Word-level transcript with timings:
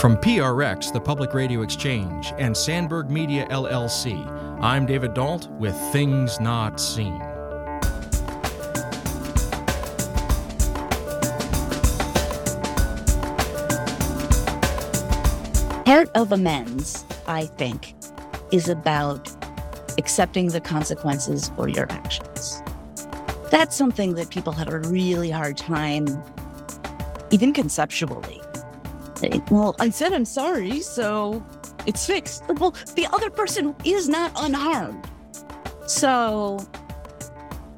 From 0.00 0.18
PRX, 0.18 0.92
the 0.92 1.00
Public 1.00 1.32
Radio 1.32 1.62
Exchange, 1.62 2.34
and 2.36 2.54
Sandberg 2.54 3.10
Media 3.10 3.46
LLC, 3.48 4.26
I'm 4.60 4.84
David 4.84 5.14
Dault 5.14 5.50
with 5.52 5.74
Things 5.90 6.38
Not 6.38 6.78
Seen. 6.78 7.18
Part 15.86 16.10
of 16.14 16.30
amends, 16.30 17.06
I 17.26 17.46
think, 17.56 17.94
is 18.52 18.68
about 18.68 19.30
accepting 19.96 20.48
the 20.48 20.60
consequences 20.60 21.50
for 21.56 21.68
your 21.68 21.90
actions. 21.90 22.62
That's 23.50 23.74
something 23.74 24.12
that 24.16 24.28
people 24.28 24.52
have 24.52 24.68
a 24.68 24.80
really 24.80 25.30
hard 25.30 25.56
time, 25.56 26.06
even 27.30 27.54
conceptually. 27.54 28.42
Well, 29.50 29.74
I 29.78 29.90
said 29.90 30.12
I'm 30.12 30.24
sorry, 30.24 30.80
so 30.80 31.44
it's 31.86 32.06
fixed. 32.06 32.44
Well, 32.48 32.74
the 32.94 33.06
other 33.12 33.30
person 33.30 33.74
is 33.84 34.08
not 34.08 34.32
unharmed. 34.36 35.08
So 35.86 36.58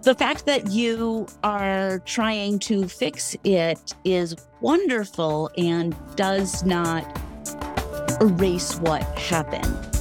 the 0.03 0.15
fact 0.15 0.47
that 0.47 0.71
you 0.71 1.27
are 1.45 1.98
trying 2.01 2.59
to 2.61 2.89
fix 2.89 3.37
it 3.45 3.95
is 4.05 4.35
wonderful 4.61 5.51
and 5.59 5.95
does 6.17 6.65
not 6.65 7.05
erase 8.20 8.77
what 8.81 9.03
happened. 9.19 9.98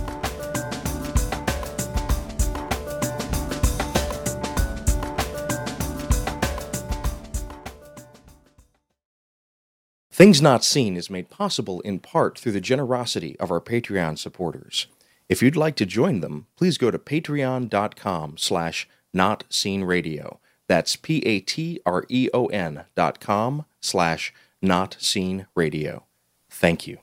Things 10.18 10.42
Not 10.42 10.64
Seen 10.64 10.98
is 10.98 11.12
made 11.12 11.30
possible 11.30 11.80
in 11.82 12.00
part 12.00 12.40
through 12.40 12.54
the 12.54 12.60
generosity 12.60 13.40
of 13.40 13.52
our 13.52 13.62
Patreon 13.62 14.18
supporters. 14.18 14.88
If 15.30 15.44
you'd 15.44 15.56
like 15.56 15.76
to 15.76 15.86
join 15.86 16.22
them, 16.22 16.48
please 16.56 16.80
go 16.80 16.90
to 16.90 16.98
patreon.com 16.98 18.38
slash 18.40 18.90
notseenradio. 19.16 20.40
That's 20.68 20.96
P-A-T-R-E-O-N 20.96 22.86
dot 22.96 23.20
com 23.20 23.66
slash 23.80 24.34
notseenradio. 24.66 26.02
Thank 26.50 26.88
you. 26.88 26.98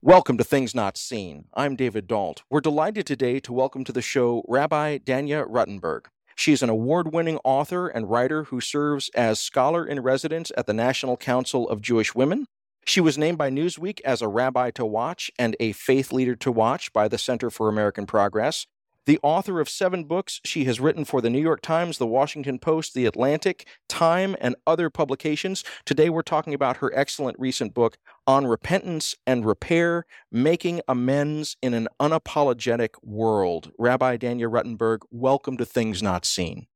Welcome 0.00 0.38
to 0.38 0.44
Things 0.44 0.72
Not 0.72 0.96
Seen. 0.96 1.46
I'm 1.52 1.74
David 1.74 2.06
Dault. 2.06 2.44
We're 2.48 2.60
delighted 2.60 3.06
today 3.06 3.40
to 3.40 3.52
welcome 3.52 3.82
to 3.82 3.92
the 3.92 4.02
show 4.02 4.44
Rabbi 4.46 4.98
Danya 4.98 5.44
Ruttenberg. 5.50 6.02
She 6.36 6.52
is 6.52 6.62
an 6.62 6.68
award 6.68 7.12
winning 7.12 7.38
author 7.44 7.88
and 7.88 8.10
writer 8.10 8.44
who 8.44 8.60
serves 8.60 9.08
as 9.14 9.40
scholar 9.40 9.86
in 9.86 10.00
residence 10.00 10.52
at 10.56 10.66
the 10.66 10.74
National 10.74 11.16
Council 11.16 11.68
of 11.68 11.80
Jewish 11.80 12.14
Women. 12.14 12.46
She 12.84 13.00
was 13.00 13.18
named 13.18 13.38
by 13.38 13.50
Newsweek 13.50 14.00
as 14.04 14.22
a 14.22 14.28
rabbi 14.28 14.70
to 14.72 14.84
watch 14.84 15.30
and 15.38 15.56
a 15.58 15.72
faith 15.72 16.12
leader 16.12 16.36
to 16.36 16.52
watch 16.52 16.92
by 16.92 17.08
the 17.08 17.18
Center 17.18 17.50
for 17.50 17.68
American 17.68 18.06
Progress. 18.06 18.66
The 19.06 19.20
author 19.22 19.60
of 19.60 19.68
seven 19.68 20.02
books, 20.02 20.40
she 20.44 20.64
has 20.64 20.80
written 20.80 21.04
for 21.04 21.20
the 21.20 21.30
New 21.30 21.40
York 21.40 21.60
Times, 21.62 21.98
the 21.98 22.08
Washington 22.08 22.58
Post, 22.58 22.92
the 22.92 23.06
Atlantic, 23.06 23.68
Time, 23.88 24.34
and 24.40 24.56
other 24.66 24.90
publications. 24.90 25.62
Today 25.84 26.10
we're 26.10 26.22
talking 26.22 26.52
about 26.52 26.78
her 26.78 26.92
excellent 26.92 27.38
recent 27.38 27.72
book 27.72 27.98
on 28.26 28.48
repentance 28.48 29.14
and 29.24 29.46
repair, 29.46 30.06
making 30.32 30.80
amends 30.88 31.56
in 31.62 31.72
an 31.72 31.86
unapologetic 32.00 32.96
world. 33.00 33.70
Rabbi 33.78 34.16
Danya 34.16 34.50
Ruttenberg, 34.50 35.02
welcome 35.12 35.56
to 35.58 35.64
Things 35.64 36.02
Not 36.02 36.24
Seen. 36.24 36.66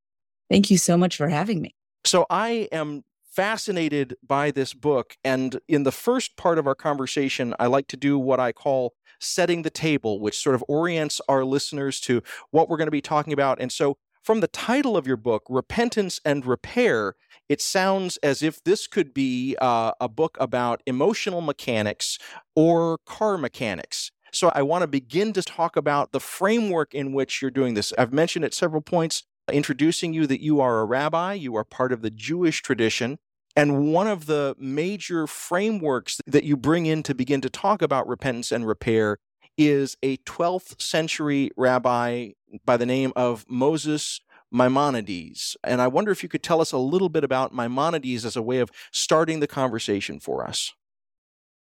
Thank 0.48 0.70
you 0.70 0.78
so 0.78 0.96
much 0.96 1.16
for 1.16 1.30
having 1.30 1.60
me. 1.60 1.74
So 2.04 2.26
I 2.30 2.68
am 2.70 3.02
fascinated 3.32 4.16
by 4.24 4.52
this 4.52 4.72
book. 4.72 5.16
And 5.24 5.60
in 5.66 5.82
the 5.82 5.92
first 5.92 6.36
part 6.36 6.58
of 6.58 6.66
our 6.68 6.74
conversation, 6.76 7.54
I 7.58 7.66
like 7.66 7.88
to 7.88 7.96
do 7.96 8.18
what 8.18 8.38
I 8.38 8.52
call 8.52 8.94
setting 9.20 9.62
the 9.62 9.70
table, 9.70 10.20
which 10.20 10.38
sort 10.38 10.54
of 10.54 10.64
orients 10.68 11.20
our 11.28 11.44
listeners 11.44 12.00
to 12.00 12.22
what 12.50 12.68
we're 12.68 12.76
going 12.76 12.86
to 12.86 12.92
be 12.92 13.00
talking 13.00 13.32
about. 13.32 13.60
And 13.60 13.70
so, 13.70 13.96
from 14.22 14.40
the 14.40 14.48
title 14.48 14.98
of 14.98 15.06
your 15.06 15.16
book, 15.16 15.44
Repentance 15.48 16.20
and 16.26 16.44
Repair, 16.44 17.14
it 17.48 17.60
sounds 17.60 18.18
as 18.18 18.42
if 18.42 18.62
this 18.62 18.86
could 18.86 19.14
be 19.14 19.56
uh, 19.60 19.92
a 20.00 20.08
book 20.08 20.36
about 20.38 20.82
emotional 20.86 21.40
mechanics 21.40 22.18
or 22.54 22.98
car 23.06 23.38
mechanics. 23.38 24.10
So, 24.32 24.50
I 24.54 24.62
want 24.62 24.82
to 24.82 24.88
begin 24.88 25.32
to 25.34 25.42
talk 25.42 25.76
about 25.76 26.12
the 26.12 26.20
framework 26.20 26.94
in 26.94 27.12
which 27.12 27.40
you're 27.40 27.50
doing 27.50 27.74
this. 27.74 27.92
I've 27.96 28.12
mentioned 28.12 28.44
at 28.44 28.54
several 28.54 28.82
points, 28.82 29.24
introducing 29.52 30.12
you 30.12 30.26
that 30.26 30.42
you 30.42 30.60
are 30.60 30.80
a 30.80 30.84
rabbi, 30.84 31.34
you 31.34 31.56
are 31.56 31.64
part 31.64 31.92
of 31.92 32.02
the 32.02 32.10
Jewish 32.10 32.62
tradition. 32.62 33.18
And 33.56 33.92
one 33.92 34.06
of 34.06 34.26
the 34.26 34.54
major 34.58 35.26
frameworks 35.26 36.20
that 36.26 36.44
you 36.44 36.56
bring 36.56 36.86
in 36.86 37.02
to 37.04 37.14
begin 37.14 37.40
to 37.40 37.50
talk 37.50 37.82
about 37.82 38.06
repentance 38.06 38.52
and 38.52 38.66
repair 38.66 39.18
is 39.58 39.96
a 40.02 40.16
12th 40.18 40.80
century 40.80 41.50
rabbi 41.56 42.30
by 42.64 42.76
the 42.76 42.86
name 42.86 43.12
of 43.16 43.44
Moses 43.48 44.20
Maimonides. 44.50 45.56
And 45.62 45.80
I 45.80 45.88
wonder 45.88 46.10
if 46.10 46.22
you 46.22 46.28
could 46.28 46.42
tell 46.42 46.60
us 46.60 46.72
a 46.72 46.78
little 46.78 47.08
bit 47.08 47.24
about 47.24 47.54
Maimonides 47.54 48.24
as 48.24 48.36
a 48.36 48.42
way 48.42 48.58
of 48.58 48.70
starting 48.92 49.40
the 49.40 49.46
conversation 49.46 50.20
for 50.20 50.46
us. 50.46 50.72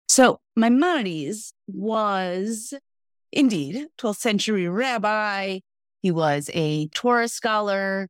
So, 0.09 0.41
Maimonides 0.57 1.53
was 1.69 2.75
indeed 3.33 3.87
12th 3.99 4.17
century 4.17 4.69
rabbi. 4.69 5.61
He 6.03 6.11
was 6.11 6.51
a 6.53 6.89
Torah 6.89 7.29
scholar. 7.29 8.09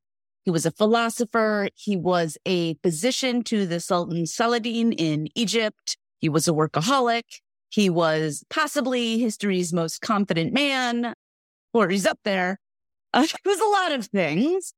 He 0.51 0.53
was 0.53 0.67
a 0.67 0.73
philosopher. 0.73 1.69
He 1.77 1.97
was 1.97 2.37
a 2.45 2.75
physician 2.83 3.45
to 3.45 3.67
the 3.67 3.79
Sultan 3.79 4.27
Saladin 4.27 4.91
in 4.91 5.29
Egypt. 5.37 5.97
He 6.19 6.29
was 6.29 6.49
a 6.49 6.51
workaholic. 6.51 7.23
He 7.69 7.89
was 7.89 8.43
possibly 8.51 9.21
history's 9.21 9.73
most 9.73 10.01
confident 10.01 10.53
man, 10.53 11.15
or 11.73 11.89
he's 11.89 12.05
up 12.05 12.19
there. 12.25 12.59
Uh, 13.13 13.27
it 13.27 13.49
was 13.49 13.59
a 13.59 13.65
lot 13.65 13.91
of 13.91 14.07
things. 14.07 14.73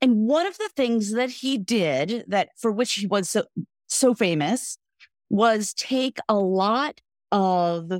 And 0.00 0.28
one 0.28 0.46
of 0.46 0.56
the 0.56 0.70
things 0.76 1.10
that 1.14 1.30
he 1.30 1.58
did 1.58 2.24
that 2.28 2.50
for 2.56 2.70
which 2.70 2.94
he 2.94 3.08
was 3.08 3.28
so, 3.28 3.42
so 3.88 4.14
famous 4.14 4.78
was 5.30 5.74
take 5.74 6.18
a 6.28 6.36
lot 6.36 7.00
of 7.32 7.90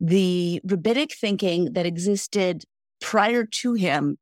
the 0.00 0.62
rabbinic 0.64 1.12
thinking 1.12 1.74
that 1.74 1.84
existed 1.84 2.64
prior 2.98 3.44
to 3.44 3.74
him 3.74 4.16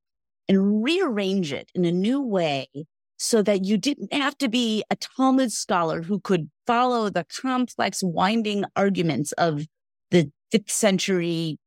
and 0.48 0.84
rearrange 0.84 1.52
it 1.52 1.70
in 1.74 1.84
a 1.84 1.92
new 1.92 2.20
way 2.20 2.68
so 3.16 3.42
that 3.42 3.64
you 3.64 3.76
didn't 3.76 4.12
have 4.12 4.36
to 4.38 4.48
be 4.48 4.84
a 4.90 4.96
Talmud 4.96 5.52
scholar 5.52 6.02
who 6.02 6.20
could 6.20 6.50
follow 6.66 7.08
the 7.08 7.24
complex, 7.24 8.02
winding 8.02 8.64
arguments 8.76 9.32
of 9.32 9.66
the 10.10 10.30
fifth 10.50 10.70
century 10.70 11.58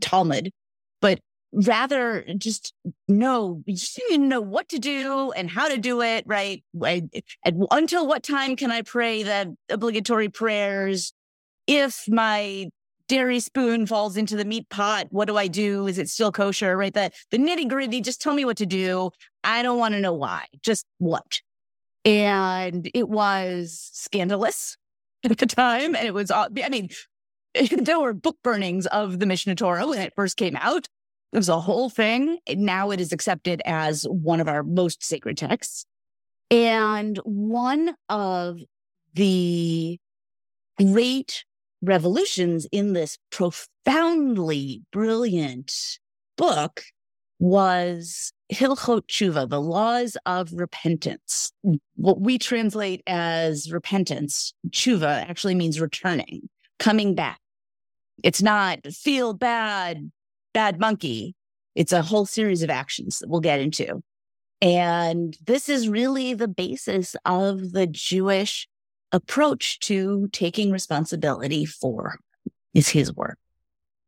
Talmud, 0.00 0.50
but 1.00 1.20
rather 1.52 2.24
just 2.36 2.72
know, 3.06 3.62
just 3.68 4.00
to 4.08 4.18
know 4.18 4.40
what 4.40 4.68
to 4.70 4.78
do 4.78 5.30
and 5.32 5.48
how 5.48 5.68
to 5.68 5.78
do 5.78 6.02
it, 6.02 6.24
right? 6.26 6.64
Until 7.44 8.06
what 8.08 8.22
time 8.22 8.56
can 8.56 8.72
I 8.72 8.82
pray 8.82 9.22
the 9.22 9.54
obligatory 9.68 10.30
prayers? 10.30 11.12
If 11.66 12.04
my 12.08 12.70
dairy 13.08 13.40
spoon 13.40 13.86
falls 13.86 14.16
into 14.16 14.36
the 14.36 14.44
meat 14.44 14.68
pot. 14.68 15.06
What 15.10 15.26
do 15.26 15.36
I 15.36 15.46
do? 15.46 15.86
Is 15.86 15.98
it 15.98 16.08
still 16.08 16.32
kosher? 16.32 16.76
Right. 16.76 16.92
The, 16.92 17.10
the 17.30 17.38
nitty 17.38 17.68
gritty, 17.68 18.00
just 18.00 18.20
tell 18.20 18.34
me 18.34 18.44
what 18.44 18.56
to 18.58 18.66
do. 18.66 19.10
I 19.42 19.62
don't 19.62 19.78
want 19.78 19.94
to 19.94 20.00
know 20.00 20.12
why, 20.12 20.46
just 20.62 20.86
what. 20.98 21.40
And 22.04 22.90
it 22.94 23.08
was 23.08 23.90
scandalous 23.92 24.76
at 25.24 25.38
the 25.38 25.46
time. 25.46 25.94
And 25.94 26.06
it 26.06 26.14
was, 26.14 26.30
uh, 26.30 26.48
I 26.62 26.68
mean, 26.68 26.88
there 27.70 28.00
were 28.00 28.12
book 28.12 28.38
burnings 28.42 28.86
of 28.86 29.18
the 29.18 29.26
Mishneh 29.26 29.56
Torah 29.56 29.86
when 29.86 30.00
it 30.00 30.12
first 30.16 30.36
came 30.36 30.56
out. 30.56 30.88
It 31.32 31.38
was 31.38 31.48
a 31.48 31.60
whole 31.60 31.90
thing. 31.90 32.38
Now 32.48 32.90
it 32.90 33.00
is 33.00 33.12
accepted 33.12 33.60
as 33.64 34.04
one 34.04 34.40
of 34.40 34.48
our 34.48 34.62
most 34.62 35.02
sacred 35.02 35.36
texts. 35.36 35.84
And 36.50 37.18
one 37.24 37.94
of 38.08 38.60
the 39.14 39.98
great 40.78 41.44
revolutions 41.84 42.66
in 42.72 42.92
this 42.92 43.18
profoundly 43.30 44.82
brilliant 44.92 45.98
book 46.36 46.82
was 47.38 48.32
Hilchot 48.52 49.06
Tshuva, 49.08 49.48
the 49.48 49.60
laws 49.60 50.16
of 50.26 50.52
repentance. 50.52 51.52
Mm. 51.64 51.78
What 51.96 52.20
we 52.20 52.38
translate 52.38 53.02
as 53.06 53.72
repentance, 53.72 54.54
Tshuva 54.70 55.28
actually 55.28 55.54
means 55.54 55.80
returning, 55.80 56.48
coming 56.78 57.14
back. 57.14 57.38
It's 58.22 58.42
not 58.42 58.86
feel 58.86 59.34
bad, 59.34 60.10
bad 60.52 60.78
monkey. 60.78 61.34
It's 61.74 61.92
a 61.92 62.02
whole 62.02 62.26
series 62.26 62.62
of 62.62 62.70
actions 62.70 63.18
that 63.18 63.28
we'll 63.28 63.40
get 63.40 63.60
into. 63.60 64.02
And 64.62 65.36
this 65.44 65.68
is 65.68 65.88
really 65.88 66.32
the 66.32 66.48
basis 66.48 67.16
of 67.26 67.72
the 67.72 67.86
Jewish 67.86 68.68
approach 69.14 69.78
to 69.78 70.28
taking 70.32 70.72
responsibility 70.72 71.64
for 71.64 72.18
is 72.74 72.88
his 72.88 73.14
work. 73.14 73.38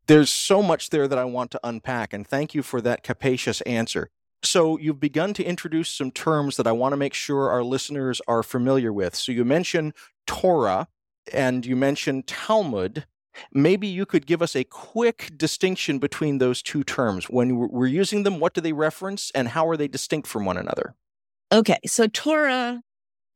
There's 0.08 0.30
so 0.30 0.62
much 0.62 0.90
there 0.90 1.06
that 1.06 1.18
I 1.18 1.24
want 1.24 1.52
to 1.52 1.60
unpack, 1.62 2.12
and 2.12 2.26
thank 2.26 2.54
you 2.54 2.62
for 2.62 2.80
that 2.80 3.02
capacious 3.02 3.60
answer. 3.62 4.10
So, 4.42 4.78
you've 4.78 5.00
begun 5.00 5.32
to 5.34 5.44
introduce 5.44 5.88
some 5.88 6.10
terms 6.10 6.56
that 6.56 6.66
I 6.66 6.72
want 6.72 6.92
to 6.92 6.96
make 6.96 7.14
sure 7.14 7.50
our 7.50 7.64
listeners 7.64 8.20
are 8.28 8.42
familiar 8.42 8.92
with. 8.92 9.14
So, 9.14 9.32
you 9.32 9.44
mentioned 9.44 9.94
Torah, 10.26 10.88
and 11.32 11.64
you 11.64 11.76
mentioned 11.76 12.26
Talmud. 12.26 13.06
Maybe 13.52 13.86
you 13.86 14.06
could 14.06 14.26
give 14.26 14.42
us 14.42 14.56
a 14.56 14.64
quick 14.64 15.30
distinction 15.36 15.98
between 15.98 16.38
those 16.38 16.62
two 16.62 16.84
terms. 16.84 17.26
When 17.26 17.56
we're 17.56 17.86
using 17.86 18.22
them, 18.22 18.40
what 18.40 18.54
do 18.54 18.60
they 18.60 18.72
reference 18.72 19.30
and 19.34 19.48
how 19.48 19.68
are 19.68 19.76
they 19.76 19.88
distinct 19.88 20.26
from 20.26 20.44
one 20.44 20.56
another? 20.56 20.94
Okay, 21.52 21.78
so 21.86 22.06
Torah 22.06 22.80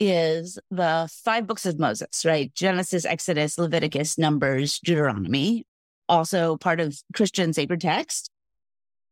is 0.00 0.58
the 0.70 1.08
five 1.24 1.46
books 1.46 1.66
of 1.66 1.78
Moses, 1.78 2.24
right? 2.24 2.52
Genesis, 2.54 3.04
Exodus, 3.04 3.58
Leviticus, 3.58 4.16
Numbers, 4.16 4.80
Deuteronomy, 4.80 5.66
also 6.08 6.56
part 6.56 6.80
of 6.80 6.98
Christian 7.14 7.52
sacred 7.52 7.82
text, 7.82 8.30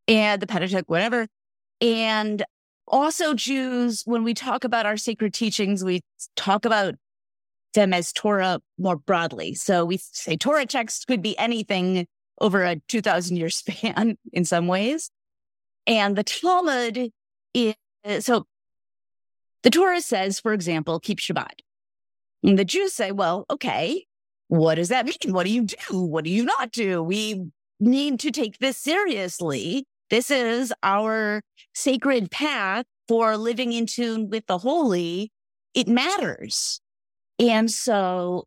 and 0.09 0.41
the 0.41 0.47
Pentateuch, 0.47 0.89
whatever. 0.89 1.29
And 1.81 2.43
also, 2.89 3.35
Jews, 3.35 4.03
when 4.07 4.25
we 4.25 4.33
talk 4.33 4.65
about 4.65 4.87
our 4.87 4.97
sacred 4.97 5.35
teachings, 5.35 5.85
we 5.85 6.01
talk 6.35 6.65
about 6.65 6.95
them 7.75 7.93
as 7.93 8.13
Torah 8.13 8.61
more 8.79 8.97
broadly. 8.97 9.55
So 9.55 9.85
we 9.85 9.99
say 9.99 10.37
Torah 10.37 10.67
text 10.67 11.07
could 11.07 11.23
be 11.23 11.39
anything 11.39 12.07
over 12.41 12.65
a 12.65 12.77
2000 12.89 13.37
year 13.37 13.51
span 13.51 14.17
in 14.33 14.45
some 14.45 14.67
ways. 14.67 15.11
And 15.87 16.17
the 16.17 16.25
Talmud 16.25 17.11
is 17.55 17.75
so 18.21 18.47
the 19.63 19.71
Torah 19.71 20.01
says, 20.01 20.41
for 20.41 20.53
example, 20.53 21.01
keep 21.01 21.19
Shabbat. 21.19 21.61
And 22.43 22.59
the 22.59 22.65
Jews 22.65 22.93
say, 22.93 23.13
well, 23.13 23.45
okay, 23.51 24.07
what 24.49 24.77
does 24.77 24.89
that 24.89 25.07
mean? 25.07 25.33
What 25.35 25.45
do 25.45 25.53
you 25.53 25.65
do? 25.65 26.01
What 26.01 26.25
do 26.25 26.31
you 26.31 26.45
not 26.45 26.73
do? 26.73 27.03
We 27.03 27.51
need 27.81 28.21
to 28.21 28.31
take 28.31 28.59
this 28.59 28.77
seriously. 28.77 29.85
This 30.11 30.31
is 30.31 30.73
our 30.83 31.43
sacred 31.75 32.31
path 32.31 32.87
for 33.09 33.37
living 33.37 33.73
in 33.73 33.87
tune 33.87 34.31
with 34.31 34.47
the 34.47 34.59
holy. 34.59 35.33
It 35.75 35.89
matters. 35.89 36.81
And 37.39 37.71
so 37.71 38.47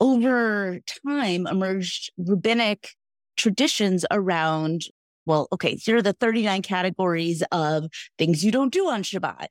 over 0.00 0.80
time 1.06 1.46
emerged 1.46 2.12
rabbinic 2.18 2.90
traditions 3.36 4.04
around, 4.10 4.82
well, 5.26 5.48
okay, 5.52 5.76
here 5.76 5.96
are 5.96 6.02
the 6.02 6.12
39 6.12 6.62
categories 6.62 7.42
of 7.52 7.86
things 8.18 8.44
you 8.44 8.52
don't 8.52 8.72
do 8.72 8.88
on 8.88 9.02
Shabbat. 9.02 9.48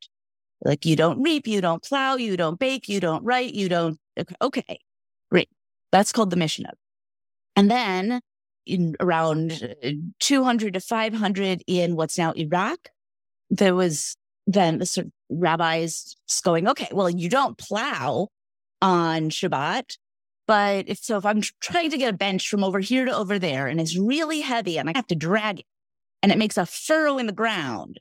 Like 0.62 0.86
you 0.86 0.96
don't 0.96 1.22
reap, 1.22 1.48
you 1.48 1.62
don't 1.62 1.84
plow, 1.84 2.16
you 2.16 2.36
don't 2.36 2.60
bake, 2.60 2.90
you 2.90 3.00
don't 3.00 3.24
write, 3.24 3.54
you 3.54 3.70
don't. 3.70 3.98
Okay, 4.42 4.80
great. 5.32 5.50
That's 5.92 6.12
called 6.12 6.30
the 6.30 6.36
Mishnah. 6.36 6.74
And 7.56 7.72
then 7.72 8.22
in 8.66 8.96
around 9.00 9.76
uh, 9.84 9.92
200 10.20 10.74
to 10.74 10.80
500 10.80 11.64
in 11.68 11.96
what's 11.96 12.18
now 12.18 12.34
Iraq, 12.34 12.90
there 13.50 13.76
was 13.76 14.16
then 14.48 14.80
the 14.80 14.86
sort 14.86 15.08
of 15.08 15.14
rabbis 15.30 16.16
going, 16.44 16.68
okay, 16.68 16.90
well, 16.92 17.10
you 17.10 17.30
don't 17.30 17.58
plow 17.58 18.28
on 18.82 19.30
Shabbat. 19.30 19.98
But 20.48 20.90
if 20.90 20.98
so, 20.98 21.18
if 21.18 21.26
I'm 21.26 21.42
trying 21.62 21.92
to 21.92 21.98
get 21.98 22.14
a 22.14 22.18
bench 22.18 22.50
from 22.50 22.64
over 22.64 22.80
here 22.80 23.06
to 23.06 23.16
over 23.16 23.38
there 23.38 23.68
and 23.68 23.80
it's 23.80 23.96
really 23.96 24.42
heavy 24.42 24.80
and 24.80 24.90
I 24.90 24.94
have 24.96 25.08
to 25.08 25.16
drag 25.16 25.60
it 25.60 25.66
and 26.24 26.32
it 26.32 26.38
makes 26.38 26.58
a 26.58 26.66
furrow 26.66 27.18
in 27.18 27.28
the 27.28 27.32
ground, 27.32 28.00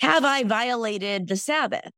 have 0.00 0.24
I 0.24 0.44
violated 0.44 1.28
the 1.28 1.36
Sabbath? 1.36 1.90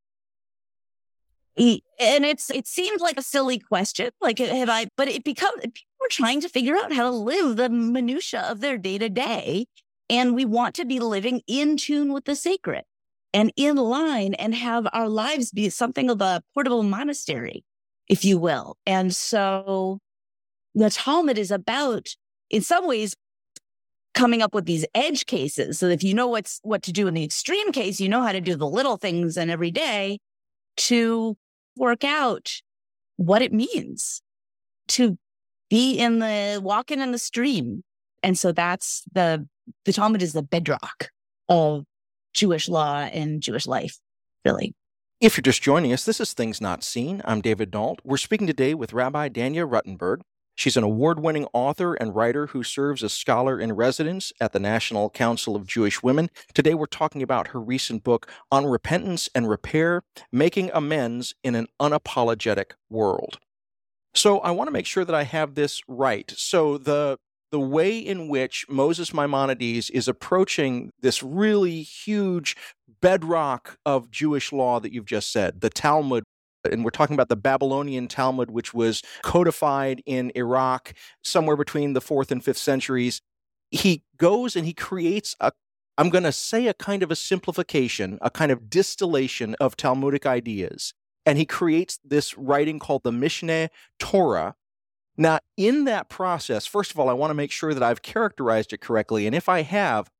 And 1.56 2.25
it's 2.25 2.50
it 2.50 2.67
seemed 2.67 3.00
like 3.00 3.19
a 3.19 3.23
silly 3.23 3.58
question, 3.58 4.11
like 4.20 4.38
have 4.38 4.70
I? 4.70 4.87
But 4.97 5.08
it 5.08 5.25
becomes 5.25 5.61
people 5.61 5.82
are 6.02 6.08
trying 6.08 6.41
to 6.41 6.49
figure 6.49 6.76
out 6.76 6.93
how 6.93 7.02
to 7.02 7.17
live 7.17 7.56
the 7.56 7.69
minutia 7.69 8.41
of 8.41 8.61
their 8.61 8.79
day 8.79 8.97
to 8.99 9.08
day, 9.08 9.67
and 10.08 10.35
we 10.35 10.44
want 10.44 10.75
to 10.76 10.85
be 10.85 11.00
living 11.00 11.43
in 11.47 11.76
tune 11.76 12.12
with 12.12 12.25
the 12.25 12.35
sacred 12.35 12.85
and 13.35 13.52
in 13.56 13.76
line, 13.76 14.35
and 14.35 14.55
have 14.55 14.88
our 14.93 15.08
lives 15.08 15.50
be 15.50 15.69
something 15.69 16.08
of 16.08 16.20
a 16.20 16.43
portable 16.55 16.82
monastery, 16.82 17.64
if 18.08 18.25
you 18.25 18.38
will. 18.38 18.76
And 18.87 19.14
so, 19.14 19.99
the 20.75 20.91
Talmud 20.91 21.37
is 21.37 21.50
about, 21.50 22.08
in 22.49 22.62
some 22.62 22.87
ways, 22.87 23.14
coming 24.15 24.43
up 24.43 24.55
with 24.55 24.67
these 24.67 24.85
edge 24.95 25.27
cases 25.27 25.79
so 25.79 25.87
if 25.87 26.03
you 26.03 26.15
know 26.15 26.29
what's 26.29 26.61
what 26.62 26.83
to 26.83 26.93
do 26.93 27.07
in 27.07 27.15
the 27.15 27.25
extreme 27.25 27.73
case 27.73 28.01
you 28.01 28.09
know 28.09 28.23
how 28.23 28.33
to 28.33 28.41
do 28.41 28.57
the 28.57 28.67
little 28.67 28.97
things 28.97 29.37
and 29.37 29.51
every 29.51 29.71
day 29.71 30.19
to 30.77 31.37
work 31.77 32.05
out 32.05 32.53
what 33.17 33.43
it 33.43 33.53
means 33.53 34.23
to 34.89 35.17
be 35.69 35.97
in 35.97 36.19
the 36.19 36.61
walking 36.62 37.01
in 37.01 37.12
the 37.12 37.19
stream 37.19 37.83
and 38.23 38.39
so 38.39 38.53
that's 38.53 39.03
the 39.12 39.47
the 39.85 39.93
talmud 39.93 40.23
is 40.23 40.33
the 40.33 40.43
bedrock 40.43 41.11
of 41.49 41.85
jewish 42.35 42.69
law 42.69 42.99
and 43.12 43.41
jewish 43.43 43.67
life 43.67 43.99
really 44.45 44.75
if 45.21 45.37
you're 45.37 45.43
just 45.43 45.61
joining 45.61 45.93
us, 45.93 46.07
this 46.07 46.19
is 46.19 46.33
Things 46.33 46.62
Not 46.62 46.83
Seen. 46.83 47.21
I'm 47.27 47.43
David 47.43 47.71
Dault. 47.71 48.01
We're 48.03 48.17
speaking 48.17 48.47
today 48.47 48.73
with 48.73 48.95
Rabbi 48.95 49.29
Danya 49.29 49.69
Ruttenberg. 49.69 50.23
She's 50.61 50.77
an 50.77 50.85
award 50.85 51.21
winning 51.21 51.47
author 51.55 51.95
and 51.95 52.15
writer 52.15 52.49
who 52.49 52.62
serves 52.62 53.03
as 53.03 53.15
scholar 53.15 53.59
in 53.59 53.73
residence 53.73 54.31
at 54.43 54.53
the 54.53 54.61
National 54.61 55.09
Council 55.09 55.57
of 55.57 55.67
Jewish 55.67 56.03
Women. 56.03 56.29
Today, 56.53 56.75
we're 56.75 56.85
talking 56.85 57.23
about 57.23 57.49
her 57.49 57.59
recent 57.59 58.05
book 58.05 58.31
on 58.53 58.67
repentance 58.67 59.31
and 59.35 59.49
repair, 59.49 60.03
making 60.31 60.71
amends 60.75 61.35
in 61.43 61.55
an 61.55 61.67
unapologetic 61.81 62.73
world. 62.91 63.39
So, 64.15 64.41
I 64.41 64.51
want 64.51 64.69
to 64.69 64.73
make 64.73 64.85
sure 64.85 65.03
that 65.03 65.15
I 65.15 65.23
have 65.23 65.55
this 65.55 65.81
right. 65.89 66.31
So, 66.37 66.77
the 66.77 67.17
the 67.51 67.59
way 67.59 67.99
in 67.99 68.29
which 68.29 68.67
Moses 68.69 69.15
Maimonides 69.15 69.89
is 69.89 70.09
approaching 70.09 70.91
this 71.01 71.23
really 71.23 71.81
huge 71.81 72.55
bedrock 73.01 73.79
of 73.87 74.11
Jewish 74.11 74.53
law 74.53 74.79
that 74.79 74.93
you've 74.93 75.07
just 75.07 75.33
said, 75.33 75.62
the 75.62 75.71
Talmud, 75.71 76.25
and 76.65 76.85
we're 76.85 76.91
talking 76.91 77.15
about 77.15 77.29
the 77.29 77.37
Babylonian 77.37 78.09
Talmud, 78.09 78.51
which 78.51 78.75
was 78.75 79.03
codified 79.23 80.03
in 80.07 80.33
Iraq 80.35 80.93
somewhere 81.23 81.57
between 81.57 81.93
the 81.93 82.01
fourth 82.01 82.31
and 82.31 82.45
fifth 82.45 82.59
centuries. 82.59 83.23
He 83.71 84.03
goes 84.17 84.57
and 84.57 84.67
he 84.67 84.73
creates 84.73 85.37
a, 85.41 85.53
I'm 85.97 86.11
going 86.11 86.25
to 86.25 86.33
say 86.33 86.67
a 86.67 86.75
kind 86.75 87.03
of 87.03 87.11
a 87.11 87.17
simplification, 87.17 88.19
a 88.21 88.31
kind 88.31 88.51
of 88.51 88.69
distillation 88.69 89.55
of 89.61 89.77
Talmudic 89.77 90.27
ideas. 90.27 90.95
And 91.27 91.39
he 91.39 91.45
creates 91.45 91.99
this 92.05 92.37
writing 92.37 92.79
called 92.79 93.03
the 93.05 93.12
Mishneh 93.12 93.69
Torah. 93.99 94.57
Now, 95.17 95.41
in 95.57 95.85
that 95.85 96.09
process, 96.09 96.67
first 96.67 96.91
of 96.91 96.99
all, 96.99 97.09
I 97.11 97.12
want 97.12 97.31
to 97.31 97.35
make 97.35 97.53
sure 97.53 97.75
that 97.75 97.83
I've 97.83 98.03
characterized 98.03 98.73
it 98.73 98.81
correctly. 98.81 99.27
And 99.27 99.35
if 99.35 99.49
I 99.49 99.62
have, 99.62 100.11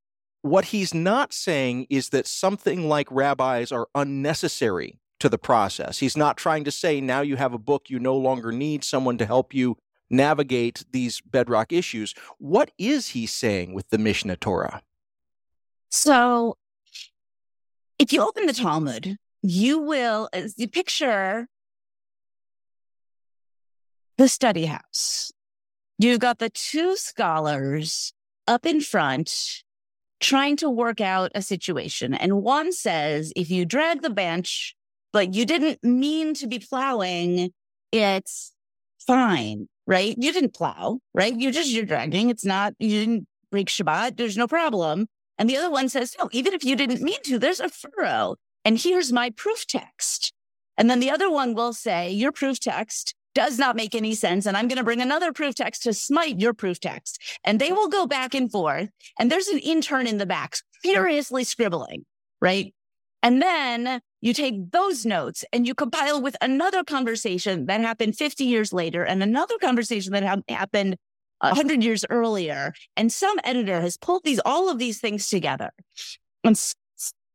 what 0.43 0.65
he's 0.65 0.93
not 0.93 1.33
saying 1.33 1.87
is 1.89 2.09
that 2.09 2.27
something 2.27 2.87
like 2.87 3.07
rabbis 3.11 3.71
are 3.71 3.87
unnecessary 3.95 5.00
to 5.21 5.29
the 5.29 5.37
process. 5.37 5.99
He's 5.99 6.17
not 6.17 6.37
trying 6.37 6.63
to 6.65 6.71
say 6.71 6.99
now 6.99 7.21
you 7.21 7.37
have 7.37 7.53
a 7.53 7.57
book, 7.57 7.89
you 7.89 7.99
no 7.99 8.17
longer 8.17 8.51
need 8.51 8.83
someone 8.83 9.17
to 9.19 9.25
help 9.25 9.53
you 9.53 9.77
navigate 10.09 10.83
these 10.91 11.21
bedrock 11.21 11.71
issues. 11.71 12.13
What 12.37 12.71
is 12.77 13.09
he 13.09 13.25
saying 13.25 13.73
with 13.73 13.89
the 13.89 13.97
Mishnah 13.97 14.37
Torah? 14.37 14.81
So, 15.89 16.57
if 17.97 18.11
you 18.11 18.21
open 18.21 18.45
the 18.45 18.53
Talmud, 18.53 19.17
you 19.41 19.79
will 19.79 20.29
you 20.57 20.67
picture 20.67 21.47
the 24.17 24.27
study 24.27 24.65
house. 24.65 25.31
You've 25.97 26.19
got 26.19 26.39
the 26.39 26.49
two 26.49 26.95
scholars 26.95 28.13
up 28.47 28.65
in 28.65 28.81
front 28.81 29.63
trying 30.19 30.55
to 30.57 30.69
work 30.69 31.01
out 31.01 31.31
a 31.33 31.41
situation. 31.41 32.13
And 32.13 32.43
one 32.43 32.71
says, 32.71 33.33
if 33.35 33.49
you 33.49 33.65
drag 33.65 34.01
the 34.01 34.09
bench 34.09 34.75
but 35.13 35.33
you 35.33 35.45
didn't 35.45 35.83
mean 35.83 36.33
to 36.35 36.47
be 36.47 36.59
plowing. 36.59 37.51
It's 37.91 38.53
fine, 39.05 39.67
right? 39.87 40.15
You 40.17 40.31
didn't 40.31 40.53
plow, 40.53 40.99
right? 41.13 41.35
You 41.35 41.51
just, 41.51 41.71
you're 41.71 41.85
dragging. 41.85 42.29
It's 42.29 42.45
not, 42.45 42.73
you 42.79 42.89
didn't 42.89 43.27
break 43.51 43.67
Shabbat. 43.67 44.17
There's 44.17 44.37
no 44.37 44.47
problem. 44.47 45.07
And 45.37 45.49
the 45.49 45.57
other 45.57 45.71
one 45.71 45.89
says, 45.89 46.15
no, 46.19 46.29
even 46.31 46.53
if 46.53 46.63
you 46.63 46.75
didn't 46.75 47.01
mean 47.01 47.21
to, 47.23 47.39
there's 47.39 47.59
a 47.59 47.69
furrow. 47.69 48.35
And 48.63 48.79
here's 48.79 49.11
my 49.11 49.31
proof 49.31 49.65
text. 49.65 50.33
And 50.77 50.89
then 50.89 50.99
the 50.99 51.11
other 51.11 51.29
one 51.29 51.53
will 51.55 51.73
say, 51.73 52.11
your 52.11 52.31
proof 52.31 52.59
text 52.59 53.15
does 53.33 53.57
not 53.57 53.75
make 53.75 53.95
any 53.95 54.13
sense. 54.13 54.45
And 54.45 54.55
I'm 54.55 54.67
going 54.67 54.77
to 54.77 54.83
bring 54.83 55.01
another 55.01 55.31
proof 55.33 55.55
text 55.55 55.83
to 55.83 55.93
smite 55.93 56.39
your 56.39 56.53
proof 56.53 56.79
text. 56.79 57.19
And 57.43 57.59
they 57.59 57.71
will 57.71 57.87
go 57.87 58.05
back 58.05 58.33
and 58.33 58.51
forth. 58.51 58.89
And 59.17 59.31
there's 59.31 59.47
an 59.47 59.59
intern 59.59 60.07
in 60.07 60.17
the 60.17 60.25
back 60.25 60.57
furiously 60.83 61.43
scribbling, 61.43 62.05
right? 62.41 62.73
And 63.23 63.41
then 63.41 64.01
you 64.21 64.33
take 64.33 64.71
those 64.71 65.05
notes 65.05 65.45
and 65.53 65.67
you 65.67 65.75
compile 65.75 66.21
with 66.21 66.35
another 66.41 66.83
conversation 66.83 67.65
that 67.67 67.81
happened 67.81 68.17
50 68.17 68.43
years 68.43 68.73
later 68.73 69.03
and 69.03 69.21
another 69.21 69.57
conversation 69.59 70.13
that 70.13 70.23
ha- 70.23 70.41
happened 70.49 70.97
100 71.39 71.83
years 71.83 72.05
earlier. 72.09 72.73
And 72.95 73.11
some 73.11 73.39
editor 73.43 73.81
has 73.81 73.97
pulled 73.97 74.23
these, 74.23 74.39
all 74.45 74.69
of 74.69 74.79
these 74.79 74.99
things 74.99 75.29
together. 75.29 75.71
And 76.43 76.57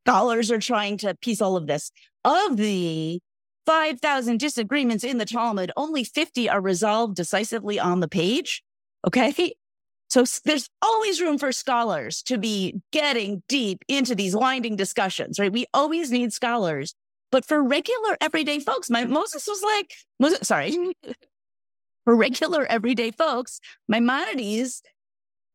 scholars 0.05 0.51
are 0.51 0.59
trying 0.59 0.97
to 0.99 1.15
piece 1.15 1.41
all 1.41 1.57
of 1.57 1.67
this. 1.67 1.91
Of 2.23 2.57
the 2.57 3.19
5,000 3.65 4.39
disagreements 4.39 5.03
in 5.03 5.17
the 5.17 5.25
Talmud, 5.25 5.71
only 5.75 6.03
50 6.03 6.49
are 6.49 6.61
resolved 6.61 7.15
decisively 7.15 7.79
on 7.79 7.99
the 7.99 8.07
page. 8.07 8.63
Okay. 9.05 9.53
So 10.09 10.23
there's 10.45 10.69
always 10.81 11.21
room 11.21 11.37
for 11.37 11.51
scholars 11.51 12.21
to 12.23 12.37
be 12.37 12.81
getting 12.91 13.43
deep 13.47 13.83
into 13.87 14.15
these 14.15 14.35
winding 14.35 14.75
discussions, 14.75 15.39
right? 15.39 15.51
We 15.51 15.65
always 15.73 16.11
need 16.11 16.31
scholars. 16.31 16.95
But 17.29 17.45
for 17.45 17.61
regular 17.61 18.17
everyday 18.21 18.59
folks, 18.59 18.89
my 18.89 19.03
Moses 19.03 19.45
was 19.47 19.61
like, 19.61 19.93
Moses, 20.19 20.47
sorry, 20.47 20.95
for 22.05 22.15
regular 22.15 22.65
everyday 22.65 23.11
folks, 23.11 23.59
Maimonides 23.89 24.81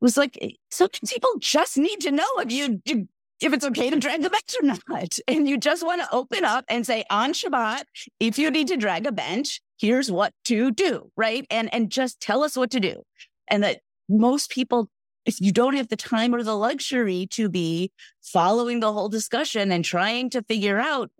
was 0.02 0.18
like, 0.18 0.36
eh, 0.42 0.50
some 0.70 0.90
people 1.06 1.30
just 1.38 1.78
need 1.78 2.00
to 2.00 2.10
know 2.10 2.26
if 2.38 2.52
you, 2.52 2.82
you 2.84 3.08
if 3.40 3.52
it's 3.52 3.64
okay 3.64 3.90
to 3.90 3.98
drag 3.98 4.24
a 4.24 4.30
bench 4.30 4.54
or 4.60 4.66
not. 4.66 5.18
And 5.28 5.48
you 5.48 5.58
just 5.58 5.84
want 5.84 6.02
to 6.02 6.14
open 6.14 6.44
up 6.44 6.64
and 6.68 6.86
say 6.86 7.04
on 7.10 7.32
Shabbat, 7.32 7.84
if 8.20 8.38
you 8.38 8.50
need 8.50 8.68
to 8.68 8.76
drag 8.76 9.06
a 9.06 9.12
bench, 9.12 9.60
here's 9.78 10.10
what 10.10 10.32
to 10.44 10.70
do, 10.70 11.10
right? 11.16 11.46
And 11.50 11.72
and 11.72 11.90
just 11.90 12.20
tell 12.20 12.44
us 12.44 12.56
what 12.56 12.70
to 12.72 12.80
do. 12.80 13.02
And 13.48 13.64
that 13.64 13.80
most 14.08 14.50
people 14.50 14.88
if 15.24 15.40
you 15.40 15.52
don't 15.52 15.76
have 15.76 15.88
the 15.88 15.96
time 15.96 16.34
or 16.34 16.42
the 16.42 16.56
luxury 16.56 17.28
to 17.30 17.48
be 17.48 17.92
following 18.22 18.80
the 18.80 18.92
whole 18.92 19.08
discussion 19.08 19.70
and 19.70 19.84
trying 19.84 20.28
to 20.30 20.42
figure 20.42 20.80
out 20.80 21.10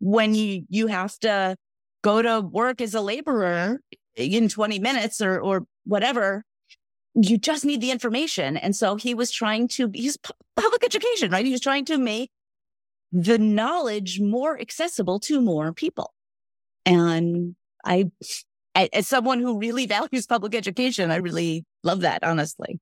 when 0.00 0.34
you 0.34 0.64
you 0.68 0.86
have 0.86 1.18
to 1.18 1.56
go 2.02 2.22
to 2.22 2.40
work 2.40 2.80
as 2.80 2.94
a 2.94 3.00
laborer 3.00 3.80
in 4.16 4.48
20 4.48 4.78
minutes 4.78 5.20
or 5.20 5.40
or 5.40 5.66
whatever 5.84 6.44
you 7.14 7.36
just 7.36 7.64
need 7.64 7.80
the 7.80 7.90
information. 7.90 8.56
And 8.56 8.74
so 8.74 8.96
he 8.96 9.14
was 9.14 9.30
trying 9.30 9.68
to 9.68 9.90
he's 9.92 10.16
public 10.56 10.84
education 10.84 11.30
right? 11.30 11.44
He 11.44 11.52
was 11.52 11.60
trying 11.60 11.84
to 11.86 11.98
make 11.98 12.30
the 13.12 13.38
knowledge 13.38 14.20
more 14.20 14.58
accessible 14.58 15.20
to 15.20 15.40
more 15.40 15.72
people. 15.72 16.14
And 16.86 17.54
i 17.84 18.10
as 18.74 19.06
someone 19.06 19.40
who 19.40 19.58
really 19.58 19.86
values 19.98 20.26
public 20.26 20.54
education 20.54 21.10
i 21.10 21.16
really 21.16 21.64
love 21.82 22.00
that 22.00 22.22
honestly 22.22 22.80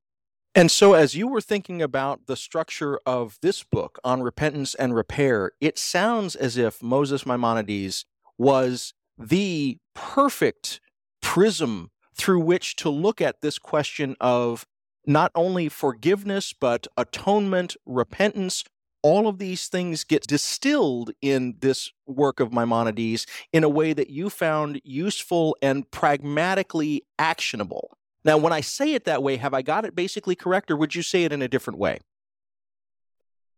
and 0.52 0.68
so, 0.68 0.94
as 0.94 1.14
you 1.14 1.28
were 1.28 1.40
thinking 1.40 1.80
about 1.80 2.26
the 2.26 2.36
structure 2.36 2.98
of 3.06 3.38
this 3.40 3.62
book 3.62 4.00
on 4.02 4.20
repentance 4.20 4.74
and 4.74 4.96
repair, 4.96 5.52
it 5.60 5.78
sounds 5.78 6.34
as 6.34 6.56
if 6.56 6.82
Moses 6.82 7.24
Maimonides 7.24 8.04
was 8.36 8.92
the 9.16 9.78
perfect 9.94 10.80
prism 11.22 11.90
through 12.16 12.40
which 12.40 12.74
to 12.76 12.90
look 12.90 13.20
at 13.20 13.42
this 13.42 13.60
question 13.60 14.16
of 14.20 14.66
not 15.06 15.30
only 15.36 15.68
forgiveness, 15.68 16.52
but 16.52 16.88
atonement, 16.96 17.76
repentance. 17.86 18.64
All 19.02 19.28
of 19.28 19.38
these 19.38 19.68
things 19.68 20.04
get 20.04 20.26
distilled 20.26 21.10
in 21.22 21.56
this 21.60 21.90
work 22.06 22.38
of 22.38 22.52
Maimonides 22.52 23.26
in 23.52 23.64
a 23.64 23.68
way 23.68 23.92
that 23.92 24.10
you 24.10 24.28
found 24.28 24.80
useful 24.84 25.56
and 25.62 25.90
pragmatically 25.90 27.04
actionable. 27.18 27.96
Now, 28.24 28.36
when 28.36 28.52
I 28.52 28.60
say 28.60 28.92
it 28.92 29.04
that 29.06 29.22
way, 29.22 29.36
have 29.36 29.54
I 29.54 29.62
got 29.62 29.84
it 29.84 29.94
basically 29.94 30.34
correct, 30.34 30.70
or 30.70 30.76
would 30.76 30.94
you 30.94 31.02
say 31.02 31.24
it 31.24 31.32
in 31.32 31.40
a 31.40 31.48
different 31.48 31.78
way? 31.78 32.00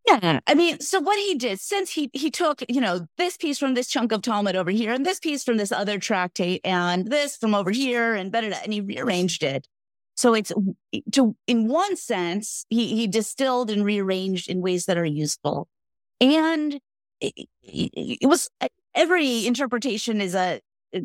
Yeah, 0.07 0.41
I 0.47 0.55
mean, 0.55 0.81
so 0.81 1.01
what 1.01 1.19
he 1.19 1.35
did 1.37 1.61
since 1.61 1.93
he 1.93 2.11
he 2.13 2.31
took 2.31 2.63
you 2.69 2.81
know 2.81 3.07
this 3.19 3.37
piece 3.37 3.59
from 3.59 3.75
this 3.75 3.87
chunk 3.87 4.11
of 4.13 4.23
Talmud 4.23 4.57
over 4.57 4.71
here, 4.71 4.93
and 4.93 5.07
this 5.07 5.21
piece 5.21 5.45
from 5.45 5.59
this 5.59 5.71
other 5.71 5.99
tractate, 5.99 6.61
and 6.65 7.07
this 7.11 7.37
from 7.37 7.55
over 7.55 7.71
here, 7.71 8.15
and 8.15 8.33
better, 8.33 8.53
and 8.65 8.73
he 8.73 8.81
rearranged 8.81 9.43
it. 9.43 9.69
So 10.23 10.35
it's 10.35 10.53
to 11.13 11.35
in 11.49 11.67
one 11.67 11.97
sense 11.97 12.65
he 12.71 12.95
he 12.95 13.09
distilled 13.09 13.71
and 13.73 13.85
rearranged 13.85 14.49
in 14.49 14.61
ways 14.61 14.87
that 14.87 14.97
are 14.97 15.05
useful, 15.05 15.67
and 16.21 16.79
it, 17.21 17.49
it 17.63 18.29
was 18.29 18.49
every 18.95 19.47
interpretation 19.49 20.21
is 20.21 20.37
a 20.37 20.61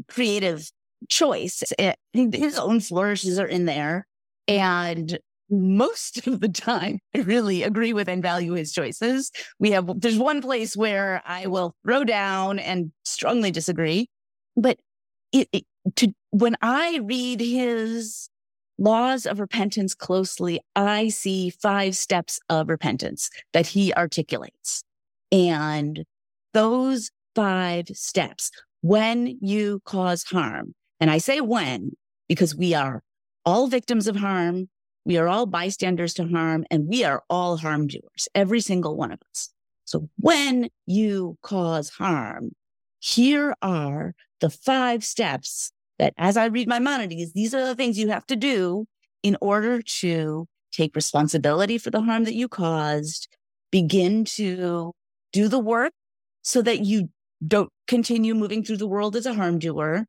creative 0.08 0.70
choice. 1.10 1.64
Eh, 1.80 1.94
his 2.14 2.60
own 2.60 2.80
flourishes 2.80 3.40
are 3.40 3.48
in 3.48 3.66
there. 3.66 4.06
And 4.48 5.18
most 5.50 6.28
of 6.28 6.40
the 6.40 6.50
time, 6.50 7.00
I 7.16 7.20
really 7.22 7.64
agree 7.64 7.94
with 7.94 8.08
and 8.08 8.22
value 8.22 8.54
his 8.54 8.72
choices. 8.72 9.32
We 9.60 9.72
have, 9.72 9.90
there's 10.00 10.20
one 10.20 10.42
place 10.42 10.78
where 10.78 11.22
I 11.26 11.48
will 11.48 11.74
throw 11.84 12.04
down 12.04 12.60
and 12.60 12.92
strongly 13.04 13.52
disagree. 13.52 14.10
But 14.56 14.78
it, 15.32 15.50
it, 15.52 15.66
to, 15.98 16.14
when 16.32 16.56
I 16.62 17.00
read 17.04 17.40
his 17.42 18.30
laws 18.78 19.26
of 19.26 19.40
repentance 19.40 19.94
closely, 19.94 20.62
I 20.76 21.10
see 21.10 21.50
five 21.50 21.96
steps 21.96 22.40
of 22.50 22.70
repentance 22.70 23.30
that 23.54 23.68
he 23.68 23.94
articulates. 23.94 24.84
And 25.32 26.06
those 26.54 27.12
five 27.36 27.88
steps, 27.94 28.52
when 28.82 29.38
you 29.42 29.82
cause 29.86 30.24
harm, 30.24 30.74
and 31.00 31.12
I 31.12 31.18
say 31.18 31.42
when, 31.42 31.92
because 32.28 32.56
we 32.56 32.74
are 32.74 33.04
all 33.48 33.68
victims 33.68 34.08
of 34.08 34.18
harm. 34.18 34.68
We 35.06 35.16
are 35.18 35.30
all 35.30 35.46
bystanders 35.46 36.14
to 36.16 36.28
harm 36.28 36.66
and 36.70 36.86
we 36.86 37.06
are 37.06 37.24
all 37.30 37.56
harm 37.56 37.88
doers, 37.88 38.28
every 38.36 38.60
single 38.60 38.98
one 38.98 39.14
of 39.14 39.22
us. 39.32 39.54
So 39.86 40.10
when 40.20 40.68
you 40.86 41.38
cause 41.42 41.92
harm, 41.92 42.52
here 43.00 43.56
are 43.62 44.16
the 44.42 44.50
five 44.50 45.06
steps 45.06 45.72
that 46.00 46.14
as 46.18 46.38
I 46.38 46.46
read 46.46 46.68
my 46.68 46.80
Maimonides, 46.80 47.34
these 47.34 47.54
are 47.54 47.66
the 47.66 47.76
things 47.76 47.98
you 47.98 48.10
have 48.10 48.26
to 48.28 48.36
do 48.36 48.86
in 49.24 49.38
order 49.42 49.82
to 49.82 50.48
take 50.72 50.96
responsibility 50.96 51.78
for 51.78 51.90
the 51.90 52.02
harm 52.02 52.24
that 52.26 52.36
you 52.36 52.48
caused, 52.48 53.28
begin 53.72 54.26
to 54.26 54.94
do 55.34 55.48
the 55.48 55.60
work 55.60 55.94
so 56.44 56.62
that 56.62 56.86
you 56.86 57.10
don't 57.46 57.70
continue 57.88 58.34
moving 58.34 58.64
through 58.64 58.78
the 58.78 58.88
world 58.88 59.16
as 59.16 59.26
a 59.26 59.34
harm 59.34 59.60
doer, 59.60 60.06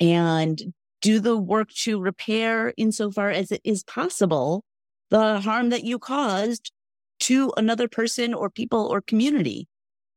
and 0.00 0.72
do 1.00 1.20
the 1.20 1.36
work 1.36 1.68
to 1.70 2.00
repair 2.00 2.72
insofar 2.76 3.30
as 3.30 3.52
it 3.52 3.60
is 3.64 3.84
possible 3.84 4.64
the 5.10 5.40
harm 5.40 5.68
that 5.68 5.84
you 5.84 5.98
caused 5.98 6.72
to 7.20 7.52
another 7.56 7.88
person 7.88 8.34
or 8.34 8.50
people 8.50 8.86
or 8.86 9.00
community. 9.00 9.68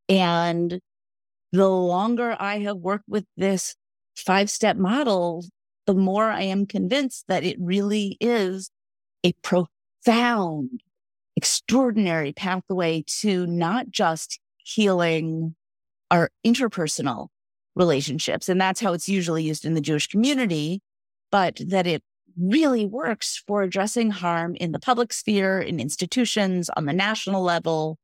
And 0.10 0.80
the 1.52 1.70
longer 1.70 2.36
I 2.40 2.60
have 2.60 2.78
worked 2.78 3.08
with 3.08 3.26
this 3.36 3.76
five 4.18 4.50
step 4.50 4.78
model, 4.78 5.46
the 5.86 5.94
more 5.94 6.30
I 6.30 6.42
am 6.42 6.66
convinced 6.66 7.26
that 7.28 7.44
it 7.44 7.58
really 7.60 8.18
is 8.20 8.70
a 9.24 9.34
profound, 9.42 10.82
extraordinary 11.36 12.34
pathway 12.34 13.04
to 13.22 13.46
not 13.48 13.90
just 13.90 14.40
healing 14.58 15.56
our 16.12 16.30
interpersonal 16.46 17.28
relationships. 17.76 18.50
And 18.50 18.60
that's 18.60 18.82
how 18.82 18.94
it's 18.94 19.08
usually 19.08 19.44
used 19.44 19.66
in 19.66 19.76
the 19.76 19.82
Jewish 19.82 20.08
community, 20.08 20.82
but 21.32 21.62
that 21.68 21.86
it 21.86 22.04
really 22.40 22.86
works 22.86 23.42
for 23.48 23.62
addressing 23.62 24.12
harm 24.12 24.56
in 24.56 24.72
the 24.72 24.80
public 24.80 25.14
sphere, 25.14 25.60
in 25.60 25.80
institutions, 25.80 26.70
on 26.76 26.86
the 26.86 26.94
national 26.94 27.44
level, 27.44 27.98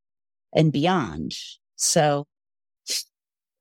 and 0.54 0.72
beyond. 0.72 1.34
So 1.76 2.26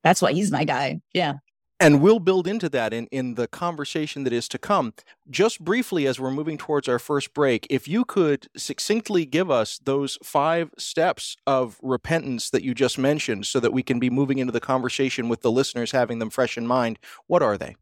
that's 0.04 0.22
why 0.22 0.32
he's 0.32 0.50
my 0.50 0.64
guy. 0.64 1.00
Yeah. 1.14 1.34
And 1.82 2.00
we'll 2.00 2.20
build 2.20 2.46
into 2.46 2.68
that 2.68 2.92
in, 2.92 3.08
in 3.08 3.34
the 3.34 3.48
conversation 3.48 4.22
that 4.22 4.32
is 4.32 4.46
to 4.50 4.56
come. 4.56 4.94
Just 5.28 5.64
briefly, 5.64 6.06
as 6.06 6.20
we're 6.20 6.30
moving 6.30 6.56
towards 6.56 6.86
our 6.86 7.00
first 7.00 7.34
break, 7.34 7.66
if 7.68 7.88
you 7.88 8.04
could 8.04 8.46
succinctly 8.56 9.26
give 9.26 9.50
us 9.50 9.80
those 9.82 10.16
five 10.22 10.70
steps 10.78 11.36
of 11.44 11.80
repentance 11.82 12.50
that 12.50 12.62
you 12.62 12.72
just 12.72 12.98
mentioned 12.98 13.46
so 13.46 13.58
that 13.58 13.72
we 13.72 13.82
can 13.82 13.98
be 13.98 14.10
moving 14.10 14.38
into 14.38 14.52
the 14.52 14.60
conversation 14.60 15.28
with 15.28 15.42
the 15.42 15.50
listeners 15.50 15.90
having 15.90 16.20
them 16.20 16.30
fresh 16.30 16.56
in 16.56 16.68
mind, 16.68 17.00
what 17.26 17.42
are 17.42 17.58
they? 17.58 17.74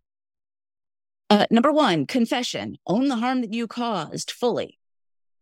Uh, 1.28 1.45
number 1.50 1.71
one, 1.71 2.07
confession. 2.07 2.78
Own 2.87 3.09
the 3.09 3.16
harm 3.16 3.42
that 3.42 3.52
you 3.52 3.66
caused 3.66 4.30
fully. 4.30 4.78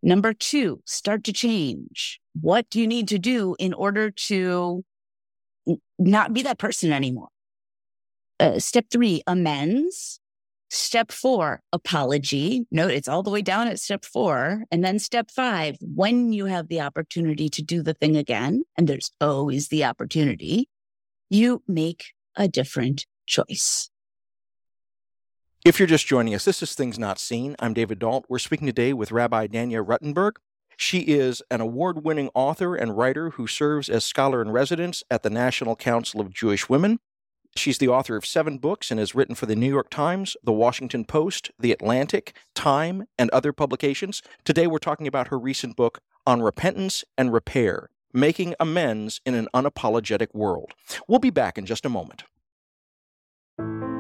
Number 0.03 0.33
two, 0.33 0.83
start 0.85 1.23
to 1.23 1.33
change. 1.33 2.21
What 2.41 2.69
do 2.71 2.81
you 2.81 2.89
need 2.89 3.07
to 3.07 3.21
do 3.21 3.55
in 3.61 3.73
order 3.73 4.11
to 4.11 4.85
not 5.97 6.33
be 6.35 6.43
that 6.43 6.59
person 6.59 6.93
anymore? 6.93 7.29
Uh, 8.41 8.59
step 8.59 8.87
three, 8.91 9.23
amends. 9.27 10.21
Step 10.71 11.11
four, 11.11 11.63
apology. 11.73 12.67
Note 12.71 12.91
it's 12.91 13.09
all 13.09 13.23
the 13.23 13.31
way 13.31 13.41
down 13.41 13.69
at 13.69 13.81
step 13.81 14.05
four. 14.05 14.65
And 14.71 14.85
then 14.85 14.99
step 14.99 15.31
five, 15.31 15.77
when 15.81 16.33
you 16.33 16.45
have 16.45 16.69
the 16.69 16.83
opportunity 16.83 17.49
to 17.49 17.63
do 17.63 17.83
the 17.83 17.95
thing 17.95 18.17
again, 18.17 18.63
and 18.77 18.87
there's 18.87 19.11
always 19.21 19.69
the 19.69 19.85
opportunity, 19.85 20.69
you 21.31 21.63
make 21.67 22.13
a 22.37 22.49
different 22.49 23.07
choice. 23.27 23.91
If 25.65 25.79
you're 25.79 25.89
just 25.89 26.07
joining 26.07 26.35
us, 26.35 26.45
this 26.45 26.63
is 26.63 26.75
Things 26.75 26.99
Not 26.99 27.19
Seen. 27.19 27.57
I'm 27.59 27.75
David 27.75 27.99
Dault. 27.99 28.27
We're 28.29 28.39
speaking 28.39 28.67
today 28.67 28.93
with 28.93 29.11
Rabbi 29.11 29.49
Danya 29.49 29.85
Ruttenberg. 29.85 30.37
She 30.77 31.01
is 31.01 31.43
an 31.51 31.61
award 31.61 32.05
winning 32.05 32.31
author 32.35 32.77
and 32.77 32.97
writer 32.97 33.31
who 33.31 33.47
serves 33.47 33.89
as 33.89 34.05
scholar 34.05 34.41
in 34.41 34.51
residence 34.51 35.03
at 35.11 35.23
the 35.23 35.31
National 35.31 35.75
Council 35.75 36.21
of 36.21 36.33
Jewish 36.33 36.69
Women. 36.69 37.01
She's 37.59 37.79
the 37.79 37.89
author 37.89 38.17
of 38.17 38.25
seven 38.25 38.59
books 38.59 38.93
and 38.93 39.01
has 39.01 39.17
written 39.17 39.35
for 39.35 39.47
the 39.47 39.57
New 39.57 39.69
York 39.69 39.91
Times, 39.91 40.37
the 40.45 40.53
Washington 40.53 41.05
Post, 41.05 41.51
the 41.59 41.73
Atlantic, 41.73 42.37
Time, 42.55 43.07
and 43.19 43.29
other 43.31 43.53
publications. 43.53 44.23
Today 44.45 44.69
we're 44.69 44.79
talking 44.79 45.09
about 45.09 45.29
her 45.29 45.39
recent 45.39 45.75
book 45.75 46.01
on 46.25 46.41
repentance 46.41 47.05
and 47.17 47.33
repair, 47.33 47.91
making 48.13 48.55
amends 48.61 49.21
in 49.27 49.35
an 49.35 49.49
unapologetic 49.53 50.29
world. 50.33 50.73
We'll 51.09 51.19
be 51.19 51.31
back 51.31 51.59
in 51.59 51.67
just 51.67 51.85
a 51.85 51.89
moment. 51.89 52.23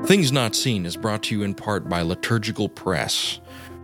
Things 0.04 0.30
Not 0.30 0.54
Seen 0.54 0.86
is 0.86 0.96
brought 0.96 1.24
to 1.24 1.34
you 1.34 1.42
in 1.42 1.54
part 1.54 1.88
by 1.88 2.02
Liturgical 2.02 2.68
Press. 2.68 3.40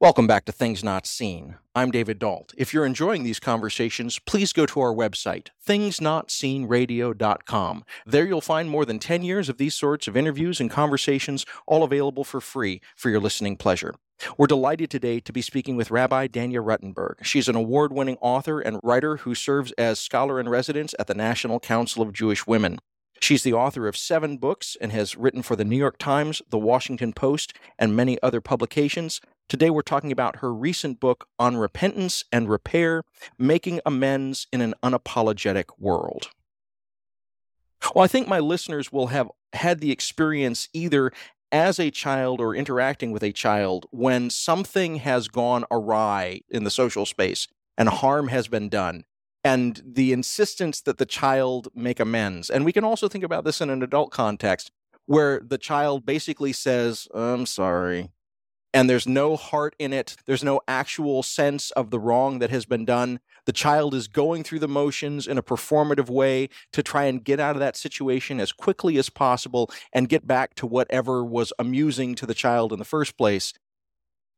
Welcome 0.00 0.28
back 0.28 0.44
to 0.44 0.52
Things 0.52 0.84
Not 0.84 1.08
Seen. 1.08 1.56
I'm 1.74 1.90
David 1.90 2.20
Dault. 2.20 2.54
If 2.56 2.72
you're 2.72 2.86
enjoying 2.86 3.24
these 3.24 3.40
conversations, 3.40 4.20
please 4.20 4.52
go 4.52 4.64
to 4.64 4.78
our 4.78 4.94
website, 4.94 5.48
thingsnotseenradio.com. 5.66 7.84
There 8.06 8.24
you'll 8.24 8.40
find 8.40 8.70
more 8.70 8.84
than 8.84 9.00
10 9.00 9.24
years 9.24 9.48
of 9.48 9.56
these 9.56 9.74
sorts 9.74 10.06
of 10.06 10.16
interviews 10.16 10.60
and 10.60 10.70
conversations, 10.70 11.44
all 11.66 11.82
available 11.82 12.22
for 12.22 12.40
free 12.40 12.80
for 12.94 13.10
your 13.10 13.18
listening 13.18 13.56
pleasure. 13.56 13.92
We're 14.36 14.46
delighted 14.46 14.88
today 14.88 15.18
to 15.18 15.32
be 15.32 15.42
speaking 15.42 15.74
with 15.74 15.90
Rabbi 15.90 16.28
Danya 16.28 16.64
Ruttenberg. 16.64 17.24
She's 17.24 17.48
an 17.48 17.56
award 17.56 17.92
winning 17.92 18.18
author 18.20 18.60
and 18.60 18.78
writer 18.84 19.16
who 19.16 19.34
serves 19.34 19.72
as 19.72 19.98
scholar 19.98 20.38
in 20.38 20.48
residence 20.48 20.94
at 21.00 21.08
the 21.08 21.14
National 21.14 21.58
Council 21.58 22.04
of 22.04 22.12
Jewish 22.12 22.46
Women. 22.46 22.78
She's 23.20 23.42
the 23.42 23.52
author 23.52 23.88
of 23.88 23.96
seven 23.96 24.36
books 24.36 24.76
and 24.80 24.92
has 24.92 25.16
written 25.16 25.42
for 25.42 25.56
the 25.56 25.64
New 25.64 25.76
York 25.76 25.98
Times, 25.98 26.40
the 26.50 26.56
Washington 26.56 27.12
Post, 27.12 27.52
and 27.76 27.96
many 27.96 28.16
other 28.22 28.40
publications. 28.40 29.20
Today, 29.48 29.70
we're 29.70 29.80
talking 29.80 30.12
about 30.12 30.36
her 30.36 30.52
recent 30.52 31.00
book 31.00 31.26
on 31.38 31.56
repentance 31.56 32.22
and 32.30 32.50
repair, 32.50 33.02
making 33.38 33.80
amends 33.86 34.46
in 34.52 34.60
an 34.60 34.74
unapologetic 34.82 35.70
world. 35.78 36.28
Well, 37.94 38.04
I 38.04 38.08
think 38.08 38.28
my 38.28 38.40
listeners 38.40 38.92
will 38.92 39.06
have 39.06 39.30
had 39.54 39.80
the 39.80 39.90
experience 39.90 40.68
either 40.74 41.12
as 41.50 41.78
a 41.78 41.90
child 41.90 42.42
or 42.42 42.54
interacting 42.54 43.10
with 43.10 43.22
a 43.22 43.32
child 43.32 43.86
when 43.90 44.28
something 44.28 44.96
has 44.96 45.28
gone 45.28 45.64
awry 45.70 46.42
in 46.50 46.64
the 46.64 46.70
social 46.70 47.06
space 47.06 47.48
and 47.78 47.88
harm 47.88 48.28
has 48.28 48.48
been 48.48 48.68
done 48.68 49.04
and 49.42 49.80
the 49.82 50.12
insistence 50.12 50.82
that 50.82 50.98
the 50.98 51.06
child 51.06 51.68
make 51.74 52.00
amends. 52.00 52.50
And 52.50 52.66
we 52.66 52.72
can 52.72 52.84
also 52.84 53.08
think 53.08 53.24
about 53.24 53.44
this 53.44 53.62
in 53.62 53.70
an 53.70 53.82
adult 53.82 54.10
context 54.10 54.70
where 55.06 55.40
the 55.40 55.56
child 55.56 56.04
basically 56.04 56.52
says, 56.52 57.08
I'm 57.14 57.46
sorry, 57.46 58.10
and 58.74 58.88
there's 58.88 59.08
no 59.08 59.36
heart 59.36 59.74
in 59.78 59.92
it. 59.92 60.16
There's 60.26 60.44
no 60.44 60.60
actual 60.68 61.22
sense 61.22 61.70
of 61.72 61.90
the 61.90 61.98
wrong 61.98 62.38
that 62.38 62.50
has 62.50 62.66
been 62.66 62.84
done. 62.84 63.20
The 63.46 63.52
child 63.52 63.94
is 63.94 64.08
going 64.08 64.44
through 64.44 64.58
the 64.58 64.68
motions 64.68 65.26
in 65.26 65.38
a 65.38 65.42
performative 65.42 66.10
way 66.10 66.50
to 66.72 66.82
try 66.82 67.04
and 67.04 67.24
get 67.24 67.40
out 67.40 67.56
of 67.56 67.60
that 67.60 67.76
situation 67.76 68.40
as 68.40 68.52
quickly 68.52 68.98
as 68.98 69.08
possible 69.08 69.70
and 69.92 70.08
get 70.08 70.26
back 70.26 70.54
to 70.56 70.66
whatever 70.66 71.24
was 71.24 71.52
amusing 71.58 72.14
to 72.16 72.26
the 72.26 72.34
child 72.34 72.72
in 72.72 72.78
the 72.78 72.84
first 72.84 73.16
place. 73.16 73.54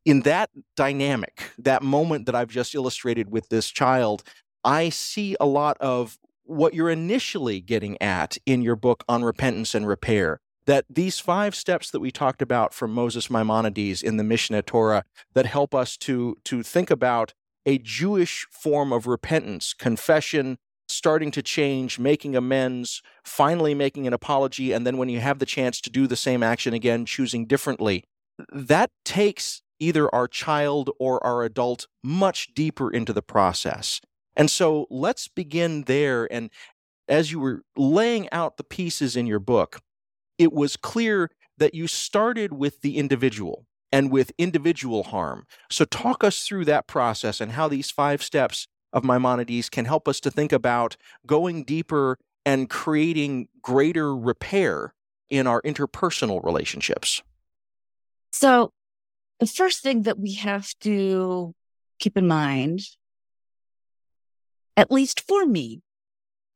In 0.04 0.20
that 0.20 0.50
dynamic, 0.76 1.50
that 1.58 1.82
moment 1.82 2.26
that 2.26 2.34
I've 2.34 2.48
just 2.48 2.74
illustrated 2.74 3.30
with 3.30 3.48
this 3.48 3.68
child, 3.68 4.22
I 4.64 4.88
see 4.90 5.36
a 5.40 5.46
lot 5.46 5.76
of 5.80 6.18
what 6.44 6.72
you're 6.72 6.90
initially 6.90 7.60
getting 7.60 8.00
at 8.00 8.38
in 8.46 8.62
your 8.62 8.76
book 8.76 9.04
on 9.08 9.22
repentance 9.24 9.74
and 9.74 9.86
repair 9.86 10.40
that 10.66 10.84
these 10.88 11.18
five 11.18 11.54
steps 11.54 11.90
that 11.90 12.00
we 12.00 12.10
talked 12.10 12.42
about 12.42 12.74
from 12.74 12.92
Moses 12.92 13.30
Maimonides 13.30 14.02
in 14.02 14.16
the 14.16 14.24
Mishneh 14.24 14.64
Torah 14.64 15.04
that 15.34 15.46
help 15.46 15.74
us 15.74 15.96
to, 15.98 16.36
to 16.44 16.62
think 16.62 16.90
about 16.90 17.34
a 17.66 17.78
Jewish 17.78 18.46
form 18.50 18.92
of 18.92 19.06
repentance, 19.06 19.74
confession, 19.74 20.58
starting 20.88 21.30
to 21.30 21.42
change, 21.42 21.98
making 21.98 22.36
amends, 22.36 23.02
finally 23.24 23.74
making 23.74 24.06
an 24.06 24.12
apology, 24.12 24.72
and 24.72 24.86
then 24.86 24.96
when 24.96 25.08
you 25.08 25.20
have 25.20 25.38
the 25.38 25.46
chance 25.46 25.80
to 25.80 25.90
do 25.90 26.06
the 26.06 26.16
same 26.16 26.42
action 26.42 26.74
again, 26.74 27.04
choosing 27.04 27.46
differently. 27.46 28.04
That 28.52 28.90
takes 29.04 29.62
either 29.78 30.12
our 30.14 30.28
child 30.28 30.90
or 30.98 31.24
our 31.24 31.42
adult 31.42 31.86
much 32.02 32.52
deeper 32.54 32.90
into 32.90 33.12
the 33.12 33.22
process. 33.22 34.00
And 34.36 34.50
so 34.50 34.86
let's 34.90 35.28
begin 35.28 35.84
there. 35.84 36.30
And 36.32 36.50
as 37.08 37.32
you 37.32 37.40
were 37.40 37.62
laying 37.76 38.28
out 38.30 38.56
the 38.56 38.64
pieces 38.64 39.16
in 39.16 39.26
your 39.26 39.40
book, 39.40 39.80
it 40.40 40.54
was 40.54 40.74
clear 40.76 41.30
that 41.58 41.74
you 41.74 41.86
started 41.86 42.54
with 42.54 42.80
the 42.80 42.96
individual 42.96 43.66
and 43.92 44.10
with 44.10 44.32
individual 44.38 45.02
harm. 45.02 45.46
So, 45.70 45.84
talk 45.84 46.24
us 46.24 46.46
through 46.46 46.64
that 46.64 46.86
process 46.86 47.42
and 47.42 47.52
how 47.52 47.68
these 47.68 47.90
five 47.90 48.22
steps 48.22 48.66
of 48.90 49.04
Maimonides 49.04 49.68
can 49.68 49.84
help 49.84 50.08
us 50.08 50.18
to 50.20 50.30
think 50.30 50.50
about 50.50 50.96
going 51.26 51.62
deeper 51.62 52.18
and 52.46 52.70
creating 52.70 53.48
greater 53.60 54.16
repair 54.16 54.94
in 55.28 55.46
our 55.46 55.60
interpersonal 55.60 56.42
relationships. 56.42 57.22
So, 58.32 58.72
the 59.40 59.46
first 59.46 59.82
thing 59.82 60.02
that 60.02 60.18
we 60.18 60.34
have 60.34 60.72
to 60.80 61.54
keep 61.98 62.16
in 62.16 62.26
mind, 62.26 62.80
at 64.74 64.90
least 64.90 65.20
for 65.20 65.44
me, 65.44 65.82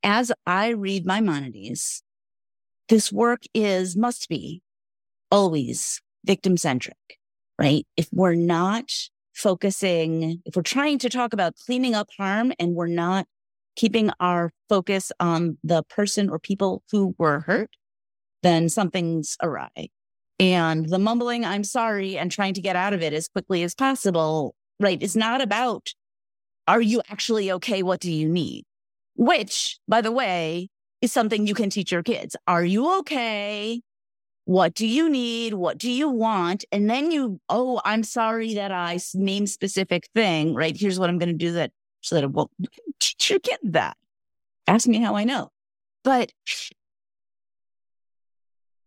as 0.03 0.33
I 0.47 0.69
read 0.69 1.05
Maimonides, 1.05 2.03
this 2.89 3.13
work 3.13 3.43
is, 3.55 3.97
must 3.97 4.29
be 4.29 4.63
always 5.31 6.01
victim 6.25 6.57
centric, 6.57 7.19
right? 7.59 7.87
If 7.97 8.09
we're 8.13 8.35
not 8.35 8.91
focusing, 9.33 10.41
if 10.45 10.57
we're 10.57 10.63
trying 10.63 10.99
to 11.01 11.09
talk 11.09 11.33
about 11.33 11.57
cleaning 11.67 11.95
up 11.95 12.09
harm 12.17 12.53
and 12.59 12.75
we're 12.75 12.87
not 12.87 13.27
keeping 13.77 14.11
our 14.21 14.53
focus 14.69 15.11
on 15.19 15.59
the 15.65 15.83
person 15.85 16.31
or 16.31 16.39
people 16.39 16.83
who 16.93 17.15
were 17.19 17.41
hurt, 17.41 17.71
then 18.43 18.69
something's 18.69 19.37
awry. 19.43 19.89
And 20.39 20.89
the 20.89 20.99
mumbling, 20.99 21.45
I'm 21.45 21.65
sorry, 21.65 22.17
and 22.19 22.31
trying 22.31 22.55
to 22.55 22.61
get 22.61 22.77
out 22.77 22.93
of 22.93 23.03
it 23.03 23.13
as 23.13 23.29
quickly 23.29 23.63
as 23.63 23.75
possible, 23.75 24.55
right, 24.81 25.01
is 25.03 25.17
not 25.17 25.41
about, 25.41 25.93
are 26.69 26.81
you 26.81 27.03
actually 27.11 27.51
okay? 27.53 27.83
What 27.83 28.01
do 28.01 28.13
you 28.13 28.29
need? 28.29 28.65
Which, 29.17 29.79
by 29.89 30.01
the 30.01 30.13
way, 30.13 30.69
is 31.05 31.13
something 31.13 31.47
you 31.47 31.55
can 31.55 31.71
teach 31.71 31.93
your 31.93 32.03
kids. 32.03 32.35
Are 32.47 32.65
you 32.65 32.99
okay? 33.01 33.83
What 34.47 34.75
do 34.75 34.87
you 34.87 35.09
need? 35.09 35.55
What 35.55 35.79
do 35.79 35.91
you 35.91 36.09
want? 36.09 36.65
And 36.73 36.91
then 36.91 37.11
you, 37.11 37.41
oh, 37.49 37.81
I'm 37.85 38.03
sorry 38.03 38.55
that 38.55 38.73
I 38.73 38.99
name 39.15 39.47
specific 39.47 40.09
thing, 40.15 40.55
right? 40.55 40.77
Here's 40.77 40.99
what 40.99 41.09
I'm 41.09 41.19
going 41.19 41.31
to 41.31 41.35
do 41.35 41.53
that 41.53 41.71
so 42.01 42.15
that 42.17 42.25
it 42.25 42.33
will 42.33 42.51
teach 43.01 43.31
your 43.31 43.39
kid 43.39 43.59
that. 43.63 43.97
Ask 44.67 44.87
me 44.87 44.99
how 44.99 45.15
I 45.15 45.25
know. 45.25 45.51
But 46.03 46.33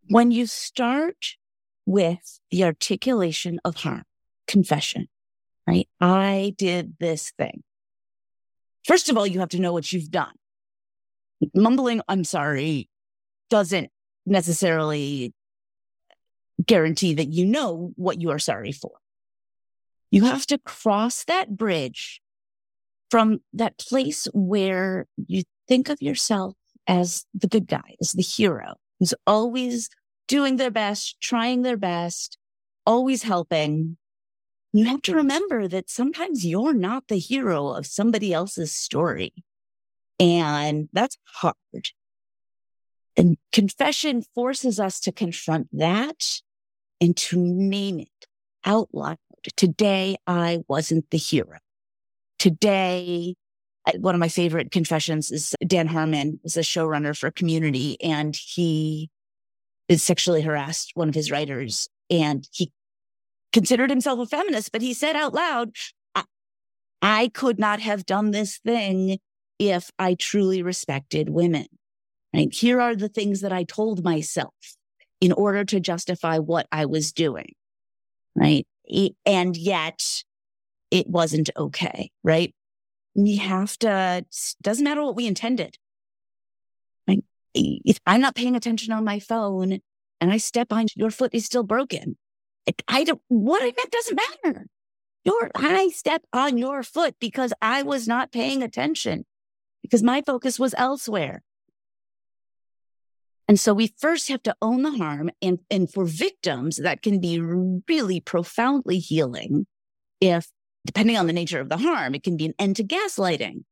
when 0.08 0.30
you 0.30 0.46
start 0.46 1.36
with 1.86 2.40
the 2.50 2.64
articulation 2.64 3.60
of 3.64 3.76
harm, 3.76 4.04
confession, 4.46 5.08
right? 5.66 5.88
I 6.00 6.54
did 6.56 6.94
this 7.00 7.32
thing. 7.36 7.62
First 8.84 9.08
of 9.08 9.16
all, 9.16 9.26
you 9.26 9.40
have 9.40 9.50
to 9.50 9.60
know 9.60 9.72
what 9.72 9.92
you've 9.92 10.10
done 10.10 10.37
mumbling, 11.54 12.00
I'm 12.08 12.24
sorry, 12.24 12.88
doesn't 13.50 13.90
necessarily 14.26 15.32
guarantee 16.64 17.14
that 17.14 17.28
you 17.28 17.46
know 17.46 17.92
what 17.96 18.20
you 18.20 18.30
are 18.30 18.38
sorry 18.38 18.72
for. 18.72 18.92
You 20.10 20.24
have 20.24 20.46
to 20.46 20.58
cross 20.58 21.24
that 21.24 21.56
bridge 21.56 22.20
from 23.10 23.40
that 23.52 23.78
place 23.78 24.26
where 24.32 25.06
you 25.26 25.42
think 25.66 25.88
of 25.88 26.00
yourself 26.00 26.54
as 26.86 27.24
the 27.34 27.48
good 27.48 27.66
guy, 27.66 27.96
as 28.00 28.12
the 28.12 28.22
hero 28.22 28.74
who's 28.98 29.14
always 29.26 29.88
doing 30.26 30.56
their 30.56 30.70
best, 30.70 31.20
trying 31.20 31.62
their 31.62 31.76
best, 31.76 32.38
always 32.86 33.22
helping. 33.22 33.96
You 34.72 34.84
have 34.86 35.02
to 35.02 35.14
remember 35.14 35.68
that 35.68 35.88
sometimes 35.88 36.44
you're 36.44 36.74
not 36.74 37.08
the 37.08 37.18
hero 37.18 37.68
of 37.68 37.86
somebody 37.86 38.32
else's 38.32 38.72
story. 38.72 39.32
And 40.20 40.88
that's 40.92 41.16
hard. 41.24 41.54
And 43.16 43.36
confession 43.52 44.22
forces 44.34 44.78
us 44.78 45.00
to 45.00 45.12
confront 45.12 45.68
that 45.72 46.40
and 47.00 47.16
to 47.16 47.36
name 47.38 48.00
it 48.00 48.26
out 48.64 48.88
loud. 48.92 49.18
Today, 49.56 50.16
I 50.26 50.60
wasn't 50.68 51.10
the 51.10 51.18
hero. 51.18 51.58
Today, 52.38 53.34
one 53.96 54.14
of 54.14 54.20
my 54.20 54.28
favorite 54.28 54.70
confessions 54.70 55.30
is 55.30 55.54
Dan 55.66 55.86
Harmon 55.86 56.40
was 56.42 56.56
a 56.56 56.60
showrunner 56.60 57.16
for 57.16 57.30
Community 57.30 58.00
and 58.02 58.36
he 58.36 59.10
is 59.88 60.02
sexually 60.02 60.42
harassed 60.42 60.92
one 60.94 61.08
of 61.08 61.14
his 61.14 61.30
writers 61.30 61.88
and 62.10 62.46
he 62.52 62.70
considered 63.52 63.90
himself 63.90 64.18
a 64.20 64.26
feminist, 64.26 64.72
but 64.72 64.82
he 64.82 64.92
said 64.92 65.16
out 65.16 65.32
loud, 65.34 65.70
I, 66.14 66.24
I 67.00 67.28
could 67.28 67.58
not 67.58 67.80
have 67.80 68.04
done 68.04 68.30
this 68.30 68.58
thing 68.58 69.18
if 69.58 69.90
I 69.98 70.14
truly 70.14 70.62
respected 70.62 71.28
women. 71.28 71.66
Right? 72.34 72.52
Here 72.52 72.80
are 72.80 72.94
the 72.94 73.08
things 73.08 73.40
that 73.40 73.52
I 73.52 73.64
told 73.64 74.04
myself 74.04 74.54
in 75.20 75.32
order 75.32 75.64
to 75.64 75.80
justify 75.80 76.38
what 76.38 76.66
I 76.70 76.86
was 76.86 77.12
doing. 77.12 77.54
Right. 78.34 78.66
And 79.26 79.56
yet 79.56 80.22
it 80.90 81.08
wasn't 81.08 81.50
okay. 81.56 82.10
Right. 82.22 82.54
We 83.14 83.36
have 83.36 83.76
to, 83.78 84.24
doesn't 84.62 84.84
matter 84.84 85.02
what 85.02 85.16
we 85.16 85.26
intended. 85.26 85.76
If 87.54 87.98
I'm 88.06 88.20
not 88.20 88.36
paying 88.36 88.54
attention 88.54 88.92
on 88.92 89.04
my 89.04 89.18
phone 89.18 89.80
and 90.20 90.30
I 90.30 90.36
step 90.36 90.72
on 90.72 90.86
your 90.94 91.10
foot 91.10 91.34
is 91.34 91.46
still 91.46 91.64
broken. 91.64 92.16
I 92.86 93.02
don't, 93.02 93.20
what 93.28 93.62
I 93.62 93.72
meant 93.76 93.90
doesn't 93.90 94.20
matter. 94.44 94.66
Your, 95.24 95.50
I 95.56 95.88
step 95.88 96.22
on 96.32 96.58
your 96.58 96.82
foot 96.82 97.16
because 97.18 97.52
I 97.60 97.82
was 97.82 98.06
not 98.06 98.30
paying 98.30 98.62
attention 98.62 99.24
because 99.88 100.02
my 100.02 100.22
focus 100.22 100.58
was 100.58 100.74
elsewhere. 100.76 101.42
And 103.48 103.58
so 103.58 103.72
we 103.72 103.94
first 103.98 104.28
have 104.28 104.42
to 104.42 104.54
own 104.60 104.82
the 104.82 104.90
harm. 104.92 105.30
And, 105.40 105.58
and 105.70 105.90
for 105.90 106.04
victims, 106.04 106.76
that 106.76 107.00
can 107.00 107.18
be 107.18 107.40
really 107.40 108.20
profoundly 108.20 108.98
healing 108.98 109.66
if, 110.20 110.48
depending 110.84 111.16
on 111.16 111.26
the 111.26 111.32
nature 111.32 111.60
of 111.60 111.70
the 111.70 111.78
harm, 111.78 112.14
it 112.14 112.22
can 112.22 112.36
be 112.36 112.44
an 112.44 112.54
end 112.58 112.76
to 112.76 112.84
gaslighting. 112.84 113.64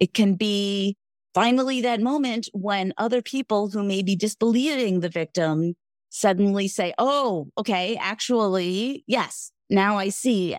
It 0.00 0.12
can 0.12 0.34
be 0.34 0.96
finally 1.34 1.80
that 1.80 2.00
moment 2.00 2.48
when 2.52 2.92
other 2.98 3.22
people 3.22 3.70
who 3.70 3.82
may 3.82 4.02
be 4.02 4.16
disbelieving 4.16 5.00
the 5.00 5.08
victim 5.08 5.76
suddenly 6.10 6.68
say, 6.68 6.92
Oh, 6.98 7.48
okay, 7.56 7.96
actually, 7.96 9.02
yes, 9.06 9.50
now 9.70 9.96
I 9.96 10.10
see 10.10 10.56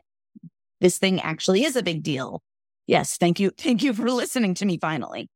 this 0.81 0.97
thing 0.97 1.21
actually 1.21 1.63
is 1.63 1.75
a 1.75 1.83
big 1.83 2.01
deal. 2.01 2.41
Yes. 2.87 3.17
Thank 3.17 3.39
you. 3.39 3.51
Thank 3.57 3.83
you 3.83 3.93
for 3.93 4.09
listening 4.09 4.53
to 4.55 4.65
me 4.65 4.77
finally. 4.77 5.29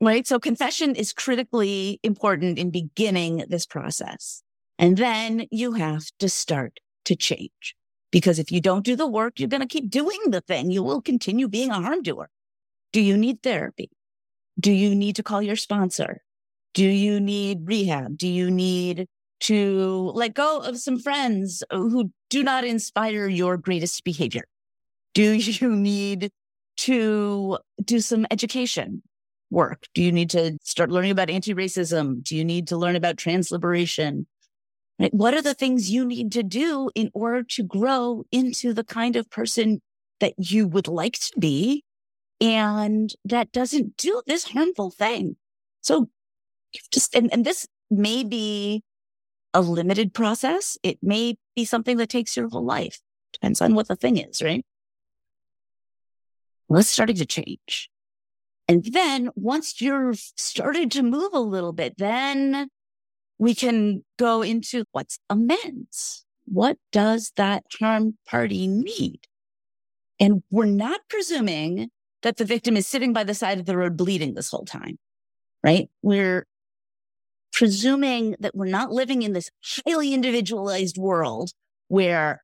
Right. 0.00 0.26
So 0.26 0.38
confession 0.38 0.94
is 0.94 1.12
critically 1.12 1.98
important 2.02 2.58
in 2.58 2.70
beginning 2.70 3.44
this 3.48 3.66
process. 3.66 4.42
And 4.78 4.96
then 4.96 5.46
you 5.50 5.72
have 5.72 6.06
to 6.20 6.28
start 6.28 6.78
to 7.04 7.16
change 7.16 7.74
because 8.12 8.38
if 8.38 8.52
you 8.52 8.60
don't 8.60 8.84
do 8.84 8.94
the 8.94 9.08
work, 9.08 9.38
you're 9.38 9.48
going 9.48 9.60
to 9.60 9.66
keep 9.66 9.90
doing 9.90 10.18
the 10.28 10.40
thing. 10.40 10.70
You 10.70 10.82
will 10.82 11.02
continue 11.02 11.48
being 11.48 11.70
a 11.70 11.80
harm 11.80 12.02
doer. 12.02 12.30
Do 12.92 13.00
you 13.00 13.16
need 13.16 13.42
therapy? 13.42 13.90
Do 14.58 14.72
you 14.72 14.94
need 14.94 15.16
to 15.16 15.22
call 15.22 15.42
your 15.42 15.56
sponsor? 15.56 16.22
Do 16.74 16.86
you 16.86 17.20
need 17.20 17.66
rehab? 17.66 18.16
Do 18.16 18.28
you 18.28 18.50
need 18.50 19.06
to 19.40 20.12
let 20.14 20.34
go 20.34 20.60
of 20.60 20.78
some 20.78 20.98
friends 20.98 21.62
who 21.70 22.12
do 22.30 22.42
not 22.42 22.64
inspire 22.64 23.28
your 23.28 23.56
greatest 23.56 24.04
behavior? 24.04 24.44
Do 25.14 25.32
you 25.34 25.74
need 25.74 26.30
to 26.78 27.58
do 27.84 28.00
some 28.00 28.26
education 28.30 29.02
work? 29.50 29.86
Do 29.94 30.02
you 30.02 30.12
need 30.12 30.30
to 30.30 30.58
start 30.62 30.90
learning 30.90 31.10
about 31.10 31.30
anti 31.30 31.54
racism? 31.54 32.22
Do 32.22 32.36
you 32.36 32.44
need 32.44 32.68
to 32.68 32.76
learn 32.76 32.96
about 32.96 33.16
trans 33.16 33.50
liberation? 33.50 34.26
Right? 34.98 35.14
What 35.14 35.34
are 35.34 35.42
the 35.42 35.54
things 35.54 35.90
you 35.90 36.04
need 36.04 36.32
to 36.32 36.42
do 36.42 36.90
in 36.94 37.10
order 37.14 37.42
to 37.42 37.62
grow 37.62 38.24
into 38.32 38.72
the 38.72 38.84
kind 38.84 39.16
of 39.16 39.30
person 39.30 39.80
that 40.20 40.34
you 40.38 40.66
would 40.66 40.88
like 40.88 41.14
to 41.14 41.32
be 41.38 41.84
and 42.40 43.12
that 43.24 43.52
doesn't 43.52 43.96
do 43.96 44.22
this 44.26 44.44
harmful 44.44 44.90
thing? 44.90 45.36
So 45.82 46.08
just, 46.92 47.14
and, 47.14 47.32
and 47.32 47.44
this 47.44 47.66
may 47.90 48.24
be 48.24 48.82
a 49.54 49.60
limited 49.60 50.12
process. 50.14 50.76
It 50.82 50.98
may 51.02 51.36
be 51.54 51.64
something 51.64 51.96
that 51.98 52.08
takes 52.08 52.36
your 52.36 52.48
whole 52.48 52.64
life. 52.64 53.00
Depends 53.32 53.60
on 53.60 53.74
what 53.74 53.88
the 53.88 53.96
thing 53.96 54.16
is, 54.16 54.42
right? 54.42 54.64
It's 56.70 56.88
starting 56.88 57.16
to 57.16 57.26
change. 57.26 57.88
And 58.66 58.84
then 58.84 59.30
once 59.34 59.80
you're 59.80 60.12
started 60.14 60.90
to 60.92 61.02
move 61.02 61.32
a 61.32 61.40
little 61.40 61.72
bit, 61.72 61.96
then 61.96 62.68
we 63.38 63.54
can 63.54 64.04
go 64.18 64.42
into 64.42 64.84
what's 64.92 65.18
amends. 65.30 66.24
What 66.44 66.76
does 66.92 67.32
that 67.36 67.64
harm 67.80 68.18
party 68.26 68.66
need? 68.66 69.20
And 70.20 70.42
we're 70.50 70.66
not 70.66 71.00
presuming 71.08 71.90
that 72.22 72.36
the 72.36 72.44
victim 72.44 72.76
is 72.76 72.86
sitting 72.86 73.12
by 73.12 73.24
the 73.24 73.34
side 73.34 73.58
of 73.58 73.66
the 73.66 73.76
road 73.76 73.96
bleeding 73.96 74.34
this 74.34 74.50
whole 74.50 74.64
time, 74.64 74.98
right? 75.62 75.88
We're 76.02 76.46
presuming 77.52 78.36
that 78.40 78.54
we're 78.54 78.66
not 78.66 78.90
living 78.90 79.22
in 79.22 79.32
this 79.32 79.50
highly 79.86 80.12
individualized 80.12 80.98
world 80.98 81.52
where 81.88 82.42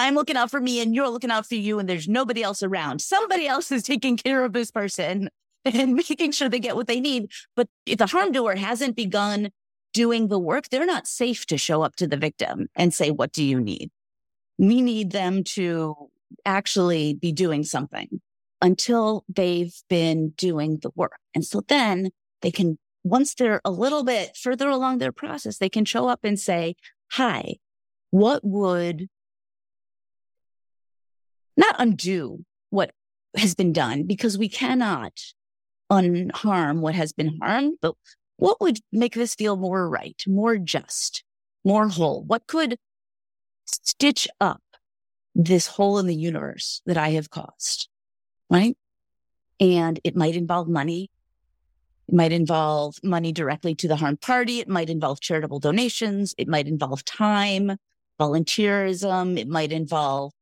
I'm 0.00 0.14
looking 0.14 0.36
out 0.36 0.50
for 0.50 0.60
me 0.60 0.80
and 0.80 0.94
you're 0.94 1.08
looking 1.08 1.30
out 1.30 1.46
for 1.46 1.54
you 1.54 1.78
and 1.78 1.88
there's 1.88 2.08
nobody 2.08 2.42
else 2.42 2.62
around. 2.62 3.00
Somebody 3.00 3.46
else 3.46 3.70
is 3.70 3.82
taking 3.82 4.16
care 4.16 4.44
of 4.44 4.52
this 4.52 4.70
person 4.70 5.28
and 5.64 5.94
making 5.94 6.32
sure 6.32 6.48
they 6.48 6.58
get 6.58 6.76
what 6.76 6.86
they 6.86 7.00
need. 7.00 7.30
But 7.54 7.68
if 7.86 7.98
the 7.98 8.06
harm 8.06 8.32
doer 8.32 8.56
hasn't 8.56 8.96
begun 8.96 9.50
doing 9.92 10.28
the 10.28 10.38
work, 10.38 10.68
they're 10.68 10.86
not 10.86 11.06
safe 11.06 11.46
to 11.46 11.58
show 11.58 11.82
up 11.82 11.96
to 11.96 12.06
the 12.06 12.16
victim 12.16 12.68
and 12.74 12.94
say, 12.94 13.10
What 13.10 13.32
do 13.32 13.42
you 13.42 13.60
need? 13.60 13.90
We 14.58 14.80
need 14.80 15.12
them 15.12 15.44
to 15.44 16.10
actually 16.44 17.14
be 17.14 17.32
doing 17.32 17.64
something 17.64 18.20
until 18.62 19.24
they've 19.28 19.74
been 19.88 20.30
doing 20.30 20.78
the 20.82 20.90
work. 20.94 21.18
And 21.34 21.44
so 21.44 21.62
then 21.66 22.10
they 22.42 22.50
can, 22.50 22.78
once 23.04 23.34
they're 23.34 23.60
a 23.64 23.70
little 23.70 24.04
bit 24.04 24.36
further 24.36 24.68
along 24.68 24.98
their 24.98 25.12
process, 25.12 25.58
they 25.58 25.70
can 25.70 25.84
show 25.84 26.08
up 26.08 26.20
and 26.24 26.38
say, 26.38 26.76
Hi, 27.12 27.56
what 28.10 28.44
would 28.44 29.08
not 31.60 31.76
undo 31.78 32.44
what 32.70 32.92
has 33.36 33.54
been 33.54 33.72
done 33.72 34.04
because 34.04 34.36
we 34.36 34.48
cannot 34.48 35.12
unharm 35.90 36.80
what 36.80 36.94
has 36.94 37.12
been 37.12 37.38
harmed, 37.40 37.74
but 37.80 37.94
what 38.36 38.60
would 38.60 38.78
make 38.90 39.14
this 39.14 39.34
feel 39.34 39.56
more 39.56 39.88
right, 39.88 40.22
more 40.26 40.56
just, 40.56 41.22
more 41.64 41.88
whole? 41.88 42.24
What 42.24 42.46
could 42.46 42.78
stitch 43.66 44.26
up 44.40 44.62
this 45.34 45.66
hole 45.66 45.98
in 45.98 46.06
the 46.06 46.14
universe 46.14 46.80
that 46.86 46.96
I 46.96 47.10
have 47.10 47.30
caused? 47.30 47.88
Right. 48.48 48.76
And 49.60 50.00
it 50.04 50.16
might 50.16 50.36
involve 50.36 50.68
money. 50.68 51.10
It 52.08 52.14
might 52.14 52.32
involve 52.32 52.96
money 53.04 53.30
directly 53.30 53.74
to 53.76 53.88
the 53.88 53.96
harmed 53.96 54.20
party. 54.20 54.60
It 54.60 54.68
might 54.68 54.90
involve 54.90 55.20
charitable 55.20 55.60
donations. 55.60 56.34
It 56.38 56.48
might 56.48 56.66
involve 56.66 57.04
time, 57.04 57.76
volunteerism. 58.18 59.38
It 59.38 59.48
might 59.48 59.70
involve 59.70 60.32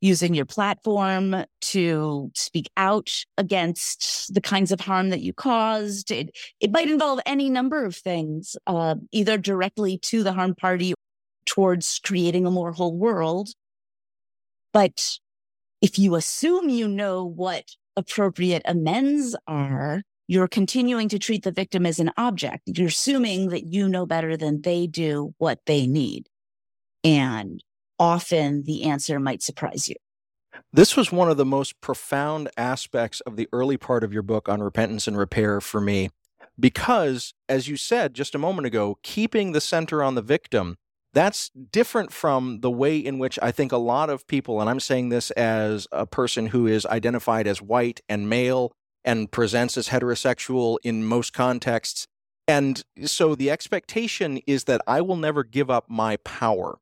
using 0.00 0.34
your 0.34 0.44
platform 0.44 1.44
to 1.60 2.30
speak 2.34 2.68
out 2.76 3.10
against 3.38 4.32
the 4.34 4.40
kinds 4.40 4.70
of 4.70 4.80
harm 4.80 5.10
that 5.10 5.20
you 5.20 5.32
caused. 5.32 6.10
It, 6.10 6.36
it 6.60 6.70
might 6.70 6.90
involve 6.90 7.20
any 7.26 7.48
number 7.48 7.84
of 7.84 7.96
things, 7.96 8.56
uh, 8.66 8.96
either 9.12 9.38
directly 9.38 9.98
to 9.98 10.22
the 10.22 10.32
harm 10.32 10.54
party 10.54 10.94
towards 11.46 11.98
creating 12.00 12.46
a 12.46 12.50
more 12.50 12.72
whole 12.72 12.96
world. 12.96 13.48
But 14.72 15.18
if 15.80 15.98
you 15.98 16.14
assume 16.14 16.68
you 16.68 16.88
know 16.88 17.24
what 17.24 17.64
appropriate 17.96 18.62
amends 18.66 19.34
are, 19.46 20.02
you're 20.28 20.48
continuing 20.48 21.08
to 21.08 21.18
treat 21.18 21.44
the 21.44 21.52
victim 21.52 21.86
as 21.86 21.98
an 21.98 22.10
object. 22.16 22.62
You're 22.66 22.88
assuming 22.88 23.48
that 23.50 23.72
you 23.72 23.88
know 23.88 24.06
better 24.06 24.36
than 24.36 24.62
they 24.62 24.86
do 24.86 25.34
what 25.38 25.60
they 25.66 25.86
need. 25.86 26.28
And 27.04 27.62
often 27.98 28.62
the 28.64 28.84
answer 28.84 29.18
might 29.18 29.42
surprise 29.42 29.88
you. 29.88 29.96
This 30.72 30.96
was 30.96 31.12
one 31.12 31.30
of 31.30 31.36
the 31.36 31.44
most 31.44 31.80
profound 31.80 32.48
aspects 32.56 33.20
of 33.20 33.36
the 33.36 33.48
early 33.52 33.76
part 33.76 34.02
of 34.04 34.12
your 34.12 34.22
book 34.22 34.48
on 34.48 34.62
repentance 34.62 35.06
and 35.06 35.16
repair 35.16 35.60
for 35.60 35.80
me, 35.80 36.10
because, 36.58 37.34
as 37.48 37.68
you 37.68 37.76
said 37.76 38.14
just 38.14 38.34
a 38.34 38.38
moment 38.38 38.66
ago, 38.66 38.98
keeping 39.02 39.52
the 39.52 39.60
center 39.60 40.02
on 40.02 40.14
the 40.14 40.22
victim, 40.22 40.76
that's 41.12 41.50
different 41.50 42.12
from 42.12 42.60
the 42.60 42.70
way 42.70 42.98
in 42.98 43.18
which 43.18 43.38
I 43.42 43.50
think 43.50 43.72
a 43.72 43.78
lot 43.78 44.10
of 44.10 44.26
people, 44.26 44.60
and 44.60 44.68
I'm 44.68 44.80
saying 44.80 45.08
this 45.08 45.30
as 45.32 45.86
a 45.92 46.04
person 46.04 46.48
who 46.48 46.66
is 46.66 46.84
identified 46.86 47.46
as 47.46 47.62
white 47.62 48.00
and 48.08 48.28
male 48.28 48.72
and 49.04 49.30
presents 49.30 49.78
as 49.78 49.88
heterosexual 49.88 50.76
in 50.82 51.04
most 51.04 51.32
contexts. 51.32 52.06
And 52.48 52.82
so 53.04 53.34
the 53.34 53.50
expectation 53.50 54.38
is 54.46 54.64
that 54.64 54.82
I 54.86 55.00
will 55.00 55.16
never 55.16 55.42
give 55.42 55.70
up 55.70 55.86
my 55.88 56.16
power 56.18 56.78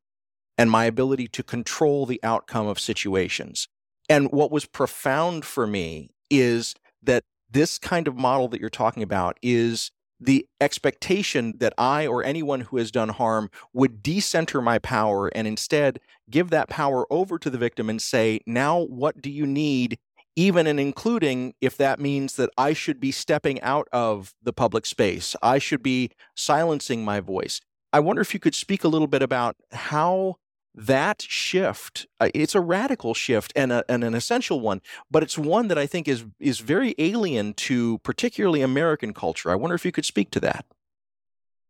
and 0.57 0.71
my 0.71 0.85
ability 0.85 1.27
to 1.29 1.43
control 1.43 2.05
the 2.05 2.19
outcome 2.23 2.67
of 2.67 2.79
situations. 2.79 3.67
And 4.09 4.31
what 4.31 4.51
was 4.51 4.65
profound 4.65 5.45
for 5.45 5.65
me 5.65 6.11
is 6.29 6.75
that 7.03 7.23
this 7.49 7.77
kind 7.77 8.07
of 8.07 8.15
model 8.15 8.47
that 8.49 8.59
you're 8.59 8.69
talking 8.69 9.03
about 9.03 9.37
is 9.41 9.91
the 10.19 10.47
expectation 10.61 11.53
that 11.57 11.73
I 11.77 12.07
or 12.07 12.23
anyone 12.23 12.61
who 12.61 12.77
has 12.77 12.91
done 12.91 13.09
harm 13.09 13.49
would 13.73 14.01
decenter 14.01 14.61
my 14.61 14.79
power 14.79 15.27
and 15.27 15.47
instead 15.47 15.99
give 16.29 16.49
that 16.51 16.69
power 16.69 17.05
over 17.11 17.37
to 17.37 17.49
the 17.49 17.57
victim 17.57 17.89
and 17.89 18.01
say, 18.01 18.39
now 18.45 18.79
what 18.79 19.21
do 19.21 19.29
you 19.29 19.45
need? 19.45 19.97
Even 20.37 20.67
and 20.67 20.79
including 20.79 21.53
if 21.61 21.77
that 21.77 21.99
means 21.99 22.35
that 22.35 22.49
I 22.57 22.73
should 22.73 22.99
be 22.99 23.11
stepping 23.11 23.61
out 23.61 23.87
of 23.91 24.33
the 24.41 24.53
public 24.53 24.85
space, 24.85 25.35
I 25.41 25.59
should 25.59 25.83
be 25.83 26.11
silencing 26.35 27.05
my 27.05 27.19
voice. 27.19 27.61
I 27.93 27.99
wonder 27.99 28.21
if 28.21 28.33
you 28.33 28.39
could 28.39 28.55
speak 28.55 28.83
a 28.83 28.89
little 28.89 29.07
bit 29.07 29.21
about 29.21 29.55
how 29.71 30.35
that 30.75 31.21
shift 31.21 32.05
uh, 32.19 32.29
it's 32.33 32.53
a 32.53 32.59
radical 32.61 33.13
shift 33.13 33.53
and, 33.55 33.71
a, 33.71 33.83
and, 33.89 34.03
an 34.03 34.13
essential 34.13 34.59
one 34.59 34.81
but 35.09 35.23
it's 35.23 35.37
one 35.37 35.69
that 35.69 35.77
i 35.77 35.85
think 35.85 36.07
is 36.07 36.25
is 36.39 36.59
very 36.59 36.93
alien 36.97 37.53
to 37.53 37.97
particularly 37.99 38.61
american 38.61 39.13
culture 39.13 39.49
i 39.49 39.55
wonder 39.55 39.73
if 39.73 39.85
you 39.85 39.91
could 39.91 40.05
speak 40.05 40.29
to 40.31 40.39
that 40.39 40.65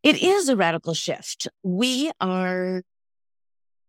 It 0.06 0.22
is 0.22 0.50
a 0.50 0.56
radical 0.56 0.94
shift. 0.94 1.48
We 1.63 2.12
are 2.22 2.84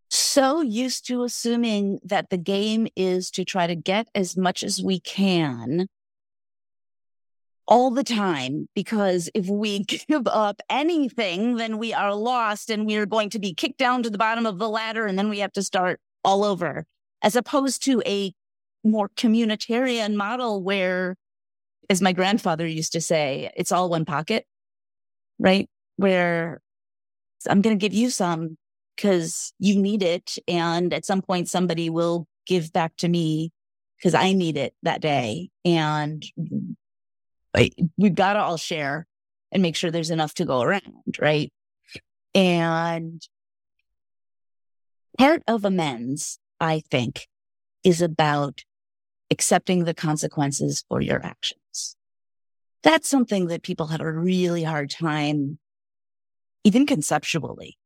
so 0.09 0.61
used 0.61 1.05
to 1.07 1.23
assuming 1.23 1.99
that 2.03 2.31
the 2.31 2.37
game 2.37 2.87
is 2.95 3.29
to 3.31 3.45
try 3.45 3.67
to 3.67 3.75
get 3.75 4.07
as 4.15 4.35
much 4.35 4.63
as 4.63 4.81
we 4.81 4.99
can 4.99 5.87
all 7.67 7.91
the 7.91 8.03
time, 8.03 8.67
because 8.75 9.29
if 9.33 9.47
we 9.47 9.79
give 9.83 10.27
up 10.27 10.61
anything, 10.69 11.57
then 11.57 11.77
we 11.77 11.93
are 11.93 12.13
lost 12.15 12.69
and 12.69 12.85
we 12.85 12.95
are 12.97 13.05
going 13.05 13.29
to 13.31 13.39
be 13.39 13.53
kicked 13.53 13.77
down 13.77 14.03
to 14.03 14.09
the 14.09 14.17
bottom 14.17 14.45
of 14.45 14.59
the 14.59 14.69
ladder 14.69 15.05
and 15.05 15.17
then 15.17 15.29
we 15.29 15.39
have 15.39 15.53
to 15.53 15.63
start 15.63 15.99
all 16.23 16.43
over, 16.43 16.85
as 17.21 17.35
opposed 17.35 17.83
to 17.83 18.01
a 18.05 18.33
more 18.83 19.09
communitarian 19.09 20.15
model 20.15 20.61
where, 20.63 21.15
as 21.89 22.01
my 22.01 22.13
grandfather 22.13 22.65
used 22.65 22.93
to 22.93 23.01
say, 23.01 23.51
it's 23.55 23.71
all 23.71 23.89
one 23.89 24.05
pocket, 24.05 24.45
right? 25.39 25.69
where 25.97 26.61
I'm 27.49 27.61
going 27.61 27.77
to 27.77 27.81
give 27.81 27.93
you 27.93 28.09
some 28.09 28.57
because 28.95 29.53
you 29.59 29.79
need 29.79 30.01
it. 30.01 30.37
And 30.47 30.93
at 30.93 31.05
some 31.05 31.21
point, 31.21 31.49
somebody 31.49 31.89
will 31.89 32.25
give 32.45 32.71
back 32.71 32.95
to 32.97 33.07
me 33.07 33.51
because 33.97 34.13
I 34.13 34.31
need 34.31 34.57
it 34.57 34.73
that 34.83 35.01
day. 35.01 35.49
And 35.65 36.23
we've 37.97 38.15
got 38.15 38.33
to 38.33 38.39
all 38.39 38.57
share 38.57 39.07
and 39.51 39.61
make 39.61 39.75
sure 39.75 39.91
there's 39.91 40.09
enough 40.09 40.33
to 40.35 40.45
go 40.45 40.61
around. 40.61 41.17
Right. 41.19 41.51
And 42.35 43.21
part 45.17 45.41
of 45.47 45.65
amends, 45.65 46.39
I 46.59 46.81
think, 46.91 47.27
is 47.83 48.01
about 48.01 48.63
accepting 49.31 49.83
the 49.85 49.93
consequences 49.93 50.83
for 50.87 51.01
your 51.01 51.25
actions. 51.25 51.95
That's 52.83 53.09
something 53.09 53.47
that 53.47 53.63
people 53.63 53.87
have 53.87 54.01
a 54.01 54.11
really 54.11 54.63
hard 54.63 54.89
time 54.89 55.59
even 56.63 56.85
conceptually. 56.85 57.77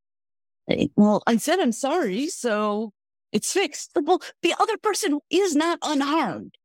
Well, 0.96 1.24
I 1.28 1.38
said 1.38 1.60
I'm 1.60 1.72
sorry, 1.72 2.28
so 2.28 2.94
it's 3.32 3.54
fixed. 3.54 3.92
Well, 3.96 4.22
the 4.42 4.56
other 4.60 4.78
person 4.78 5.20
is 5.30 5.56
not 5.56 5.80
unharmed. 5.82 6.56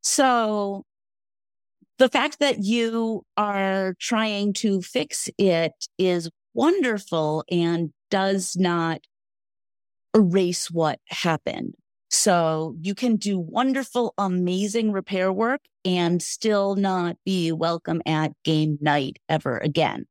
So 0.00 0.84
the 2.00 2.08
fact 2.08 2.38
that 2.38 2.64
you 2.64 3.22
are 3.36 3.94
trying 4.00 4.54
to 4.54 4.80
fix 4.80 5.28
it 5.36 5.72
is 5.98 6.30
wonderful 6.54 7.44
and 7.50 7.92
does 8.10 8.56
not 8.58 9.02
erase 10.16 10.70
what 10.70 10.98
happened. 11.08 11.74
So 12.08 12.74
you 12.80 12.94
can 12.94 13.16
do 13.16 13.38
wonderful, 13.38 14.14
amazing 14.16 14.92
repair 14.92 15.30
work 15.30 15.60
and 15.84 16.22
still 16.22 16.74
not 16.74 17.16
be 17.26 17.52
welcome 17.52 18.00
at 18.06 18.32
game 18.44 18.78
night 18.80 19.18
ever 19.28 19.58
again. 19.58 20.06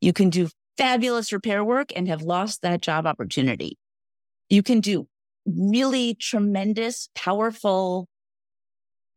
You 0.00 0.12
can 0.12 0.30
do 0.30 0.48
fabulous 0.76 1.32
repair 1.32 1.64
work 1.64 1.92
and 1.94 2.08
have 2.08 2.22
lost 2.22 2.62
that 2.62 2.82
job 2.82 3.06
opportunity. 3.06 3.78
You 4.50 4.64
can 4.64 4.80
do 4.80 5.06
really 5.46 6.14
tremendous, 6.14 7.08
powerful 7.14 8.08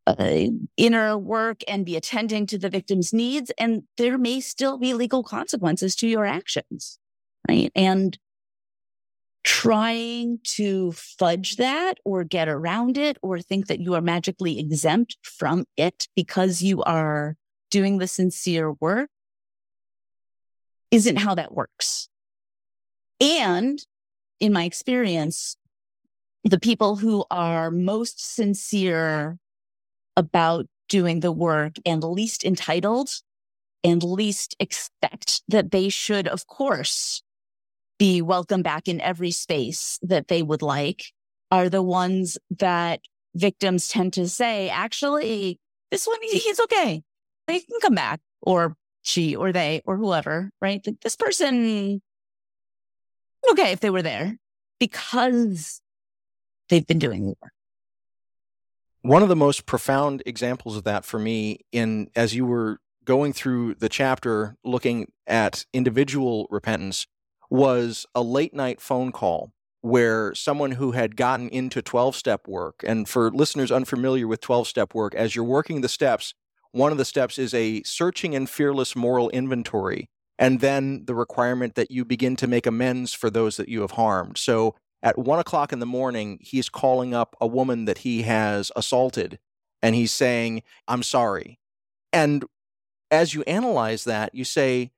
uh, 0.06 0.46
inner 0.76 1.16
work 1.16 1.62
and 1.68 1.86
be 1.86 1.96
attending 1.96 2.46
to 2.46 2.58
the 2.58 2.70
victim's 2.70 3.12
needs. 3.12 3.50
And 3.58 3.84
there 3.96 4.18
may 4.18 4.40
still 4.40 4.78
be 4.78 4.94
legal 4.94 5.22
consequences 5.22 5.94
to 5.96 6.08
your 6.08 6.24
actions. 6.24 6.98
Right. 7.48 7.72
And 7.74 8.18
trying 9.44 10.38
to 10.44 10.92
fudge 10.92 11.56
that 11.56 11.94
or 12.04 12.22
get 12.22 12.48
around 12.48 12.96
it 12.96 13.16
or 13.22 13.40
think 13.40 13.66
that 13.66 13.80
you 13.80 13.94
are 13.94 14.00
magically 14.00 14.58
exempt 14.58 15.16
from 15.22 15.64
it 15.76 16.06
because 16.14 16.62
you 16.62 16.82
are 16.84 17.36
doing 17.70 17.98
the 17.98 18.06
sincere 18.06 18.72
work 18.72 19.10
isn't 20.92 21.16
how 21.16 21.34
that 21.34 21.52
works. 21.52 22.08
And 23.20 23.84
in 24.38 24.52
my 24.52 24.64
experience, 24.64 25.56
the 26.44 26.60
people 26.60 26.96
who 26.96 27.24
are 27.30 27.70
most 27.70 28.34
sincere 28.34 29.38
about 30.16 30.66
doing 30.88 31.20
the 31.20 31.32
work 31.32 31.74
and 31.86 32.04
least 32.04 32.44
entitled 32.44 33.10
and 33.84 34.02
least 34.02 34.54
expect 34.60 35.42
that 35.48 35.70
they 35.70 35.88
should, 35.88 36.28
of 36.28 36.46
course, 36.46 37.22
be 37.98 38.22
welcome 38.22 38.62
back 38.62 38.88
in 38.88 39.00
every 39.00 39.30
space 39.30 39.98
that 40.02 40.28
they 40.28 40.42
would 40.42 40.62
like 40.62 41.04
are 41.50 41.68
the 41.68 41.82
ones 41.82 42.38
that 42.58 43.00
victims 43.34 43.88
tend 43.88 44.12
to 44.14 44.28
say, 44.28 44.68
actually, 44.68 45.58
this 45.90 46.06
one, 46.06 46.18
he's 46.22 46.60
okay. 46.60 47.02
They 47.46 47.60
can 47.60 47.80
come 47.80 47.94
back 47.94 48.20
or 48.40 48.76
she 49.02 49.36
or 49.36 49.52
they 49.52 49.82
or 49.84 49.96
whoever, 49.96 50.50
right? 50.60 50.86
This 51.02 51.16
person, 51.16 52.00
okay, 53.50 53.72
if 53.72 53.80
they 53.80 53.90
were 53.90 54.02
there 54.02 54.36
because 54.78 55.80
they've 56.68 56.86
been 56.86 56.98
doing 56.98 57.22
the 57.22 57.34
work. 57.42 57.51
One 59.02 59.22
of 59.22 59.28
the 59.28 59.36
most 59.36 59.66
profound 59.66 60.22
examples 60.26 60.76
of 60.76 60.84
that 60.84 61.04
for 61.04 61.18
me 61.18 61.60
in 61.72 62.08
as 62.14 62.34
you 62.34 62.46
were 62.46 62.78
going 63.04 63.32
through 63.32 63.74
the 63.74 63.88
chapter 63.88 64.56
looking 64.64 65.10
at 65.26 65.66
individual 65.72 66.46
repentance 66.50 67.06
was 67.50 68.06
a 68.14 68.22
late 68.22 68.54
night 68.54 68.80
phone 68.80 69.10
call 69.10 69.52
where 69.80 70.32
someone 70.34 70.72
who 70.72 70.92
had 70.92 71.16
gotten 71.16 71.48
into 71.48 71.82
12 71.82 72.14
step 72.14 72.46
work 72.46 72.84
and 72.86 73.08
for 73.08 73.32
listeners 73.32 73.72
unfamiliar 73.72 74.28
with 74.28 74.40
12 74.40 74.68
step 74.68 74.94
work 74.94 75.12
as 75.16 75.34
you're 75.34 75.44
working 75.44 75.80
the 75.80 75.88
steps 75.88 76.34
one 76.72 76.90
of 76.90 76.98
the 76.98 77.04
steps 77.04 77.38
is 77.38 77.52
a 77.52 77.82
searching 77.82 78.34
and 78.34 78.48
fearless 78.48 78.96
moral 78.96 79.28
inventory, 79.30 80.08
and 80.38 80.60
then 80.60 81.04
the 81.04 81.14
requirement 81.14 81.74
that 81.74 81.90
you 81.90 82.04
begin 82.04 82.34
to 82.36 82.46
make 82.46 82.66
amends 82.66 83.12
for 83.12 83.28
those 83.28 83.58
that 83.58 83.68
you 83.68 83.82
have 83.82 83.92
harmed. 83.92 84.38
So 84.38 84.74
at 85.02 85.18
one 85.18 85.38
o'clock 85.38 85.72
in 85.72 85.80
the 85.80 85.86
morning, 85.86 86.38
he's 86.40 86.68
calling 86.68 87.12
up 87.14 87.36
a 87.40 87.46
woman 87.46 87.86
that 87.86 87.98
he 87.98 88.22
has 88.22 88.70
assaulted, 88.76 89.38
and 89.82 89.94
he's 89.94 90.12
saying, 90.12 90.62
I'm 90.86 91.02
sorry. 91.02 91.58
And 92.12 92.44
as 93.10 93.34
you 93.34 93.42
analyze 93.42 94.04
that, 94.04 94.34
you 94.34 94.44
say, 94.44 94.90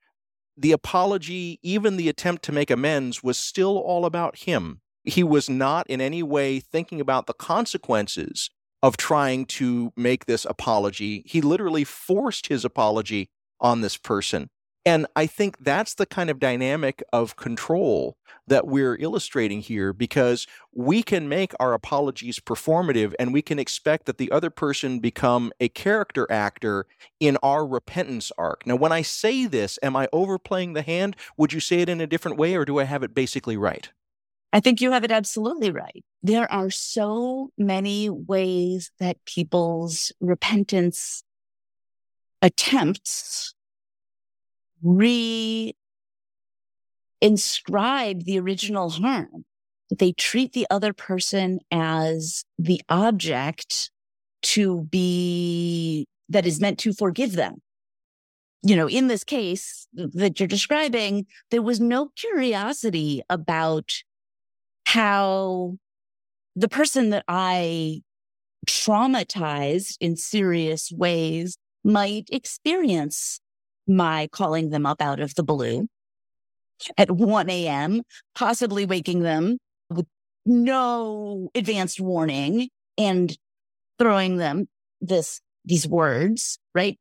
the 0.57 0.73
apology, 0.73 1.59
even 1.63 1.97
the 1.97 2.09
attempt 2.09 2.45
to 2.45 2.53
make 2.53 2.71
amends, 2.71 3.23
was 3.23 3.39
still 3.39 3.79
all 3.79 4.05
about 4.05 4.37
him. 4.41 4.81
He 5.05 5.25
was 5.25 5.51
not 5.51 5.87
in 5.89 6.01
any 6.01 6.23
way 6.23 6.61
thinking 6.61 7.01
about 7.01 7.27
the 7.27 7.35
consequences 7.35 8.51
of 8.83 8.97
trying 8.97 9.47
to 9.47 9.93
make 9.97 10.27
this 10.27 10.45
apology. 10.45 11.23
He 11.27 11.41
literally 11.41 11.85
forced 11.85 12.47
his 12.49 12.65
apology 12.65 13.31
on 13.61 13.81
this 13.81 13.97
person. 13.97 14.51
And 14.87 15.07
I 15.17 15.27
think 15.27 15.57
that's 15.61 15.95
the 15.95 16.05
kind 16.05 16.29
of 16.29 16.39
dynamic 16.39 17.03
of 17.13 17.37
control 17.37 18.19
that 18.47 18.67
we're 18.67 18.97
illustrating 18.97 19.61
here 19.61 19.95
because 19.95 20.47
we 20.75 21.03
can 21.03 21.27
make 21.29 21.53
our 21.59 21.73
apologies 21.73 22.39
performative 22.39 23.15
and 23.19 23.33
we 23.33 23.41
can 23.41 23.59
expect 23.59 24.05
that 24.05 24.19
the 24.19 24.31
other 24.31 24.51
person 24.51 24.99
become 24.99 25.53
a 25.59 25.69
character 25.71 26.31
actor 26.31 26.87
in 27.19 27.39
our 27.43 27.67
repentance 27.67 28.31
arc. 28.37 28.67
Now, 28.67 28.77
when 28.77 28.93
I 28.93 29.01
say 29.01 29.47
this, 29.47 29.79
am 29.83 29.97
I 29.97 30.09
overplaying 30.13 30.75
the 30.75 30.83
hand? 30.83 31.17
Would 31.39 31.55
you 31.55 31.61
say 31.61 31.81
it 31.81 31.89
in 31.89 32.03
a 32.03 32.07
different 32.07 32.37
way 32.37 32.55
or 32.55 32.67
do 32.67 32.79
I 32.79 32.85
have 32.85 33.03
it 33.03 33.15
basically 33.15 33.57
right? 33.57 33.91
I 34.53 34.61
think 34.61 34.81
you 34.81 34.93
have 34.93 35.03
it 35.03 35.11
absolutely 35.11 35.71
right. 35.71 36.05
There 36.23 36.51
are 36.53 36.71
so 36.71 37.51
many 37.57 38.11
ways 38.11 38.91
that 39.01 39.17
people's 39.25 40.13
repentance 40.21 41.25
attempts 42.43 43.54
re 44.85 45.75
inscribe 47.21 48.25
the 48.25 48.39
original 48.39 48.91
harm. 48.91 49.45
They 49.91 50.13
treat 50.13 50.53
the 50.53 50.67
other 50.71 50.93
person 50.93 51.61
as 51.71 52.45
the 52.59 52.81
object 52.89 53.91
to 54.43 54.83
be 54.91 56.07
that 56.29 56.47
is 56.47 56.61
meant 56.61 56.79
to 56.81 56.93
forgive 56.93 57.33
them. 57.33 57.63
You 58.63 58.77
know, 58.77 58.89
in 58.89 59.09
this 59.09 59.25
case 59.25 59.87
that 59.95 60.39
you're 60.39 60.47
describing, 60.47 61.27
there 61.51 61.63
was 61.63 61.81
no 61.81 62.11
curiosity 62.17 63.23
about 63.29 63.93
how 64.87 65.77
the 66.57 66.69
person 66.69 67.11
that 67.11 67.25
I 67.27 68.03
traumatized 68.67 69.97
in 70.01 70.17
serious 70.17 70.91
ways 70.93 71.59
might 71.85 72.29
experience 72.31 73.41
my 73.87 74.29
calling 74.33 74.71
them 74.71 74.87
up 74.87 75.01
out 75.01 75.21
of 75.21 75.35
the 75.35 75.43
blue 75.43 75.89
at 76.97 77.11
1 77.11 77.51
a.m., 77.51 78.03
possibly 78.35 78.85
waking 78.85 79.21
them 79.21 79.59
with 79.91 80.07
no 80.45 81.49
advanced 81.55 82.01
warning 82.01 82.69
and 82.99 83.37
throwing 83.99 84.37
them 84.37 84.67
this, 85.01 85.41
these 85.65 85.87
words, 85.87 86.59
right? 86.75 86.99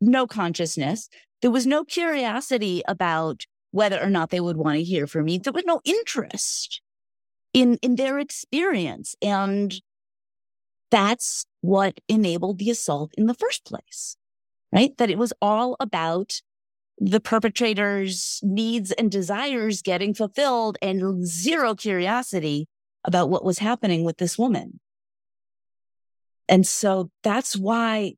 No 0.00 0.26
consciousness. 0.26 1.08
There 1.42 1.50
was 1.50 1.66
no 1.66 1.84
curiosity 1.84 2.82
about 2.86 3.44
whether 3.70 4.00
or 4.00 4.10
not 4.10 4.30
they 4.30 4.40
would 4.40 4.56
want 4.56 4.76
to 4.76 4.84
hear 4.84 5.06
from 5.06 5.24
me. 5.24 5.38
There 5.38 5.52
was 5.52 5.64
no 5.64 5.80
interest 5.84 6.80
in, 7.52 7.78
in 7.82 7.96
their 7.96 8.18
experience. 8.18 9.14
And 9.20 9.74
that's 10.90 11.46
what 11.60 12.00
enabled 12.08 12.58
the 12.58 12.70
assault 12.70 13.12
in 13.18 13.26
the 13.26 13.34
first 13.34 13.64
place, 13.64 14.16
right? 14.72 14.96
That 14.98 15.10
it 15.10 15.18
was 15.18 15.32
all 15.40 15.76
about 15.80 16.40
the 16.98 17.20
perpetrator's 17.20 18.40
needs 18.42 18.90
and 18.92 19.10
desires 19.10 19.82
getting 19.82 20.14
fulfilled 20.14 20.78
and 20.80 21.26
zero 21.26 21.74
curiosity 21.74 22.68
about 23.04 23.28
what 23.28 23.44
was 23.44 23.58
happening 23.58 24.02
with 24.04 24.16
this 24.16 24.38
woman. 24.38 24.80
And 26.48 26.66
so 26.66 27.10
that's 27.22 27.56
why 27.56 28.14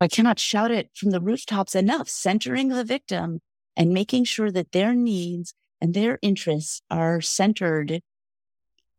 I 0.00 0.08
cannot 0.08 0.38
shout 0.38 0.70
it 0.70 0.90
from 0.94 1.10
the 1.10 1.20
rooftops 1.20 1.74
enough, 1.74 2.08
centering 2.08 2.68
the 2.68 2.84
victim 2.84 3.40
and 3.76 3.90
making 3.90 4.24
sure 4.24 4.50
that 4.50 4.72
their 4.72 4.94
needs 4.94 5.54
and 5.80 5.94
their 5.94 6.18
interests 6.22 6.82
are 6.90 7.20
centered 7.20 8.02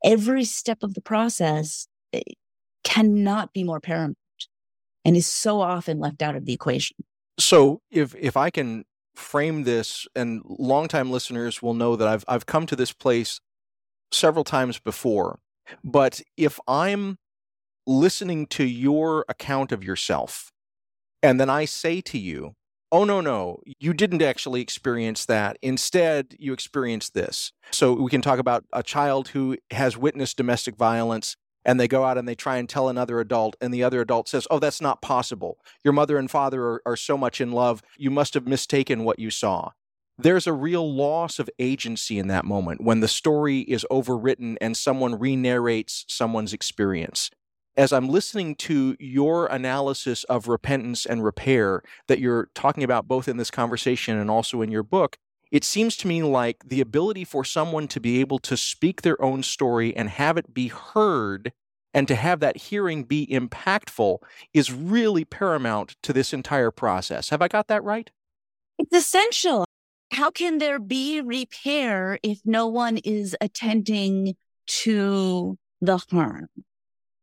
every 0.04 0.44
step 0.44 0.84
of 0.84 0.94
the 0.94 1.02
process 1.02 1.88
eh, 2.14 2.22
cannot 2.84 3.54
be 3.54 3.64
more 3.64 3.80
paramount 3.80 4.18
and 5.06 5.16
is 5.16 5.28
so 5.28 5.62
often 5.62 6.00
left 6.00 6.22
out 6.22 6.36
of 6.36 6.46
the 6.46 6.54
equation. 6.54 6.98
So 7.40 7.82
if 7.90 8.16
if 8.16 8.38
I 8.38 8.50
can 8.50 8.86
frame 9.16 9.64
this 9.64 10.08
and 10.16 10.42
longtime 10.46 11.12
listeners 11.12 11.62
will 11.62 11.74
know 11.74 11.96
that 11.96 12.08
I've 12.08 12.26
I've 12.28 12.46
come 12.46 12.66
to 12.68 12.76
this 12.76 12.94
place 12.94 13.40
several 14.12 14.44
times 14.44 14.80
before, 14.80 15.40
but 15.84 16.22
if 16.38 16.60
I'm 16.68 17.18
listening 17.88 18.46
to 18.48 18.64
your 18.64 19.26
account 19.28 19.72
of 19.72 19.84
yourself 19.84 20.52
and 21.24 21.40
then 21.40 21.50
I 21.50 21.66
say 21.66 22.02
to 22.02 22.18
you, 22.18 22.56
oh, 22.92 23.06
no, 23.06 23.22
no, 23.22 23.62
you 23.80 23.94
didn't 23.94 24.22
actually 24.22 24.62
experience 24.62 25.26
that. 25.26 25.58
Instead, 25.62 26.36
you 26.38 26.52
experienced 26.52 27.14
this. 27.14 27.54
So 27.72 27.94
we 27.94 28.12
can 28.12 28.22
talk 28.22 28.40
about 28.40 28.66
a 28.74 28.84
child 28.84 29.30
who 29.30 29.58
has 29.72 29.98
witnessed 29.98 30.38
domestic 30.38 30.76
violence 30.76 31.38
and 31.66 31.80
they 31.80 31.88
go 31.88 32.04
out 32.04 32.18
and 32.18 32.28
they 32.28 32.36
try 32.36 32.58
and 32.58 32.68
tell 32.68 32.90
another 32.90 33.20
adult 33.20 33.56
and 33.62 33.74
the 33.74 33.84
other 33.84 34.02
adult 34.02 34.28
says 34.28 34.48
oh 34.50 34.60
that's 34.60 34.82
not 34.82 35.02
possible. 35.02 35.58
Your 35.84 35.94
mother 35.94 36.18
and 36.18 36.30
father 36.30 36.64
are, 36.64 36.82
are, 36.86 36.96
so 36.96 37.18
much 37.18 37.42
in 37.42 37.52
love. 37.52 37.82
You 37.98 38.12
must 38.12 38.34
have 38.34 38.48
mistaken 38.48 39.04
what 39.04 39.20
you 39.20 39.30
saw. 39.30 39.72
There's 40.18 40.48
a 40.48 40.54
real 40.54 40.94
loss 40.94 41.40
of 41.40 41.50
agency 41.58 42.20
in 42.20 42.28
that 42.28 42.46
moment 42.46 42.82
when 42.82 43.00
the 43.00 43.08
story 43.08 43.60
is 43.62 43.86
overwritten 43.90 44.56
and 44.62 44.78
someone 44.78 45.18
re-narrates 45.18 46.06
someone's 46.08 46.54
experience. 46.54 47.32
As 47.78 47.94
I'm 47.94 48.10
listening 48.10 48.56
to 48.56 48.96
your 49.00 49.48
analysis 49.48 50.24
of 50.26 50.48
repentance 50.48 51.06
and 51.06 51.24
repair 51.24 51.82
that 52.08 52.20
you're 52.20 52.50
talking 52.54 52.84
about 52.84 53.08
both 53.08 53.28
in 53.28 53.38
this 53.38 53.50
conversation 53.50 54.18
and 54.18 54.30
also 54.30 54.62
in 54.62 54.72
your 54.72 54.84
book, 54.84 55.18
it 55.52 55.64
seems 55.64 55.98
to 55.98 56.08
me 56.08 56.24
like 56.24 56.64
the 56.66 56.82
ability 56.82 57.26
for 57.26 57.44
someone 57.44 57.88
to 57.90 58.00
be 58.00 58.20
able 58.20 58.40
to 58.40 58.58
speak 58.58 59.02
their 59.02 59.22
own 59.22 59.44
story 59.44 59.96
and 59.96 60.10
have 60.10 60.38
it 60.38 60.54
be 60.54 60.70
heard 60.70 61.52
and 61.94 62.08
to 62.08 62.16
have 62.16 62.40
that 62.40 62.58
hearing 62.58 63.04
be 63.04 63.28
impactful 63.28 64.20
is 64.54 64.72
really 64.72 65.26
paramount 65.26 65.98
to 66.04 66.14
this 66.14 66.32
entire 66.34 66.72
process. 66.72 67.30
Have 67.30 67.42
I 67.42 67.50
got 67.50 67.68
that 67.68 67.84
right? 67.84 68.10
It's 68.80 68.96
essential. 68.96 69.66
How 70.12 70.32
can 70.32 70.58
there 70.58 70.80
be 70.80 71.22
repair 71.22 72.18
if 72.24 72.40
no 72.46 72.68
one 72.68 72.98
is 72.98 73.36
attending 73.42 74.36
to 74.68 75.58
the 75.82 75.98
harm? 76.10 76.48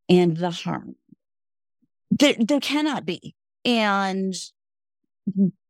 and 0.09 0.37
the 0.37 0.51
harm. 0.51 0.97
There, 2.11 2.35
there 2.39 2.61
cannot 2.61 3.05
be. 3.05 3.35
And 3.65 4.35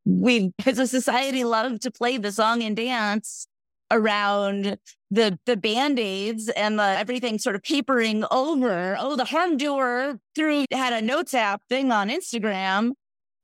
we, 0.09 0.53
as 0.67 0.79
a 0.79 0.87
society, 0.87 1.45
love 1.45 1.81
to 1.81 1.91
play 1.91 2.19
the 2.19 2.33
song 2.33 2.63
and 2.63 2.77
dance 2.77 3.47
around 3.91 4.79
the 5.11 5.39
the 5.47 5.57
band-aids 5.57 6.49
and 6.51 6.79
the 6.79 6.83
everything 6.83 7.39
sort 7.39 7.57
of 7.57 7.63
papering 7.63 8.25
over. 8.31 8.97
Oh, 8.99 9.17
the 9.17 9.25
harm 9.25 9.57
doer 9.57 10.19
through 10.35 10.65
had 10.73 10.93
a 10.93 11.03
notes 11.03 11.35
app 11.35 11.63
thing 11.69 11.93
on 11.93 12.09
Instagram, 12.09 12.93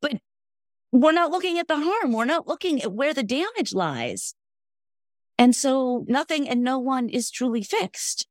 but 0.00 0.18
we're 0.92 1.12
not 1.12 1.31
looking 1.31 1.59
at 1.59 1.68
the 1.68 1.77
harm. 1.77 2.12
We're 2.12 2.24
not 2.24 2.46
looking 2.46 2.83
at 2.83 2.92
where 2.92 3.14
the 3.14 3.22
damage 3.22 3.72
lies. 3.72 4.35
And 5.37 5.57
so 5.57 6.05
nothing 6.07 6.48
and 6.48 6.62
no 6.62 6.79
one 6.79 7.09
is 7.09 7.31
truly 7.31 7.62
fixed 7.62 8.27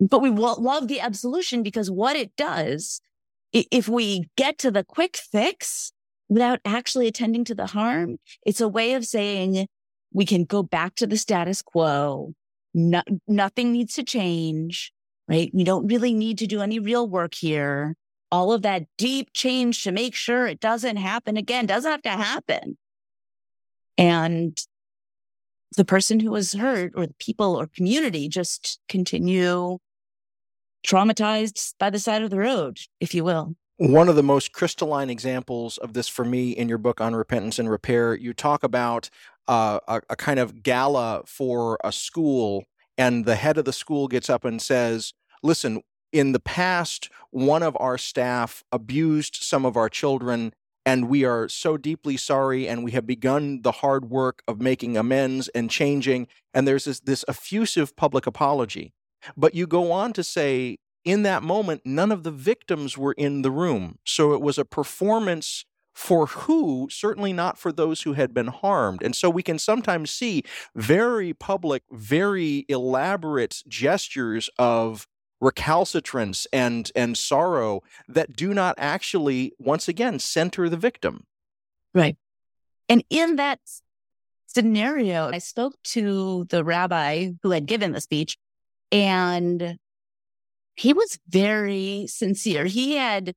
but 0.00 0.20
we 0.20 0.30
love 0.30 0.88
the 0.88 1.00
absolution 1.00 1.62
because 1.62 1.90
what 1.90 2.16
it 2.16 2.34
does, 2.36 3.00
if 3.52 3.88
we 3.88 4.28
get 4.36 4.58
to 4.58 4.70
the 4.70 4.84
quick 4.84 5.16
fix 5.16 5.92
without 6.28 6.60
actually 6.64 7.06
attending 7.06 7.44
to 7.44 7.54
the 7.54 7.66
harm, 7.66 8.18
it's 8.44 8.60
a 8.60 8.68
way 8.68 8.94
of 8.94 9.04
saying 9.04 9.66
we 10.12 10.24
can 10.24 10.44
go 10.44 10.62
back 10.62 10.94
to 10.96 11.06
the 11.06 11.16
status 11.16 11.62
quo. 11.62 12.34
No, 12.74 13.02
nothing 13.26 13.72
needs 13.72 13.94
to 13.94 14.02
change, 14.02 14.92
right? 15.28 15.50
We 15.54 15.64
don't 15.64 15.86
really 15.86 16.12
need 16.12 16.38
to 16.38 16.46
do 16.46 16.60
any 16.60 16.78
real 16.78 17.08
work 17.08 17.34
here. 17.34 17.96
All 18.30 18.52
of 18.52 18.62
that 18.62 18.86
deep 18.98 19.30
change 19.32 19.82
to 19.84 19.92
make 19.92 20.14
sure 20.14 20.46
it 20.46 20.60
doesn't 20.60 20.96
happen 20.96 21.36
again 21.36 21.66
doesn't 21.66 21.90
have 21.90 22.02
to 22.02 22.10
happen. 22.10 22.76
And 23.96 24.58
the 25.76 25.84
person 25.84 26.20
who 26.20 26.30
was 26.30 26.54
hurt 26.54 26.92
or 26.96 27.06
the 27.06 27.14
people 27.18 27.54
or 27.54 27.66
community 27.66 28.28
just 28.28 28.80
continue 28.88 29.78
traumatized 30.86 31.74
by 31.78 31.90
the 31.90 31.98
side 31.98 32.22
of 32.22 32.30
the 32.30 32.38
road, 32.38 32.78
if 33.00 33.14
you 33.14 33.24
will. 33.24 33.56
One 33.78 34.08
of 34.08 34.16
the 34.16 34.22
most 34.22 34.52
crystalline 34.52 35.10
examples 35.10 35.76
of 35.76 35.92
this 35.92 36.08
for 36.08 36.24
me 36.24 36.50
in 36.52 36.66
your 36.66 36.78
book 36.78 36.98
on 36.98 37.14
repentance 37.14 37.58
and 37.58 37.68
repair, 37.70 38.14
you 38.14 38.32
talk 38.32 38.62
about 38.62 39.10
uh, 39.46 39.80
a, 39.86 40.00
a 40.08 40.16
kind 40.16 40.40
of 40.40 40.62
gala 40.62 41.24
for 41.26 41.78
a 41.84 41.92
school, 41.92 42.64
and 42.96 43.26
the 43.26 43.36
head 43.36 43.58
of 43.58 43.66
the 43.66 43.74
school 43.74 44.08
gets 44.08 44.30
up 44.30 44.46
and 44.46 44.62
says, 44.62 45.12
Listen, 45.42 45.82
in 46.10 46.32
the 46.32 46.40
past, 46.40 47.10
one 47.30 47.62
of 47.62 47.76
our 47.78 47.98
staff 47.98 48.64
abused 48.72 49.36
some 49.42 49.66
of 49.66 49.76
our 49.76 49.90
children 49.90 50.54
and 50.86 51.08
we 51.08 51.24
are 51.24 51.48
so 51.48 51.76
deeply 51.76 52.16
sorry 52.16 52.66
and 52.66 52.82
we 52.82 52.92
have 52.92 53.06
begun 53.06 53.60
the 53.62 53.72
hard 53.72 54.08
work 54.08 54.40
of 54.48 54.60
making 54.60 54.96
amends 54.96 55.48
and 55.48 55.68
changing 55.68 56.28
and 56.54 56.66
there's 56.66 56.84
this, 56.84 57.00
this 57.00 57.24
effusive 57.28 57.94
public 57.96 58.26
apology. 58.26 58.94
But 59.36 59.54
you 59.54 59.66
go 59.66 59.92
on 59.92 60.14
to 60.14 60.24
say 60.24 60.78
in 61.06 61.22
that 61.22 61.42
moment 61.42 61.82
none 61.86 62.12
of 62.12 62.24
the 62.24 62.30
victims 62.30 62.98
were 62.98 63.14
in 63.14 63.40
the 63.40 63.50
room. 63.50 63.98
So 64.04 64.34
it 64.34 64.42
was 64.42 64.58
a 64.58 64.64
performance 64.64 65.64
for 65.94 66.26
who 66.26 66.88
certainly 66.90 67.32
not 67.32 67.56
for 67.56 67.72
those 67.72 68.02
who 68.02 68.12
had 68.12 68.34
been 68.34 68.48
harmed. 68.48 69.02
And 69.02 69.16
so 69.16 69.30
we 69.30 69.42
can 69.42 69.58
sometimes 69.58 70.10
see 70.10 70.42
very 70.74 71.32
public 71.32 71.84
very 71.90 72.66
elaborate 72.68 73.62
gestures 73.66 74.50
of 74.58 75.06
recalcitrance 75.40 76.46
and 76.52 76.90
and 76.94 77.16
sorrow 77.16 77.82
that 78.08 78.34
do 78.34 78.52
not 78.52 78.74
actually 78.76 79.52
once 79.58 79.88
again 79.88 80.18
center 80.18 80.68
the 80.68 80.76
victim. 80.76 81.24
Right. 81.94 82.16
And 82.88 83.04
in 83.08 83.36
that 83.36 83.60
scenario 84.46 85.28
i 85.28 85.38
spoke 85.38 85.74
to 85.82 86.46
the 86.48 86.64
rabbi 86.64 87.30
who 87.42 87.50
had 87.50 87.66
given 87.66 87.92
the 87.92 88.00
speech 88.00 88.38
and 88.90 89.78
he 90.76 90.92
was 90.92 91.18
very 91.28 92.06
sincere 92.08 92.64
he 92.64 92.96
had 92.96 93.34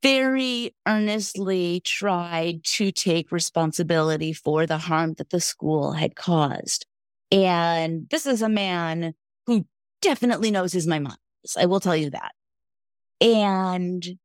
very 0.00 0.72
earnestly 0.86 1.80
tried 1.84 2.62
to 2.62 2.92
take 2.92 3.32
responsibility 3.32 4.32
for 4.32 4.64
the 4.64 4.78
harm 4.78 5.14
that 5.14 5.30
the 5.30 5.40
school 5.40 5.92
had 5.92 6.14
caused 6.14 6.86
and 7.30 8.08
this 8.10 8.26
is 8.26 8.42
a 8.42 8.48
man 8.48 9.14
who 9.46 9.66
definitely 10.00 10.50
knows 10.50 10.72
his 10.72 10.86
Maimonides. 10.86 11.18
I 11.56 11.66
will 11.66 11.80
tell 11.80 11.96
you 11.96 12.10
that. 12.10 12.32
And 13.20 14.18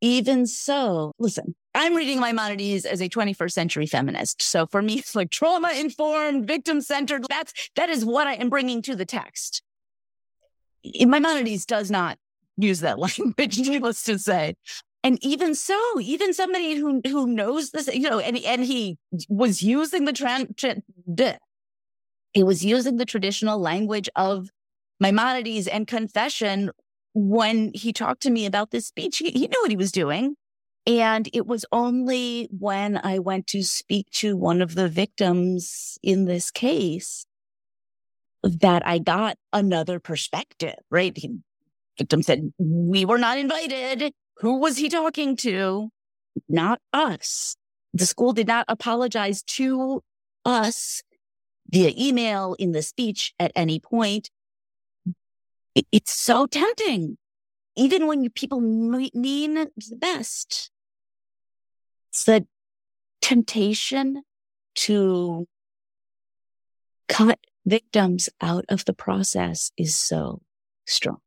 even 0.00 0.46
so, 0.46 1.12
listen, 1.18 1.54
I'm 1.74 1.94
reading 1.94 2.20
Maimonides 2.20 2.84
as 2.84 3.00
a 3.00 3.08
21st 3.08 3.52
century 3.52 3.86
feminist. 3.86 4.42
So 4.42 4.66
for 4.66 4.80
me, 4.80 4.94
it's 4.94 5.14
like 5.14 5.30
trauma 5.30 5.72
informed, 5.72 6.46
victim 6.46 6.80
centered. 6.80 7.26
That's, 7.28 7.52
that 7.76 7.88
is 7.88 8.04
what 8.04 8.26
I 8.26 8.34
am 8.34 8.48
bringing 8.48 8.82
to 8.82 8.96
the 8.96 9.04
text. 9.04 9.62
Maimonides 10.84 11.66
does 11.66 11.90
not 11.90 12.18
use 12.56 12.80
that 12.80 12.98
language, 13.18 13.58
needless 13.58 14.02
to 14.04 14.18
say. 14.18 14.54
And 15.04 15.18
even 15.24 15.54
so, 15.54 15.78
even 16.00 16.34
somebody 16.34 16.74
who, 16.74 17.00
who 17.06 17.26
knows 17.26 17.70
this, 17.70 17.88
you 17.94 18.10
know, 18.10 18.18
and, 18.18 18.36
and 18.38 18.64
he 18.64 18.98
was 19.28 19.62
using 19.62 20.04
the, 20.04 20.12
tra- 20.12 20.48
he 22.32 22.42
was 22.42 22.64
using 22.64 22.96
the 22.96 23.04
traditional 23.04 23.58
language 23.58 24.08
of 24.16 24.48
Maimonides 25.00 25.68
and 25.68 25.86
confession 25.86 26.70
when 27.14 27.70
he 27.74 27.92
talked 27.92 28.22
to 28.22 28.30
me 28.30 28.44
about 28.44 28.70
this 28.70 28.86
speech. 28.86 29.18
He, 29.18 29.30
he 29.30 29.46
knew 29.46 29.60
what 29.60 29.70
he 29.70 29.76
was 29.76 29.92
doing. 29.92 30.34
And 30.86 31.28
it 31.32 31.46
was 31.46 31.66
only 31.70 32.48
when 32.50 32.98
I 33.02 33.18
went 33.18 33.46
to 33.48 33.62
speak 33.62 34.10
to 34.12 34.36
one 34.36 34.62
of 34.62 34.74
the 34.74 34.88
victims 34.88 35.98
in 36.02 36.24
this 36.24 36.50
case 36.50 37.26
that 38.48 38.86
I 38.86 38.98
got 38.98 39.36
another 39.52 40.00
perspective, 40.00 40.76
right? 40.90 41.16
Victim 41.98 42.22
said, 42.22 42.52
We 42.58 43.04
were 43.04 43.18
not 43.18 43.38
invited. 43.38 44.12
Who 44.38 44.58
was 44.58 44.76
he 44.76 44.88
talking 44.88 45.36
to? 45.38 45.90
Not 46.48 46.80
us. 46.92 47.56
The 47.94 48.06
school 48.06 48.32
did 48.32 48.46
not 48.46 48.64
apologize 48.68 49.42
to 49.42 50.02
us 50.44 51.02
via 51.70 51.92
email 51.98 52.54
in 52.58 52.72
the 52.72 52.82
speech 52.82 53.34
at 53.38 53.52
any 53.54 53.80
point 53.80 54.30
it's 55.92 56.12
so 56.12 56.46
tempting, 56.46 57.18
even 57.76 58.06
when 58.06 58.22
you, 58.22 58.30
people 58.30 58.60
mean 58.60 59.54
the 59.54 59.96
best. 59.96 60.70
It's 62.10 62.24
the 62.24 62.46
temptation 63.20 64.22
to 64.76 65.46
cut 67.08 67.38
victims 67.68 68.28
out 68.40 68.64
of 68.68 68.84
the 68.84 68.92
process 68.92 69.70
is 69.76 69.94
so 69.94 70.42
strong. 70.86 71.18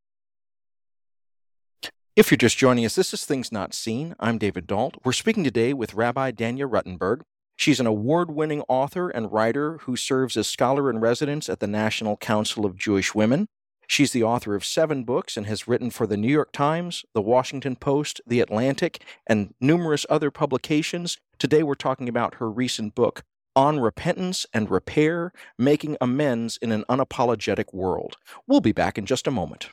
If 2.15 2.29
you're 2.29 2.37
just 2.37 2.57
joining 2.57 2.85
us, 2.85 2.95
this 2.95 3.13
is 3.13 3.23
Things 3.23 3.51
Not 3.51 3.73
Seen. 3.73 4.15
I'm 4.19 4.37
David 4.37 4.67
Dault. 4.67 4.95
We're 5.05 5.13
speaking 5.13 5.43
today 5.43 5.73
with 5.73 5.93
Rabbi 5.93 6.31
Danya 6.31 6.69
Ruttenberg. 6.69 7.21
She's 7.55 7.79
an 7.79 7.87
award 7.87 8.31
winning 8.31 8.63
author 8.67 9.09
and 9.09 9.31
writer 9.31 9.77
who 9.83 9.95
serves 9.95 10.35
as 10.35 10.47
scholar 10.47 10.89
in 10.89 10.99
residence 10.99 11.47
at 11.47 11.59
the 11.59 11.67
National 11.67 12.17
Council 12.17 12.65
of 12.65 12.75
Jewish 12.75 13.15
Women. 13.15 13.47
She's 13.87 14.11
the 14.11 14.23
author 14.23 14.55
of 14.55 14.65
seven 14.65 15.03
books 15.03 15.37
and 15.37 15.45
has 15.45 15.67
written 15.67 15.89
for 15.89 16.07
the 16.07 16.17
New 16.17 16.31
York 16.31 16.51
Times, 16.51 17.05
the 17.13 17.21
Washington 17.21 17.75
Post, 17.75 18.19
the 18.25 18.39
Atlantic, 18.39 19.03
and 19.27 19.53
numerous 19.61 20.05
other 20.09 20.31
publications. 20.31 21.17
Today 21.39 21.61
we're 21.61 21.75
talking 21.75 22.09
about 22.09 22.35
her 22.35 22.49
recent 22.49 22.95
book, 22.95 23.23
On 23.55 23.79
Repentance 23.79 24.45
and 24.53 24.71
Repair 24.71 25.33
Making 25.57 25.97
Amends 25.99 26.57
in 26.61 26.71
an 26.71 26.85
Unapologetic 26.89 27.73
World. 27.73 28.15
We'll 28.47 28.61
be 28.61 28.71
back 28.71 28.97
in 28.97 29.05
just 29.05 29.27
a 29.27 29.31
moment. 29.31 29.71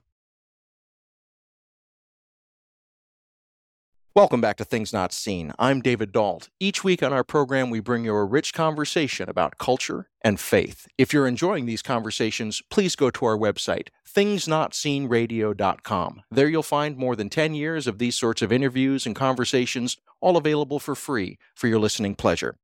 Welcome 4.18 4.40
back 4.40 4.56
to 4.56 4.64
Things 4.64 4.92
Not 4.92 5.12
Seen. 5.12 5.52
I'm 5.60 5.80
David 5.80 6.10
Dault. 6.10 6.48
Each 6.58 6.82
week 6.82 7.04
on 7.04 7.12
our 7.12 7.22
program, 7.22 7.70
we 7.70 7.78
bring 7.78 8.04
you 8.04 8.12
a 8.12 8.24
rich 8.24 8.52
conversation 8.52 9.28
about 9.28 9.58
culture 9.58 10.08
and 10.22 10.40
faith. 10.40 10.88
If 10.98 11.12
you're 11.12 11.28
enjoying 11.28 11.66
these 11.66 11.82
conversations, 11.82 12.60
please 12.68 12.96
go 12.96 13.10
to 13.10 13.26
our 13.26 13.38
website, 13.38 13.90
thingsnotseenradio.com. 14.12 16.22
There 16.32 16.48
you'll 16.48 16.64
find 16.64 16.96
more 16.96 17.14
than 17.14 17.28
10 17.28 17.54
years 17.54 17.86
of 17.86 17.98
these 17.98 18.16
sorts 18.16 18.42
of 18.42 18.50
interviews 18.50 19.06
and 19.06 19.14
conversations, 19.14 19.96
all 20.20 20.36
available 20.36 20.80
for 20.80 20.96
free 20.96 21.38
for 21.54 21.68
your 21.68 21.78
listening 21.78 22.16
pleasure. 22.16 22.56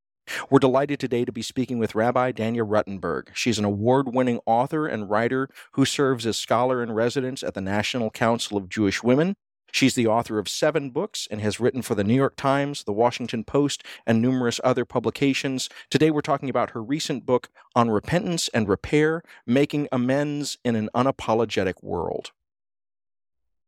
We're 0.50 0.58
delighted 0.58 1.00
today 1.00 1.24
to 1.24 1.32
be 1.32 1.42
speaking 1.42 1.78
with 1.78 1.94
Rabbi 1.94 2.32
Danya 2.32 2.66
Ruttenberg. 2.66 3.28
She's 3.34 3.58
an 3.58 3.64
award 3.64 4.14
winning 4.14 4.40
author 4.46 4.86
and 4.86 5.10
writer 5.10 5.48
who 5.72 5.84
serves 5.84 6.26
as 6.26 6.36
scholar 6.36 6.82
in 6.82 6.92
residence 6.92 7.42
at 7.42 7.54
the 7.54 7.60
National 7.60 8.10
Council 8.10 8.56
of 8.56 8.68
Jewish 8.68 9.02
Women 9.02 9.36
She's 9.74 9.96
the 9.96 10.06
author 10.06 10.38
of 10.38 10.48
seven 10.48 10.90
books 10.90 11.26
and 11.32 11.40
has 11.40 11.58
written 11.58 11.82
for 11.82 11.96
the 11.96 12.04
New 12.04 12.14
York 12.14 12.36
Times, 12.36 12.84
the 12.84 12.92
Washington 12.92 13.42
Post, 13.42 13.82
and 14.06 14.22
numerous 14.22 14.60
other 14.62 14.84
publications. 14.84 15.68
Today 15.90 16.12
we're 16.12 16.20
talking 16.20 16.48
about 16.48 16.70
her 16.70 16.80
recent 16.80 17.26
book 17.26 17.48
on 17.74 17.90
repentance 17.90 18.48
and 18.54 18.68
repair, 18.68 19.24
making 19.48 19.88
amends 19.90 20.58
in 20.64 20.76
an 20.76 20.90
unapologetic 20.94 21.82
world. 21.82 22.30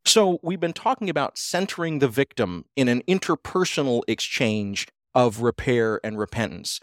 So, 0.05 0.39
we've 0.45 0.61
been 0.61 0.73
talking 0.73 1.11
about 1.11 1.37
centering 1.37 1.99
the 1.99 2.07
victim 2.07 2.67
in 2.77 2.87
an 2.87 3.03
interpersonal 3.09 4.03
exchange 4.07 4.87
of 5.17 5.41
repair 5.41 5.99
and 6.05 6.17
repentance. 6.17 6.79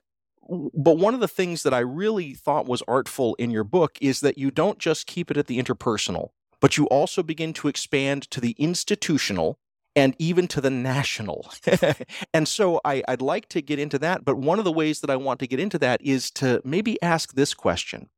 But 0.49 0.97
one 0.97 1.13
of 1.13 1.21
the 1.21 1.27
things 1.29 1.63
that 1.63 1.73
I 1.73 1.79
really 1.79 2.33
thought 2.33 2.65
was 2.65 2.83
artful 2.85 3.35
in 3.35 3.49
your 3.49 3.63
book 3.63 3.97
is 4.01 4.19
that 4.19 4.37
you 4.37 4.51
don't 4.51 4.77
just 4.77 5.07
keep 5.07 5.31
it 5.31 5.37
at 5.37 5.47
the 5.47 5.57
interpersonal 5.57 6.31
but 6.63 6.77
you 6.77 6.85
also 6.85 7.21
begin 7.21 7.51
to 7.51 7.67
expand 7.67 8.31
to 8.31 8.39
the 8.39 8.55
institutional 8.57 9.59
and 9.97 10.15
even 10.17 10.47
to 10.47 10.61
the 10.61 10.69
national. 10.69 11.51
and 12.33 12.47
so 12.47 12.79
I, 12.85 13.03
would 13.09 13.21
like 13.21 13.49
to 13.49 13.61
get 13.61 13.79
into 13.79 13.99
that. 13.99 14.23
But 14.23 14.37
one 14.37 14.59
of 14.59 14.63
the 14.63 14.71
ways 14.71 15.01
that 15.01 15.09
I 15.09 15.17
want 15.17 15.41
to 15.41 15.47
get 15.47 15.59
into 15.59 15.77
that 15.79 16.01
is 16.01 16.31
to 16.31 16.61
maybe 16.63 17.01
ask 17.03 17.33
this 17.33 17.53
question. 17.53 18.09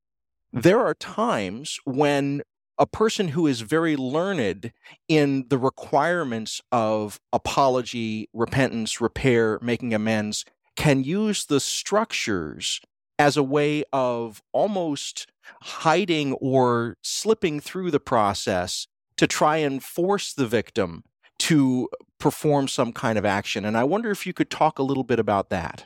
There 0.54 0.80
are 0.80 0.94
times 0.94 1.80
when 1.86 2.44
a 2.78 2.86
person 2.86 3.30
who 3.30 3.48
is 3.48 3.62
very 3.62 3.96
learned 3.96 4.72
in 5.08 5.46
the 5.50 5.58
requirements 5.58 6.62
of 6.72 7.20
apology, 7.32 8.30
repentance, 8.34 9.00
repair, 9.00 9.60
making 9.62 9.94
amends 9.94 10.46
can 10.76 11.04
use 11.04 11.46
the 11.46 11.60
structures 11.60 12.82
as 13.18 13.38
a 13.38 13.44
way 13.44 13.84
of 13.94 14.42
almost 14.52 15.28
hiding 15.62 16.34
or 16.34 16.98
slipping 17.02 17.60
through 17.60 17.92
the 17.92 18.00
process 18.00 18.88
to 19.18 19.26
try 19.26 19.58
and 19.58 19.84
force 19.84 20.34
the 20.34 20.48
victim 20.48 21.04
to 21.38 21.88
perform 22.20 22.68
some 22.68 22.92
kind 22.92 23.18
of 23.18 23.26
action. 23.26 23.66
And 23.66 23.78
I 23.78 23.84
wonder 23.84 24.12
if 24.12 24.26
you 24.26 24.34
could 24.34 24.50
talk 24.50 24.80
a 24.80 24.84
little 24.84 25.04
bit 25.04 25.20
about 25.20 25.50
that. 25.50 25.86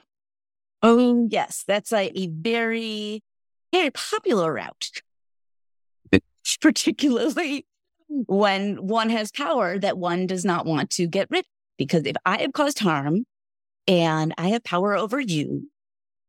Oh, 0.82 1.28
yes. 1.30 1.64
That's 1.68 1.92
a, 1.92 2.12
a 2.18 2.28
very, 2.28 3.24
very 3.72 3.92
popular 3.92 4.54
route, 4.54 4.90
particularly 6.62 7.66
when 8.08 8.76
one 8.88 9.10
has 9.10 9.32
power 9.32 9.78
that 9.80 9.98
one 9.98 10.28
does 10.28 10.44
not 10.44 10.66
want 10.66 10.90
to 10.92 11.08
get 11.08 11.28
rid 11.30 11.40
of. 11.40 11.46
Because 11.78 12.06
if 12.06 12.16
I 12.26 12.42
have 12.42 12.52
caused 12.54 12.80
harm 12.80 13.26
and 13.88 14.34
I 14.38 14.50
have 14.50 14.64
power 14.64 14.98
over 14.98 15.20
you, 15.20 15.70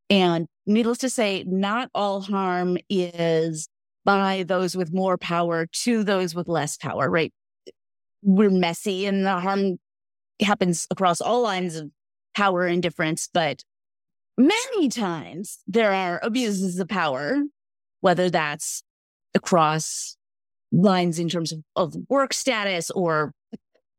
and 0.08 0.46
needless 0.66 0.98
to 0.98 1.10
say, 1.10 1.44
not 1.46 1.90
all 1.94 2.20
harm 2.20 2.78
is 2.88 3.68
by 4.04 4.44
those 4.46 4.76
with 4.76 4.92
more 4.92 5.18
power 5.18 5.66
to 5.66 6.04
those 6.04 6.34
with 6.34 6.48
less 6.48 6.76
power, 6.76 7.08
right? 7.10 7.32
We're 8.22 8.50
messy 8.50 9.06
and 9.06 9.24
the 9.24 9.40
harm 9.40 9.78
happens 10.40 10.86
across 10.90 11.20
all 11.20 11.42
lines 11.42 11.76
of 11.76 11.90
power 12.34 12.66
and 12.66 12.82
difference, 12.82 13.28
but 13.32 13.62
many 14.36 14.88
times 14.88 15.58
there 15.66 15.92
are 15.92 16.20
abuses 16.22 16.78
of 16.78 16.88
power, 16.88 17.42
whether 18.00 18.30
that's 18.30 18.82
across 19.34 20.16
lines 20.72 21.18
in 21.18 21.28
terms 21.28 21.52
of, 21.52 21.60
of 21.76 21.96
work 22.08 22.32
status 22.32 22.90
or 22.90 23.32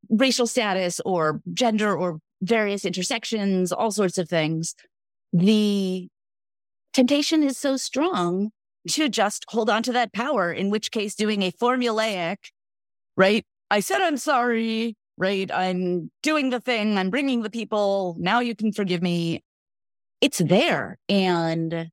racial 0.10 0.48
status 0.48 1.00
or 1.06 1.42
gender 1.54 1.96
or 1.96 2.20
various 2.42 2.86
intersections, 2.86 3.72
all 3.72 3.92
sorts 3.92 4.18
of 4.18 4.28
things 4.28 4.76
the 5.34 6.08
temptation 6.94 7.44
is 7.44 7.58
so 7.58 7.78
strong 7.78 8.52
to 8.90 9.10
just 9.10 9.46
hold 9.50 9.70
on 9.70 9.84
to 9.84 9.92
that 9.94 10.14
power, 10.14 10.52
in 10.52 10.70
which 10.70 10.92
case, 10.92 11.16
doing 11.16 11.44
a 11.44 11.52
formulaic, 11.52 12.38
right? 13.16 13.46
I 13.70 13.80
said 13.80 14.02
I'm 14.02 14.18
sorry, 14.18 14.96
right? 15.18 15.50
I'm 15.54 16.12
doing 16.24 16.50
the 16.50 16.60
thing, 16.60 16.98
I'm 16.98 17.10
bringing 17.10 17.44
the 17.44 17.50
people. 17.50 18.16
Now 18.20 18.40
you 18.40 18.56
can 18.56 18.74
forgive 18.74 19.02
me. 19.02 19.44
It's 20.20 20.40
there. 20.40 20.98
And 21.08 21.90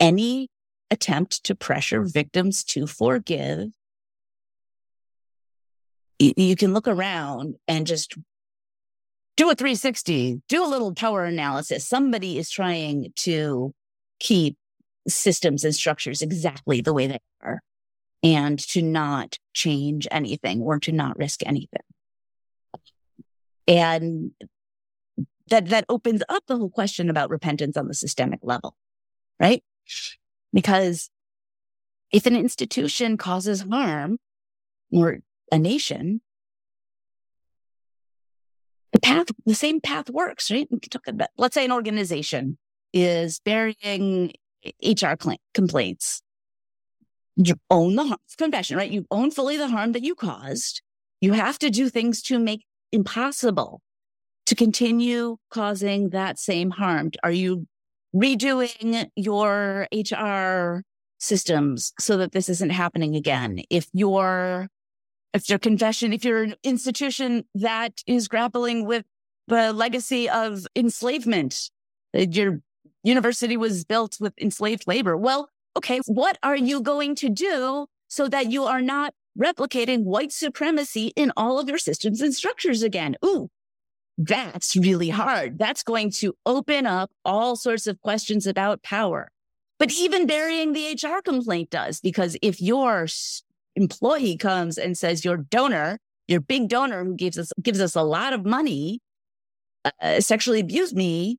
any 0.00 0.48
attempt 0.90 1.44
to 1.44 1.54
pressure 1.54 2.02
victims 2.02 2.64
to 2.64 2.86
forgive, 2.86 3.68
you 6.18 6.56
can 6.56 6.72
look 6.72 6.88
around 6.88 7.56
and 7.68 7.86
just 7.86 8.16
do 9.36 9.50
a 9.50 9.54
360, 9.54 10.40
do 10.48 10.64
a 10.64 10.66
little 10.66 10.94
power 10.94 11.24
analysis. 11.24 11.86
Somebody 11.86 12.38
is 12.38 12.50
trying 12.50 13.12
to 13.16 13.74
keep 14.18 14.56
systems 15.06 15.62
and 15.64 15.74
structures 15.74 16.22
exactly 16.22 16.80
the 16.80 16.94
way 16.94 17.06
they 17.06 17.18
are 17.42 17.60
and 18.22 18.58
to 18.58 18.82
not 18.82 19.38
change 19.52 20.08
anything 20.10 20.62
or 20.62 20.78
to 20.80 20.92
not 20.92 21.18
risk 21.18 21.40
anything. 21.44 21.82
And 23.68 24.30
that, 25.48 25.68
that 25.68 25.84
opens 25.88 26.22
up 26.28 26.44
the 26.46 26.56
whole 26.56 26.70
question 26.70 27.10
about 27.10 27.30
repentance 27.30 27.76
on 27.76 27.88
the 27.88 27.94
systemic 27.94 28.40
level, 28.42 28.74
right? 29.38 29.62
Because 30.56 31.10
if 32.10 32.24
an 32.24 32.34
institution 32.34 33.18
causes 33.18 33.60
harm 33.60 34.16
or 34.90 35.18
a 35.52 35.58
nation, 35.58 36.22
the 38.94 39.00
path, 39.00 39.26
the 39.44 39.54
same 39.54 39.82
path 39.82 40.08
works, 40.08 40.50
right? 40.50 40.66
About, 41.06 41.28
let's 41.36 41.52
say 41.52 41.66
an 41.66 41.72
organization 41.72 42.56
is 42.94 43.38
burying 43.40 44.32
HR 44.82 45.12
complaints. 45.52 46.22
You 47.36 47.56
own 47.70 47.96
the 47.96 48.04
harm, 48.04 48.20
confession, 48.38 48.78
right? 48.78 48.90
You 48.90 49.04
own 49.10 49.30
fully 49.32 49.58
the 49.58 49.68
harm 49.68 49.92
that 49.92 50.04
you 50.04 50.14
caused. 50.14 50.80
You 51.20 51.34
have 51.34 51.58
to 51.58 51.68
do 51.68 51.90
things 51.90 52.22
to 52.22 52.38
make 52.38 52.64
impossible 52.92 53.82
to 54.46 54.54
continue 54.54 55.36
causing 55.50 56.10
that 56.10 56.38
same 56.38 56.70
harm. 56.70 57.10
Are 57.22 57.30
you 57.30 57.66
redoing 58.16 59.08
your 59.14 59.86
HR 59.92 60.82
systems 61.18 61.92
so 61.98 62.16
that 62.16 62.32
this 62.32 62.48
isn't 62.48 62.70
happening 62.70 63.14
again? 63.14 63.60
If 63.70 63.88
you're 63.92 64.68
if 65.34 65.50
your 65.50 65.58
confession, 65.58 66.14
if 66.14 66.24
you're 66.24 66.44
an 66.44 66.54
institution 66.64 67.44
that 67.54 68.02
is 68.06 68.26
grappling 68.26 68.86
with 68.86 69.04
the 69.48 69.72
legacy 69.72 70.30
of 70.30 70.66
enslavement, 70.74 71.70
your 72.14 72.60
university 73.02 73.56
was 73.56 73.84
built 73.84 74.16
with 74.18 74.32
enslaved 74.38 74.86
labor. 74.86 75.16
Well, 75.16 75.50
okay, 75.76 76.00
what 76.06 76.38
are 76.42 76.56
you 76.56 76.80
going 76.80 77.14
to 77.16 77.28
do 77.28 77.86
so 78.08 78.28
that 78.28 78.50
you 78.50 78.64
are 78.64 78.80
not 78.80 79.12
replicating 79.38 80.04
white 80.04 80.32
supremacy 80.32 81.12
in 81.16 81.32
all 81.36 81.58
of 81.58 81.68
your 81.68 81.78
systems 81.78 82.22
and 82.22 82.34
structures 82.34 82.82
again? 82.82 83.16
Ooh, 83.24 83.50
that's 84.18 84.76
really 84.76 85.10
hard. 85.10 85.58
That's 85.58 85.82
going 85.82 86.10
to 86.12 86.34
open 86.46 86.86
up 86.86 87.10
all 87.24 87.56
sorts 87.56 87.86
of 87.86 88.00
questions 88.00 88.46
about 88.46 88.82
power. 88.82 89.28
But 89.78 89.92
even 89.92 90.26
burying 90.26 90.72
the 90.72 90.92
HR 90.92 91.20
complaint 91.22 91.70
does, 91.70 92.00
because 92.00 92.36
if 92.40 92.60
you're 92.60 93.06
employee 93.74 94.38
comes 94.38 94.78
and 94.78 94.96
says 94.96 95.24
your 95.24 95.36
donor, 95.36 95.98
your 96.28 96.40
big 96.40 96.68
donor 96.68 97.04
who 97.04 97.14
gives 97.14 97.38
us 97.38 97.52
gives 97.62 97.80
us 97.80 97.94
a 97.94 98.02
lot 98.02 98.32
of 98.32 98.46
money, 98.46 99.00
uh, 100.00 100.20
sexually 100.20 100.60
abused 100.60 100.96
me, 100.96 101.36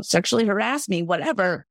sexually 0.00 0.46
harass 0.46 0.88
me, 0.88 1.02
whatever, 1.02 1.66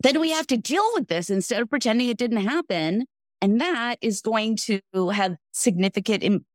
then 0.00 0.20
we 0.20 0.30
have 0.30 0.46
to 0.46 0.56
deal 0.56 0.88
with 0.94 1.08
this 1.08 1.30
instead 1.30 1.60
of 1.60 1.68
pretending 1.68 2.08
it 2.08 2.16
didn't 2.16 2.46
happen. 2.46 3.06
And 3.42 3.60
that 3.60 3.98
is 4.00 4.20
going 4.20 4.56
to 4.56 4.80
have 5.12 5.36
significant 5.52 6.22
Im- 6.22 6.46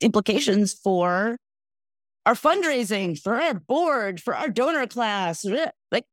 implications 0.00 0.74
for 0.74 1.38
our 2.30 2.36
fundraising, 2.36 3.20
for 3.20 3.42
our 3.42 3.54
board, 3.54 4.20
for 4.20 4.36
our 4.36 4.48
donor 4.48 4.86
class. 4.86 5.44
Like 5.90 6.04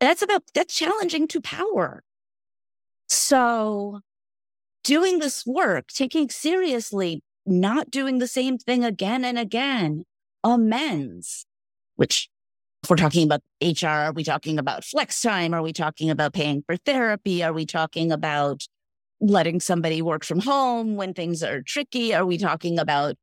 that's 0.00 0.20
about, 0.20 0.42
that's 0.52 0.74
challenging 0.74 1.26
to 1.28 1.40
power. 1.40 2.02
So 3.08 4.00
doing 4.84 5.18
this 5.18 5.46
work, 5.46 5.86
taking 5.88 6.28
seriously, 6.28 7.22
not 7.46 7.90
doing 7.90 8.18
the 8.18 8.26
same 8.26 8.58
thing 8.58 8.84
again 8.84 9.24
and 9.24 9.38
again, 9.38 10.04
amends, 10.44 11.46
which 11.96 12.28
if 12.82 12.90
we're 12.90 12.96
talking 12.96 13.24
about 13.24 13.40
HR, 13.62 13.86
are 13.86 14.12
we 14.12 14.24
talking 14.24 14.58
about 14.58 14.84
flex 14.84 15.22
time? 15.22 15.54
Are 15.54 15.62
we 15.62 15.72
talking 15.72 16.10
about 16.10 16.34
paying 16.34 16.62
for 16.66 16.76
therapy? 16.76 17.42
Are 17.42 17.54
we 17.54 17.64
talking 17.64 18.12
about 18.12 18.66
letting 19.22 19.58
somebody 19.58 20.02
work 20.02 20.22
from 20.22 20.40
home 20.40 20.96
when 20.96 21.14
things 21.14 21.42
are 21.42 21.62
tricky? 21.62 22.14
Are 22.14 22.26
we 22.26 22.36
talking 22.36 22.78
about 22.78 23.14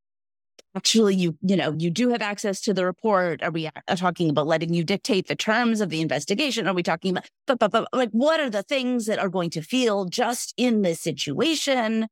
actually 0.75 1.15
you 1.15 1.37
you 1.41 1.55
know 1.55 1.73
you 1.77 1.89
do 1.89 2.09
have 2.09 2.21
access 2.21 2.61
to 2.61 2.73
the 2.73 2.85
report. 2.85 3.41
Are 3.43 3.51
we 3.51 3.67
uh, 3.67 3.95
talking 3.95 4.29
about 4.29 4.47
letting 4.47 4.73
you 4.73 4.83
dictate 4.83 5.27
the 5.27 5.35
terms 5.35 5.81
of 5.81 5.89
the 5.89 6.01
investigation? 6.01 6.67
Are 6.67 6.73
we 6.73 6.83
talking 6.83 7.11
about 7.11 7.29
but, 7.47 7.59
but, 7.59 7.71
but 7.71 7.87
like 7.93 8.09
what 8.11 8.39
are 8.39 8.49
the 8.49 8.63
things 8.63 9.05
that 9.05 9.19
are 9.19 9.29
going 9.29 9.49
to 9.51 9.61
feel 9.61 10.05
just 10.05 10.53
in 10.57 10.81
this 10.81 10.99
situation? 10.99 12.07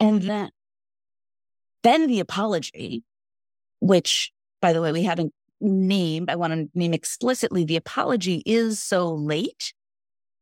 And 0.00 0.22
then 0.22 0.50
then 1.82 2.06
the 2.06 2.20
apology 2.20 3.02
which 3.80 4.32
by 4.60 4.72
the 4.72 4.80
way 4.80 4.92
we 4.92 5.02
haven't 5.02 5.32
named 5.60 6.30
i 6.30 6.36
want 6.36 6.52
to 6.52 6.68
name 6.78 6.94
explicitly 6.94 7.64
the 7.64 7.76
apology 7.76 8.42
is 8.46 8.82
so 8.82 9.12
late 9.12 9.72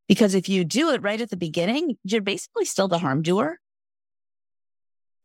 because 0.08 0.34
if 0.34 0.48
you 0.48 0.64
do 0.64 0.90
it 0.90 1.02
right 1.02 1.20
at 1.20 1.30
the 1.30 1.36
beginning 1.36 1.96
you're 2.04 2.20
basically 2.20 2.64
still 2.64 2.88
the 2.88 2.98
harm 2.98 3.22
doer 3.22 3.58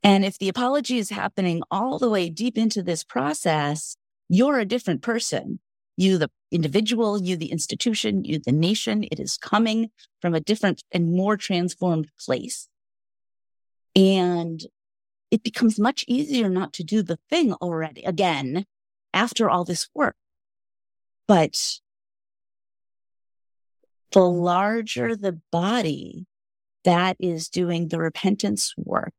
and 0.06 0.24
if 0.24 0.38
the 0.38 0.50
apology 0.50 1.00
is 1.00 1.10
happening 1.10 1.64
all 1.72 1.98
the 1.98 2.12
way 2.12 2.30
deep 2.30 2.60
into 2.60 2.84
this 2.84 3.04
process, 3.04 3.98
you're 4.30 4.60
a 4.60 4.66
different 4.66 5.02
person. 5.02 5.60
You, 5.98 6.20
the 6.20 6.30
individual, 6.52 7.20
you, 7.20 7.36
the 7.36 7.52
institution, 7.52 8.24
you, 8.24 8.38
the 8.38 8.52
nation. 8.52 9.06
It 9.12 9.20
is 9.20 9.36
coming 9.36 9.90
from 10.22 10.36
a 10.36 10.40
different 10.40 10.84
and 10.92 11.12
more 11.12 11.38
transformed 11.38 12.12
place. 12.24 12.70
And 13.96 14.62
it 15.32 15.42
becomes 15.42 15.80
much 15.80 16.06
easier 16.08 16.50
not 16.50 16.72
to 16.74 16.84
do 16.84 17.02
the 17.02 17.18
thing 17.32 17.54
already 17.54 18.04
again 18.04 18.68
after 19.12 19.50
all 19.50 19.64
this 19.64 19.90
work. 19.96 20.16
But 21.28 21.80
the 24.12 24.22
larger 24.22 25.16
the 25.16 25.40
body 25.52 26.28
that 26.84 27.18
is 27.20 27.50
doing 27.50 27.88
the 27.88 27.98
repentance 27.98 28.76
work, 28.78 29.14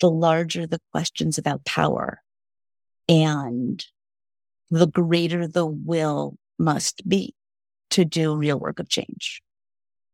the 0.00 0.10
larger 0.10 0.66
the 0.66 0.80
questions 0.92 1.38
about 1.38 1.64
power 1.64 2.22
and 3.08 3.84
the 4.70 4.86
greater 4.86 5.46
the 5.46 5.66
will 5.66 6.36
must 6.58 7.08
be 7.08 7.34
to 7.90 8.04
do 8.04 8.34
real 8.34 8.58
work 8.58 8.78
of 8.78 8.88
change 8.88 9.42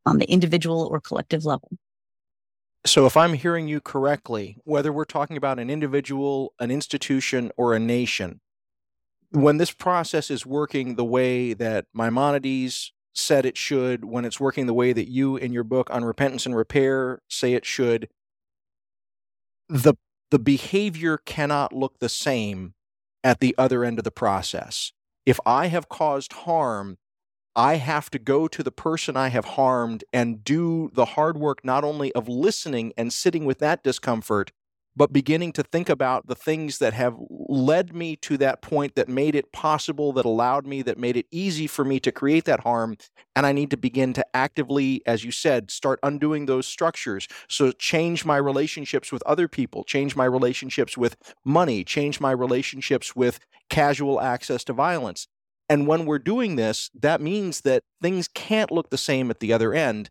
on 0.04 0.18
the 0.18 0.24
individual 0.26 0.88
or 0.90 1.00
collective 1.00 1.44
level. 1.44 1.70
So, 2.86 3.04
if 3.04 3.16
I'm 3.16 3.34
hearing 3.34 3.66
you 3.66 3.80
correctly, 3.80 4.58
whether 4.62 4.92
we're 4.92 5.04
talking 5.04 5.36
about 5.36 5.58
an 5.58 5.68
individual, 5.68 6.54
an 6.60 6.70
institution, 6.70 7.50
or 7.56 7.74
a 7.74 7.80
nation, 7.80 8.40
when 9.30 9.56
this 9.56 9.72
process 9.72 10.30
is 10.30 10.46
working 10.46 10.94
the 10.94 11.04
way 11.04 11.52
that 11.52 11.86
Maimonides 11.92 12.92
said 13.12 13.44
it 13.44 13.56
should, 13.56 14.04
when 14.04 14.24
it's 14.24 14.38
working 14.38 14.66
the 14.66 14.74
way 14.74 14.92
that 14.92 15.08
you 15.08 15.36
in 15.36 15.52
your 15.52 15.64
book 15.64 15.90
on 15.90 16.04
repentance 16.04 16.46
and 16.46 16.54
repair 16.54 17.20
say 17.28 17.54
it 17.54 17.64
should, 17.64 18.08
the 19.68 19.94
the 20.30 20.38
behavior 20.38 21.18
cannot 21.18 21.72
look 21.72 21.98
the 21.98 22.08
same 22.08 22.74
at 23.22 23.40
the 23.40 23.54
other 23.56 23.84
end 23.84 23.98
of 23.98 24.04
the 24.04 24.10
process. 24.10 24.92
If 25.24 25.38
I 25.46 25.68
have 25.68 25.88
caused 25.88 26.32
harm, 26.32 26.98
I 27.54 27.76
have 27.76 28.10
to 28.10 28.18
go 28.18 28.48
to 28.48 28.62
the 28.62 28.72
person 28.72 29.16
I 29.16 29.28
have 29.28 29.44
harmed 29.44 30.04
and 30.12 30.44
do 30.44 30.90
the 30.94 31.04
hard 31.04 31.38
work 31.38 31.64
not 31.64 31.84
only 31.84 32.12
of 32.12 32.28
listening 32.28 32.92
and 32.96 33.12
sitting 33.12 33.44
with 33.44 33.60
that 33.60 33.82
discomfort, 33.82 34.52
but 34.96 35.12
beginning 35.12 35.52
to 35.52 35.62
think 35.62 35.88
about 35.88 36.26
the 36.26 36.34
things 36.34 36.78
that 36.78 36.94
have 36.94 37.14
led 37.28 37.94
me 37.94 38.16
to 38.16 38.38
that 38.38 38.62
point 38.62 38.94
that 38.94 39.08
made 39.08 39.34
it 39.34 39.52
possible, 39.52 40.12
that 40.14 40.24
allowed 40.24 40.66
me, 40.66 40.80
that 40.82 40.98
made 40.98 41.16
it 41.16 41.26
easy 41.30 41.66
for 41.66 41.84
me 41.84 42.00
to 42.00 42.10
create 42.10 42.46
that 42.46 42.60
harm. 42.60 42.96
And 43.36 43.44
I 43.44 43.52
need 43.52 43.70
to 43.70 43.76
begin 43.76 44.14
to 44.14 44.26
actively, 44.34 45.02
as 45.06 45.22
you 45.22 45.30
said, 45.30 45.70
start 45.70 46.00
undoing 46.02 46.46
those 46.46 46.66
structures. 46.66 47.28
So 47.48 47.72
change 47.72 48.24
my 48.24 48.38
relationships 48.38 49.12
with 49.12 49.22
other 49.24 49.48
people, 49.48 49.84
change 49.84 50.16
my 50.16 50.24
relationships 50.24 50.96
with 50.96 51.16
money, 51.44 51.84
change 51.84 52.18
my 52.18 52.30
relationships 52.30 53.14
with 53.14 53.38
casual 53.68 54.20
access 54.20 54.64
to 54.64 54.72
violence. 54.72 55.28
And 55.68 55.86
when 55.86 56.06
we're 56.06 56.20
doing 56.20 56.56
this, 56.56 56.90
that 56.94 57.20
means 57.20 57.62
that 57.62 57.82
things 58.00 58.28
can't 58.28 58.70
look 58.70 58.90
the 58.90 58.98
same 58.98 59.30
at 59.30 59.40
the 59.40 59.52
other 59.52 59.74
end 59.74 60.10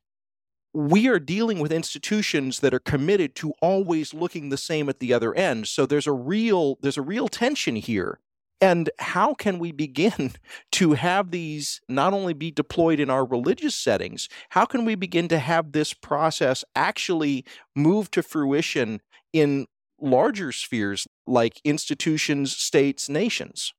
we 0.75 1.07
are 1.07 1.19
dealing 1.19 1.59
with 1.59 1.71
institutions 1.71 2.59
that 2.59 2.73
are 2.73 2.79
committed 2.79 3.33
to 3.33 3.53
always 3.61 4.13
looking 4.13 4.49
the 4.49 4.57
same 4.57 4.89
at 4.89 4.99
the 4.99 5.13
other 5.13 5.33
end. 5.33 5.69
So 5.69 5.85
there's 5.85 6.05
a 6.05 6.11
real 6.11 6.77
there's 6.81 6.97
a 6.97 7.01
real 7.01 7.29
tension 7.29 7.77
here. 7.77 8.19
And 8.59 8.89
how 8.99 9.33
can 9.33 9.57
we 9.57 9.71
begin 9.71 10.33
to 10.73 10.93
have 10.93 11.31
these 11.31 11.79
not 11.87 12.13
only 12.13 12.33
be 12.33 12.51
deployed 12.51 12.99
in 12.99 13.09
our 13.09 13.25
religious 13.25 13.73
settings 13.73 14.27
how 14.49 14.65
can 14.65 14.83
we 14.83 14.95
begin 14.95 15.29
to 15.29 15.39
have 15.39 15.71
this 15.71 15.93
process 15.93 16.65
actually 16.75 17.45
move 17.73 18.11
to 18.11 18.21
fruition 18.21 19.01
in 19.31 19.67
larger 19.99 20.51
spheres 20.51 21.07
like 21.25 21.61
institutions 21.63 22.55
states 22.55 23.07
nations? 23.07 23.73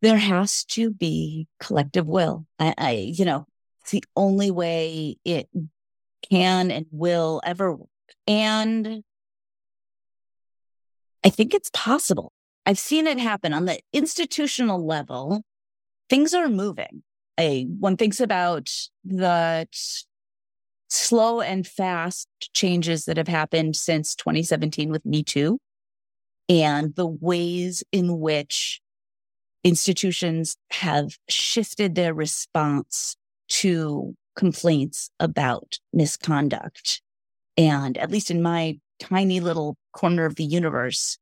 There 0.00 0.16
has 0.16 0.64
to 0.64 0.90
be 0.90 1.46
collective 1.60 2.06
will. 2.06 2.46
I, 2.58 2.74
I 2.78 2.90
you 2.92 3.26
know 3.26 3.46
the 3.90 4.02
only 4.16 4.50
way 4.50 5.18
it 5.24 5.48
can 6.30 6.70
and 6.70 6.86
will 6.90 7.40
ever 7.44 7.74
work. 7.74 7.88
And 8.26 9.02
I 11.24 11.30
think 11.30 11.54
it's 11.54 11.70
possible. 11.72 12.32
I've 12.66 12.78
seen 12.78 13.06
it 13.06 13.18
happen 13.18 13.52
on 13.52 13.66
the 13.66 13.80
institutional 13.92 14.84
level. 14.84 15.42
Things 16.08 16.34
are 16.34 16.48
moving. 16.48 17.02
I, 17.38 17.66
one 17.78 17.96
thinks 17.96 18.20
about 18.20 18.70
the 19.04 19.66
slow 20.88 21.40
and 21.40 21.66
fast 21.66 22.28
changes 22.52 23.04
that 23.04 23.16
have 23.16 23.28
happened 23.28 23.76
since 23.76 24.14
2017 24.14 24.90
with 24.90 25.04
Me 25.04 25.22
Too 25.22 25.58
and 26.48 26.94
the 26.94 27.06
ways 27.06 27.82
in 27.90 28.20
which 28.20 28.80
institutions 29.62 30.56
have 30.70 31.16
shifted 31.28 31.94
their 31.94 32.12
response 32.12 33.16
to 33.48 34.14
complaints 34.34 35.10
about 35.20 35.78
misconduct. 35.92 37.00
And 37.56 37.96
at 37.98 38.10
least 38.10 38.30
in 38.30 38.42
my 38.42 38.78
tiny 38.98 39.40
little 39.40 39.76
corner 39.92 40.24
of 40.24 40.36
the 40.36 40.44
universe, 40.44 41.18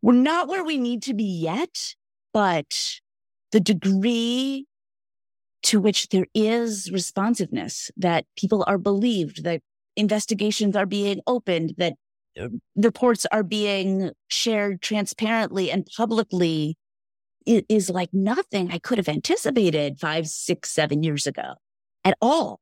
we're 0.00 0.14
not 0.14 0.48
where 0.48 0.64
we 0.64 0.78
need 0.78 1.02
to 1.04 1.14
be 1.14 1.24
yet, 1.24 1.94
but 2.32 3.00
the 3.52 3.60
degree 3.60 4.66
to 5.64 5.80
which 5.80 6.08
there 6.08 6.26
is 6.34 6.90
responsiveness, 6.90 7.90
that 7.96 8.26
people 8.36 8.64
are 8.66 8.78
believed, 8.78 9.44
that 9.44 9.60
investigations 9.96 10.74
are 10.74 10.86
being 10.86 11.20
opened, 11.26 11.74
that 11.78 11.94
uh, 12.40 12.48
reports 12.74 13.26
are 13.30 13.44
being 13.44 14.10
shared 14.28 14.82
transparently 14.82 15.70
and 15.70 15.86
publicly 15.96 16.76
is 17.46 17.90
like 17.90 18.10
nothing 18.12 18.70
I 18.70 18.78
could 18.78 18.98
have 18.98 19.08
anticipated 19.08 20.00
five, 20.00 20.26
six, 20.26 20.70
seven 20.70 21.02
years 21.02 21.26
ago 21.26 21.54
at 22.04 22.16
all. 22.20 22.60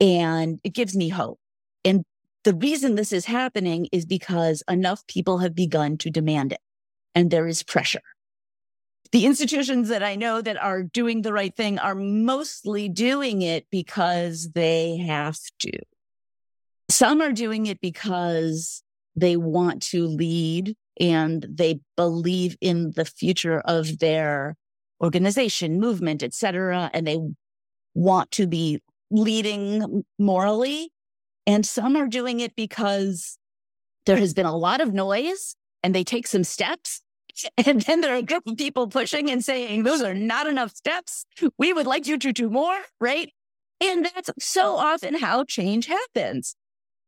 And 0.00 0.60
it 0.64 0.74
gives 0.74 0.94
me 0.96 1.08
hope. 1.08 1.38
And 1.84 2.04
the 2.44 2.54
reason 2.54 2.94
this 2.94 3.12
is 3.12 3.24
happening 3.24 3.88
is 3.92 4.04
because 4.04 4.62
enough 4.68 5.06
people 5.06 5.38
have 5.38 5.54
begun 5.54 5.96
to 5.98 6.10
demand 6.10 6.52
it 6.52 6.60
and 7.14 7.30
there 7.30 7.46
is 7.46 7.62
pressure. 7.62 8.02
The 9.12 9.24
institutions 9.24 9.88
that 9.88 10.02
I 10.02 10.16
know 10.16 10.42
that 10.42 10.60
are 10.60 10.82
doing 10.82 11.22
the 11.22 11.32
right 11.32 11.54
thing 11.54 11.78
are 11.78 11.94
mostly 11.94 12.88
doing 12.88 13.42
it 13.42 13.66
because 13.70 14.50
they 14.54 14.98
have 14.98 15.38
to. 15.60 15.72
Some 16.90 17.20
are 17.20 17.32
doing 17.32 17.66
it 17.66 17.80
because 17.80 18.82
they 19.14 19.36
want 19.36 19.82
to 19.84 20.06
lead 20.06 20.76
and 21.00 21.46
they 21.48 21.80
believe 21.96 22.56
in 22.60 22.92
the 22.92 23.04
future 23.04 23.60
of 23.60 23.98
their 23.98 24.56
organization, 25.02 25.80
movement, 25.80 26.22
et 26.22 26.34
cetera, 26.34 26.90
and 26.92 27.06
they 27.06 27.18
want 27.96 28.30
to 28.32 28.46
be 28.46 28.80
leading 29.10 30.04
morally. 30.18 30.90
And 31.46 31.64
some 31.64 31.96
are 31.96 32.06
doing 32.06 32.40
it 32.40 32.54
because 32.56 33.38
there 34.04 34.16
has 34.16 34.34
been 34.34 34.46
a 34.46 34.56
lot 34.56 34.80
of 34.80 34.92
noise 34.92 35.56
and 35.82 35.94
they 35.94 36.04
take 36.04 36.26
some 36.26 36.44
steps 36.44 37.02
And 37.66 37.82
then 37.82 38.00
there 38.00 38.14
are 38.14 38.18
a 38.18 38.22
group 38.22 38.46
of 38.46 38.56
people 38.56 38.88
pushing 38.88 39.30
and 39.30 39.44
saying, 39.44 39.82
those 39.82 40.02
are 40.02 40.14
not 40.14 40.46
enough 40.46 40.74
steps. 40.74 41.26
We 41.58 41.72
would 41.72 41.86
like 41.86 42.06
you 42.06 42.18
to 42.18 42.32
do 42.32 42.50
more, 42.50 42.78
right? 43.00 43.30
And 43.80 44.06
that's 44.06 44.30
so 44.38 44.76
often 44.76 45.18
how 45.18 45.44
change 45.44 45.86
happens. 45.86 46.56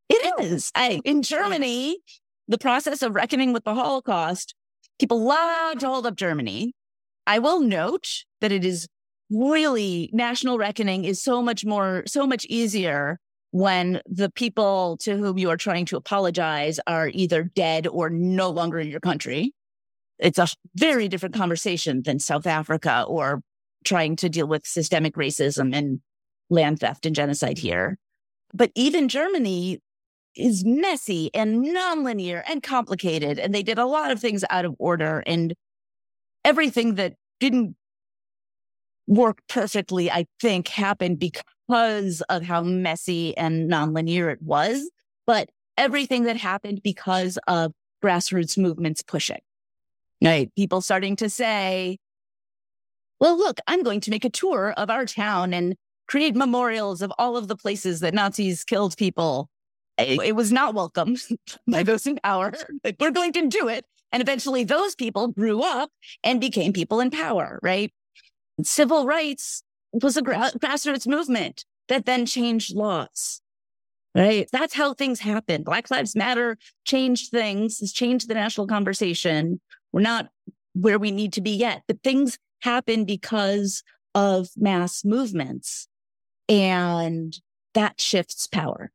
It 0.08 0.40
is. 0.40 0.70
I, 0.74 1.00
in 1.04 1.22
Germany, 1.22 1.98
the 2.46 2.58
process 2.58 3.02
of 3.02 3.14
reckoning 3.14 3.52
with 3.52 3.64
the 3.64 3.74
Holocaust, 3.74 4.54
people 4.98 5.22
love 5.22 5.78
to 5.78 5.86
hold 5.86 6.06
up 6.06 6.16
Germany. 6.16 6.74
I 7.26 7.38
will 7.38 7.60
note 7.60 8.24
that 8.40 8.52
it 8.52 8.64
is 8.64 8.88
really 9.30 10.10
national 10.12 10.58
reckoning 10.58 11.04
is 11.04 11.22
so 11.22 11.42
much 11.42 11.64
more, 11.64 12.02
so 12.06 12.26
much 12.26 12.44
easier 12.46 13.18
when 13.50 14.00
the 14.06 14.30
people 14.30 14.96
to 15.00 15.16
whom 15.16 15.38
you 15.38 15.50
are 15.50 15.56
trying 15.56 15.86
to 15.86 15.96
apologize 15.96 16.78
are 16.86 17.10
either 17.12 17.44
dead 17.44 17.86
or 17.86 18.10
no 18.10 18.50
longer 18.50 18.78
in 18.78 18.88
your 18.88 19.00
country. 19.00 19.52
It's 20.18 20.38
a 20.38 20.48
very 20.74 21.08
different 21.08 21.34
conversation 21.34 22.02
than 22.04 22.18
South 22.18 22.46
Africa 22.46 23.04
or 23.08 23.40
trying 23.84 24.16
to 24.16 24.28
deal 24.28 24.46
with 24.46 24.66
systemic 24.66 25.14
racism 25.14 25.74
and 25.74 26.00
land 26.50 26.80
theft 26.80 27.06
and 27.06 27.14
genocide 27.14 27.58
here. 27.58 27.98
But 28.52 28.70
even 28.74 29.08
Germany 29.08 29.80
is 30.34 30.64
messy 30.64 31.30
and 31.34 31.64
nonlinear 31.64 32.42
and 32.48 32.62
complicated. 32.62 33.38
And 33.38 33.54
they 33.54 33.62
did 33.62 33.78
a 33.78 33.86
lot 33.86 34.10
of 34.10 34.20
things 34.20 34.44
out 34.50 34.64
of 34.64 34.74
order 34.78 35.22
and 35.26 35.54
everything 36.44 36.94
that 36.96 37.14
didn't 37.40 37.76
work 39.08 39.38
perfectly, 39.48 40.10
I 40.10 40.26
think, 40.40 40.68
happened 40.68 41.18
because 41.18 42.20
of 42.28 42.42
how 42.42 42.62
messy 42.62 43.36
and 43.36 43.68
nonlinear 43.70 44.32
it 44.32 44.42
was. 44.42 44.88
But 45.26 45.48
everything 45.76 46.24
that 46.24 46.36
happened 46.36 46.82
because 46.84 47.38
of 47.48 47.72
grassroots 48.04 48.56
movements 48.56 49.02
pushing, 49.02 49.40
right? 50.22 50.54
People 50.54 50.80
starting 50.82 51.16
to 51.16 51.28
say, 51.28 51.98
well, 53.18 53.36
look, 53.36 53.58
I'm 53.66 53.82
going 53.82 54.00
to 54.02 54.10
make 54.10 54.24
a 54.24 54.30
tour 54.30 54.72
of 54.76 54.90
our 54.90 55.06
town 55.06 55.52
and 55.52 55.74
create 56.06 56.36
memorials 56.36 57.02
of 57.02 57.12
all 57.18 57.36
of 57.36 57.48
the 57.48 57.56
places 57.56 58.00
that 58.00 58.14
Nazis 58.14 58.62
killed 58.62 58.96
people. 58.96 59.48
It, 59.98 60.36
was 60.36 60.52
not 60.52 60.74
welcomed 60.74 61.18
by 61.66 61.82
those 61.82 62.06
in 62.06 62.20
power. 62.22 62.52
We're 63.00 63.10
going 63.10 63.32
to 63.32 63.48
do 63.48 63.66
it. 63.66 63.84
And 64.12 64.22
eventually 64.22 64.62
those 64.62 64.94
people 64.94 65.28
grew 65.28 65.60
up 65.62 65.90
and 66.22 66.40
became 66.40 66.72
people 66.72 67.00
in 67.00 67.10
power, 67.10 67.58
right? 67.62 67.92
Civil 68.62 69.06
rights 69.06 69.62
was 69.92 70.16
a 70.16 70.22
gra- 70.22 70.52
grassroots 70.58 71.06
movement 71.06 71.64
that 71.88 72.06
then 72.06 72.26
changed 72.26 72.74
laws, 72.74 73.40
right? 74.14 74.48
That's 74.52 74.74
how 74.74 74.94
things 74.94 75.20
happen. 75.20 75.62
Black 75.62 75.90
Lives 75.90 76.14
Matter 76.14 76.58
changed 76.84 77.30
things, 77.30 77.78
has 77.78 77.92
changed 77.92 78.28
the 78.28 78.34
national 78.34 78.66
conversation. 78.66 79.60
We're 79.92 80.02
not 80.02 80.28
where 80.74 80.98
we 80.98 81.10
need 81.10 81.32
to 81.34 81.40
be 81.40 81.50
yet, 81.50 81.82
but 81.86 82.02
things 82.02 82.38
happen 82.60 83.04
because 83.04 83.82
of 84.14 84.48
mass 84.56 85.04
movements 85.04 85.88
and 86.48 87.38
that 87.74 88.00
shifts 88.00 88.46
power. 88.46 88.90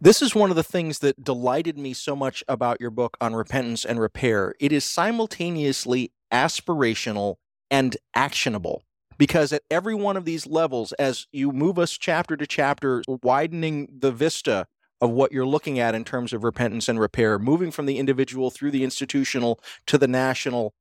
This 0.00 0.22
is 0.22 0.34
one 0.34 0.50
of 0.50 0.56
the 0.56 0.62
things 0.62 1.00
that 1.00 1.22
delighted 1.22 1.78
me 1.78 1.92
so 1.92 2.16
much 2.16 2.42
about 2.48 2.80
your 2.80 2.90
book 2.90 3.16
on 3.20 3.34
repentance 3.34 3.84
and 3.84 4.00
repair. 4.00 4.54
It 4.58 4.72
is 4.72 4.84
simultaneously 4.84 6.12
aspirational 6.32 7.36
and 7.70 7.96
actionable 8.14 8.82
because 9.18 9.52
at 9.52 9.62
every 9.70 9.94
one 9.94 10.16
of 10.16 10.24
these 10.24 10.46
levels, 10.46 10.92
as 10.92 11.26
you 11.32 11.52
move 11.52 11.78
us 11.78 11.92
chapter 11.92 12.36
to 12.36 12.46
chapter, 12.46 13.02
widening 13.22 13.88
the 13.98 14.12
vista 14.12 14.66
of 15.00 15.10
what 15.10 15.32
you're 15.32 15.46
looking 15.46 15.78
at 15.78 15.94
in 15.94 16.04
terms 16.04 16.32
of 16.32 16.44
repentance 16.44 16.88
and 16.88 16.98
repair, 17.00 17.38
moving 17.38 17.70
from 17.70 17.86
the 17.86 17.98
individual 17.98 18.50
through 18.50 18.70
the 18.70 18.84
institutional 18.84 19.60
to 19.86 19.98
the 19.98 20.08
national, 20.08 20.72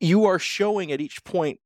you 0.00 0.24
are 0.24 0.38
showing 0.38 0.92
at 0.92 1.00
each 1.00 1.22
point 1.24 1.60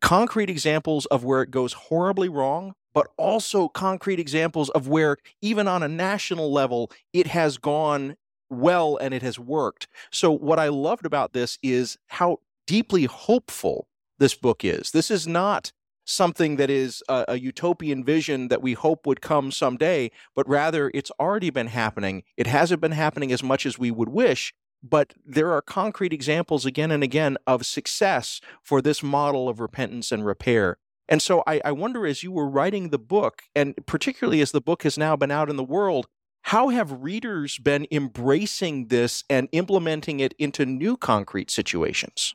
concrete 0.00 0.50
examples 0.50 1.06
of 1.06 1.24
where 1.24 1.42
it 1.42 1.50
goes 1.50 1.72
horribly 1.74 2.28
wrong, 2.28 2.74
but 2.94 3.08
also 3.16 3.68
concrete 3.68 4.18
examples 4.18 4.70
of 4.70 4.88
where, 4.88 5.16
even 5.42 5.68
on 5.68 5.82
a 5.82 5.88
national 5.88 6.52
level, 6.52 6.90
it 7.12 7.26
has 7.26 7.58
gone 7.58 8.16
well 8.50 8.96
and 8.96 9.12
it 9.12 9.22
has 9.22 9.38
worked. 9.38 9.88
So, 10.10 10.30
what 10.30 10.58
I 10.58 10.68
loved 10.68 11.04
about 11.04 11.32
this 11.32 11.58
is 11.62 11.98
how 12.08 12.38
deeply 12.68 13.06
hopeful 13.06 13.88
this 14.18 14.34
book 14.34 14.64
is. 14.64 14.92
This 14.92 15.10
is 15.10 15.26
not 15.26 15.72
something 16.04 16.56
that 16.56 16.70
is 16.70 17.02
a, 17.08 17.24
a, 17.28 17.38
utopian 17.38 18.04
vision 18.04 18.48
that 18.48 18.62
we 18.62 18.74
hope 18.74 19.06
would 19.06 19.20
come 19.20 19.50
someday, 19.50 20.10
but 20.34 20.48
rather 20.48 20.90
it's 20.94 21.10
already 21.18 21.50
been 21.50 21.66
happening. 21.66 22.22
It 22.36 22.46
hasn't 22.46 22.80
been 22.80 22.92
happening 22.92 23.32
as 23.32 23.42
much 23.42 23.66
as 23.66 23.78
we 23.78 23.90
would 23.90 24.08
wish, 24.10 24.54
but 24.82 25.14
there 25.24 25.50
are 25.52 25.62
concrete 25.62 26.12
examples 26.12 26.64
again 26.66 26.90
and 26.90 27.02
again 27.02 27.36
of 27.46 27.66
success 27.66 28.40
for 28.62 28.80
this 28.80 29.02
model 29.02 29.48
of 29.48 29.60
repentance 29.60 30.12
and 30.12 30.24
repair. 30.24 30.76
And 31.08 31.22
so 31.22 31.42
I, 31.46 31.60
I 31.64 31.72
wonder, 31.72 32.06
as 32.06 32.22
you 32.22 32.32
were 32.32 32.48
writing 32.48 32.90
the 32.90 32.98
book, 32.98 33.42
and 33.54 33.74
particularly 33.86 34.42
as 34.42 34.52
the 34.52 34.60
book 34.60 34.82
has 34.82 34.98
now 34.98 35.16
been 35.16 35.30
out 35.30 35.48
in 35.48 35.56
the 35.56 35.64
world, 35.64 36.06
how 36.42 36.68
have 36.68 37.02
readers 37.02 37.58
been 37.58 37.86
embracing 37.90 38.88
this 38.88 39.24
and 39.28 39.48
implementing 39.52 40.20
it 40.20 40.34
into 40.38 40.64
new 40.66 40.96
concrete 40.96 41.50
situations? 41.50 42.34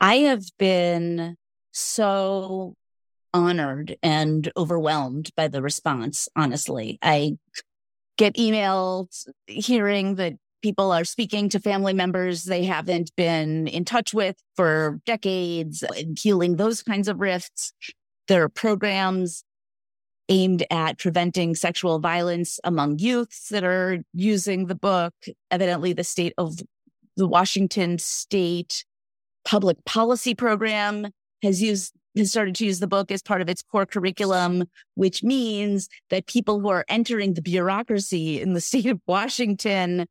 I 0.00 0.16
have 0.16 0.44
been 0.58 1.36
so 1.72 2.74
honored 3.34 3.96
and 4.02 4.50
overwhelmed 4.56 5.30
by 5.36 5.48
the 5.48 5.62
response, 5.62 6.28
honestly. 6.36 6.98
I 7.02 7.38
get 8.18 8.34
emails 8.34 9.28
hearing 9.46 10.16
that 10.16 10.34
people 10.62 10.92
are 10.92 11.04
speaking 11.04 11.48
to 11.48 11.58
family 11.58 11.92
members 11.92 12.44
they 12.44 12.64
haven't 12.64 13.14
been 13.16 13.66
in 13.66 13.84
touch 13.84 14.14
with 14.14 14.36
for 14.54 15.00
decades, 15.06 15.82
healing 16.18 16.56
those 16.56 16.82
kinds 16.82 17.08
of 17.08 17.20
rifts. 17.20 17.72
There 18.28 18.44
are 18.44 18.48
programs 18.48 19.44
aimed 20.28 20.64
at 20.70 20.98
preventing 20.98 21.54
sexual 21.54 21.98
violence 21.98 22.60
among 22.62 22.98
youths 23.00 23.48
that 23.48 23.64
are 23.64 24.04
using 24.14 24.66
the 24.66 24.74
book. 24.74 25.14
Evidently, 25.50 25.92
the 25.92 26.04
state 26.04 26.32
of 26.38 26.60
the 27.16 27.26
Washington 27.26 27.98
state 27.98 28.84
public 29.44 29.84
policy 29.84 30.34
program 30.34 31.08
has 31.42 31.62
used 31.62 31.92
has 32.16 32.30
started 32.30 32.54
to 32.54 32.66
use 32.66 32.78
the 32.78 32.86
book 32.86 33.10
as 33.10 33.22
part 33.22 33.40
of 33.40 33.48
its 33.48 33.62
core 33.62 33.86
curriculum, 33.86 34.64
which 34.96 35.22
means 35.22 35.88
that 36.10 36.26
people 36.26 36.60
who 36.60 36.68
are 36.68 36.84
entering 36.88 37.32
the 37.34 37.42
bureaucracy 37.42 38.40
in 38.40 38.52
the 38.52 38.60
state 38.68 38.86
of 38.86 39.00
Washington 39.06 40.06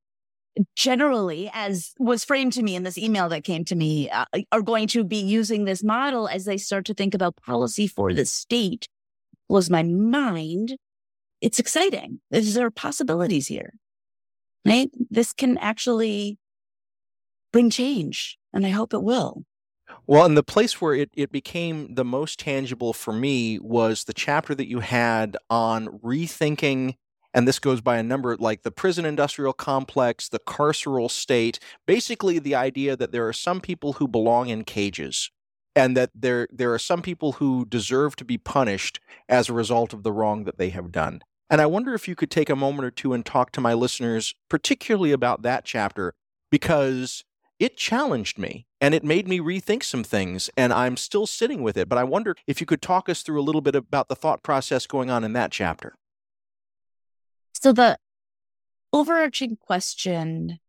generally, 0.76 1.50
as 1.54 1.94
was 1.98 2.26
framed 2.26 2.54
to 2.54 2.64
me 2.64 2.76
in 2.76 2.84
this 2.84 2.98
email 2.98 3.30
that 3.30 3.44
came 3.44 3.64
to 3.66 3.76
me, 3.76 4.10
uh, 4.10 4.26
are 4.52 4.62
going 4.62 4.88
to 4.88 5.04
be 5.04 5.18
using 5.18 5.66
this 5.66 5.84
model 5.84 6.28
as 6.28 6.46
they 6.46 6.58
start 6.58 6.86
to 6.86 6.94
think 6.94 7.14
about 7.14 7.38
policy 7.38 7.88
for 7.88 8.14
the 8.14 8.26
state. 8.26 8.88
Blows 9.48 9.70
my 9.70 9.84
mind. 9.84 10.76
It's 11.40 11.60
exciting. 11.60 12.20
There 12.30 12.66
are 12.66 12.72
possibilities 12.72 13.48
here, 13.48 13.74
right? 14.66 14.90
This 15.10 15.34
can 15.34 15.58
actually 15.58 16.38
bring 17.52 17.70
change, 17.70 18.38
and 18.54 18.66
I 18.66 18.70
hope 18.70 18.94
it 18.94 19.04
will. 19.04 19.44
Well, 20.08 20.26
and 20.26 20.38
the 20.38 20.44
place 20.44 20.82
where 20.82 20.94
it, 20.94 21.10
it 21.14 21.32
became 21.32 21.96
the 21.96 22.06
most 22.06 22.40
tangible 22.40 22.94
for 22.94 23.14
me 23.14 23.60
was 23.60 24.06
the 24.06 24.14
chapter 24.14 24.56
that 24.56 24.68
you 24.68 24.80
had 24.80 25.38
on 25.50 26.00
rethinking 26.00 26.96
and 27.34 27.48
this 27.48 27.60
goes 27.60 27.82
by 27.82 27.98
a 27.98 28.04
number 28.04 28.36
like 28.38 28.64
the 28.64 28.72
prison 28.72 29.06
industrial 29.06 29.54
complex, 29.54 30.28
the 30.28 30.40
carceral 30.40 31.10
state, 31.10 31.60
basically 31.86 32.40
the 32.40 32.56
idea 32.56 32.96
that 32.96 33.12
there 33.12 33.28
are 33.28 33.34
some 33.34 33.62
people 33.62 33.94
who 33.94 34.08
belong 34.08 34.50
in 34.50 34.64
cages 34.64 35.32
and 35.76 35.96
that 35.96 36.10
there 36.14 36.48
there 36.52 36.74
are 36.74 36.80
some 36.80 37.02
people 37.02 37.34
who 37.34 37.66
deserve 37.66 38.16
to 38.18 38.26
be 38.26 38.38
punished 38.38 39.00
as 39.30 39.48
a 39.48 39.54
result 39.54 39.94
of 39.94 40.04
the 40.04 40.12
wrong 40.12 40.44
that 40.44 40.58
they 40.58 40.70
have 40.70 40.92
done. 40.92 41.22
And 41.50 41.62
I 41.62 41.66
wonder 41.66 41.94
if 41.94 42.08
you 42.08 42.16
could 42.16 42.32
take 42.32 42.50
a 42.50 42.56
moment 42.56 42.86
or 42.86 42.92
two 42.92 43.14
and 43.14 43.26
talk 43.26 43.52
to 43.54 43.62
my 43.62 43.74
listeners 43.74 44.36
particularly 44.50 45.12
about 45.12 45.42
that 45.44 45.66
chapter 45.66 46.14
because 46.50 47.24
it 47.62 47.78
challenged 47.78 48.40
me 48.40 48.66
and 48.82 48.96
it 48.96 49.04
made 49.04 49.28
me 49.28 49.40
rethink 49.40 49.84
some 49.84 50.04
things 50.04 50.50
and 50.58 50.74
I'm 50.74 50.98
still 50.98 51.28
sitting 51.28 51.62
with 51.62 51.78
it. 51.78 51.88
But 51.88 52.00
I 52.00 52.04
wonder 52.04 52.36
if 52.48 52.60
you 52.60 52.66
could 52.66 52.82
talk 52.82 53.08
us 53.08 53.22
through 53.22 53.40
a 53.40 53.44
little 53.44 53.62
bit 53.62 53.76
about 53.76 54.10
the 54.10 54.16
thought 54.16 54.42
process 54.42 54.88
going 54.88 55.12
on 55.12 55.24
in 55.24 55.34
that 55.34 55.52
chapter. 55.52 55.94
So 57.54 57.72
the 57.72 58.00
overarching 58.92 59.58
question 59.58 60.60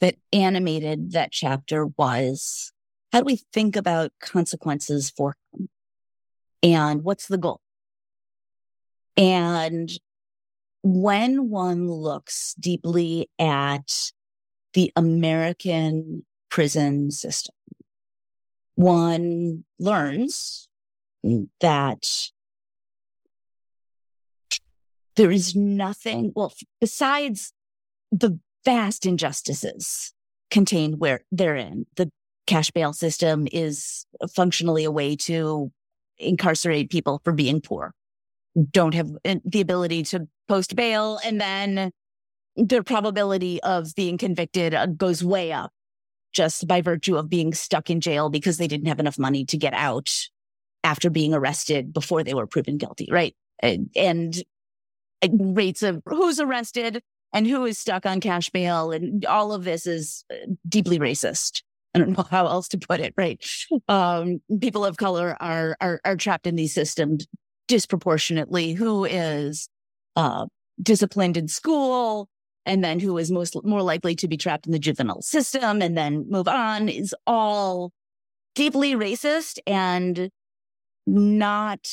that 0.00 0.16
animated 0.32 1.12
that 1.12 1.30
chapter 1.30 1.86
was 1.86 2.72
how 3.12 3.20
do 3.20 3.26
we 3.26 3.40
think 3.52 3.76
about 3.76 4.10
consequences 4.20 5.10
for 5.16 5.36
him? 5.52 5.68
And 6.64 7.04
what's 7.04 7.28
the 7.28 7.38
goal? 7.38 7.60
And 9.16 9.88
when 10.82 11.48
one 11.48 11.88
looks 11.88 12.54
deeply 12.58 13.30
at 13.38 14.10
the 14.74 14.92
American 14.96 16.24
prison 16.50 17.10
system, 17.10 17.54
one 18.74 19.64
learns 19.78 20.68
that 21.60 22.30
there 25.16 25.30
is 25.30 25.54
nothing, 25.54 26.32
well, 26.34 26.52
besides 26.80 27.52
the 28.12 28.38
vast 28.64 29.06
injustices 29.06 30.12
contained 30.50 30.98
where 30.98 31.24
they're 31.32 31.56
in. 31.56 31.86
The 31.96 32.10
cash 32.46 32.70
bail 32.70 32.92
system 32.92 33.48
is 33.52 34.06
functionally 34.34 34.84
a 34.84 34.90
way 34.90 35.16
to 35.16 35.72
incarcerate 36.18 36.90
people 36.90 37.20
for 37.24 37.32
being 37.32 37.60
poor, 37.60 37.92
don't 38.70 38.94
have 38.94 39.10
uh, 39.24 39.36
the 39.44 39.60
ability 39.60 40.02
to 40.04 40.28
post 40.48 40.76
bail, 40.76 41.18
and 41.24 41.40
then 41.40 41.90
their 42.56 42.82
probability 42.82 43.62
of 43.62 43.94
being 43.94 44.18
convicted 44.18 44.74
uh, 44.74 44.86
goes 44.86 45.24
way 45.24 45.52
up 45.52 45.72
just 46.32 46.66
by 46.66 46.80
virtue 46.80 47.16
of 47.16 47.30
being 47.30 47.54
stuck 47.54 47.90
in 47.90 48.00
jail 48.00 48.28
because 48.28 48.58
they 48.58 48.66
didn't 48.66 48.88
have 48.88 49.00
enough 49.00 49.18
money 49.18 49.44
to 49.46 49.56
get 49.56 49.72
out 49.72 50.10
after 50.82 51.08
being 51.08 51.32
arrested 51.32 51.92
before 51.92 52.22
they 52.22 52.34
were 52.34 52.46
proven 52.46 52.76
guilty, 52.76 53.08
right? 53.10 53.34
And, 53.60 53.90
and 53.96 54.42
rates 55.22 55.82
of 55.82 56.02
who's 56.06 56.40
arrested 56.40 57.02
and 57.32 57.46
who 57.46 57.64
is 57.64 57.78
stuck 57.78 58.04
on 58.04 58.20
cash 58.20 58.50
bail 58.50 58.92
and 58.92 59.24
all 59.24 59.52
of 59.52 59.64
this 59.64 59.86
is 59.86 60.24
uh, 60.30 60.36
deeply 60.68 60.98
racist. 60.98 61.62
I 61.94 62.00
don't 62.00 62.10
know 62.10 62.24
how 62.30 62.46
else 62.46 62.68
to 62.68 62.78
put 62.78 63.00
it, 63.00 63.14
right? 63.16 63.42
Um, 63.88 64.40
people 64.60 64.84
of 64.84 64.96
color 64.96 65.36
are, 65.40 65.76
are, 65.80 66.00
are 66.04 66.16
trapped 66.16 66.46
in 66.46 66.56
these 66.56 66.74
systems 66.74 67.26
disproportionately. 67.68 68.72
Who 68.72 69.04
is 69.04 69.68
uh, 70.16 70.46
disciplined 70.82 71.36
in 71.36 71.48
school, 71.48 72.28
and 72.66 72.82
then 72.82 73.00
who 73.00 73.18
is 73.18 73.30
most 73.30 73.56
more 73.64 73.82
likely 73.82 74.14
to 74.16 74.28
be 74.28 74.36
trapped 74.36 74.66
in 74.66 74.72
the 74.72 74.78
juvenile 74.78 75.22
system, 75.22 75.82
and 75.82 75.96
then 75.96 76.26
move 76.28 76.48
on 76.48 76.88
is 76.88 77.14
all 77.26 77.92
deeply 78.54 78.94
racist 78.94 79.58
and 79.66 80.30
not 81.06 81.88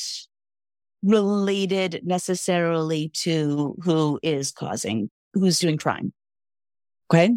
related 1.02 2.00
necessarily 2.04 3.08
to 3.08 3.76
who 3.82 4.20
is 4.22 4.52
causing 4.52 5.10
who's 5.34 5.58
doing 5.58 5.76
crime. 5.76 6.12
Okay. 7.12 7.34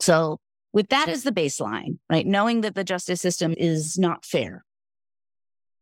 So 0.00 0.38
with 0.72 0.88
that 0.88 1.08
as 1.08 1.22
the 1.22 1.32
baseline, 1.32 1.98
right? 2.08 2.26
Knowing 2.26 2.62
that 2.62 2.74
the 2.74 2.84
justice 2.84 3.20
system 3.20 3.54
is 3.56 3.98
not 3.98 4.24
fair. 4.24 4.64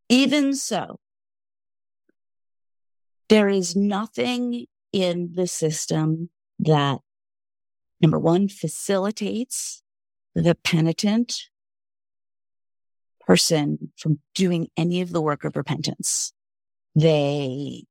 Even 0.09 0.55
so, 0.55 0.99
there 3.29 3.49
is 3.49 3.77
nothing 3.77 4.67
in 4.93 5.31
the 5.35 5.47
system 5.47 6.31
that, 6.65 7.01
number 8.01 8.19
one, 8.19 8.49
facilitates 8.49 9.83
the 10.35 10.55
penitent 10.55 11.43
person 13.21 13.93
from 13.97 14.21
doing 14.35 14.69
any 14.77 15.01
of 15.01 15.11
the 15.11 15.21
work 15.21 15.45
of 15.45 15.57
repentance. 15.57 16.33
They 16.95 17.85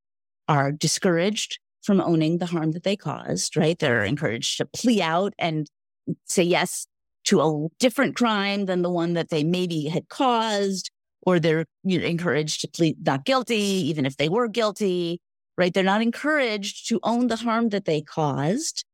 are 0.47 0.72
discouraged 0.72 1.59
from 1.82 2.01
owning 2.01 2.38
the 2.38 2.45
harm 2.47 2.72
that 2.74 2.84
they 2.84 2.95
caused, 2.95 3.55
right? 3.55 3.78
They're 3.80 4.03
encouraged 4.03 4.57
to 4.57 4.65
plea 4.65 5.01
out 5.01 5.34
and 5.39 5.67
say 6.26 6.43
yes 6.43 6.88
to 7.26 7.41
a 7.41 7.67
different 7.80 8.15
crime 8.15 8.65
than 8.65 8.82
the 8.82 8.89
one 8.89 9.13
that 9.13 9.30
they 9.30 9.43
maybe 9.43 9.86
had 9.86 10.09
caused, 10.09 10.91
or 11.22 11.39
they're 11.39 11.65
you 11.84 11.99
know, 11.99 12.05
encouraged 12.05 12.61
to 12.61 12.67
plead 12.67 13.05
not 13.05 13.26
guilty, 13.26 13.55
even 13.55 14.05
if 14.05 14.17
they 14.17 14.30
were 14.30 14.47
guilty, 14.47 15.22
right? 15.60 15.74
They're 15.74 15.84
not 15.84 16.01
encouraged 16.01 16.88
to 16.88 17.01
own 17.03 17.28
the 17.28 17.36
harm 17.36 17.70
that 17.70 17.84
they 17.84 18.01
caused. 18.01 18.86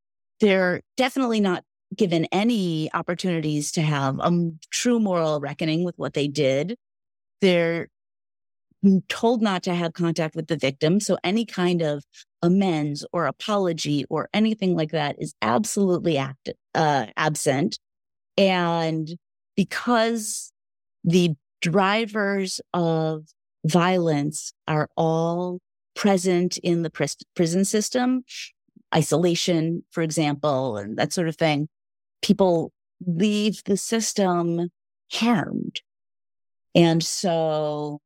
They're 0.42 0.82
definitely 0.98 1.40
not 1.40 1.64
given 1.96 2.26
any 2.32 2.92
opportunities 2.92 3.72
to 3.74 3.84
have 3.84 4.20
a 4.20 4.50
true 4.72 5.00
moral 5.00 5.40
reckoning 5.40 5.84
with 5.84 5.94
what 5.98 6.16
they 6.16 6.28
did. 6.28 6.76
They're 7.40 7.88
told 9.08 9.44
not 9.44 9.62
to 9.64 9.76
have 9.76 9.94
contact 9.94 10.36
with 10.36 10.48
the 10.48 10.58
victim. 10.58 11.00
So 11.00 11.18
any 11.24 11.46
kind 11.46 11.84
of 11.84 12.04
amends 12.42 13.06
or 13.14 13.28
apology 13.28 14.06
or 14.10 14.28
anything 14.34 14.76
like 14.76 14.92
that 14.92 15.16
is 15.20 15.36
absolutely 15.44 16.18
act, 16.18 16.50
uh, 16.74 17.06
absent. 17.16 17.78
And 18.38 19.16
because 19.56 20.52
the 21.04 21.36
drivers 21.62 22.60
of 22.74 23.26
violence 23.66 24.52
are 24.68 24.90
all 24.98 25.60
present 25.96 26.58
in 26.58 26.84
the 26.84 26.90
pr- 26.90 27.06
prison 27.36 27.66
system, 27.66 28.24
isolation, 28.94 29.84
for 29.92 30.02
example, 30.02 30.78
and 30.78 30.98
that 30.98 31.14
sort 31.14 31.28
of 31.28 31.36
thing, 31.36 31.68
people 32.22 32.72
leave 33.06 33.64
the 33.66 33.78
system 33.78 34.70
harmed. 35.12 35.82
And 36.74 37.04
so 37.04 38.02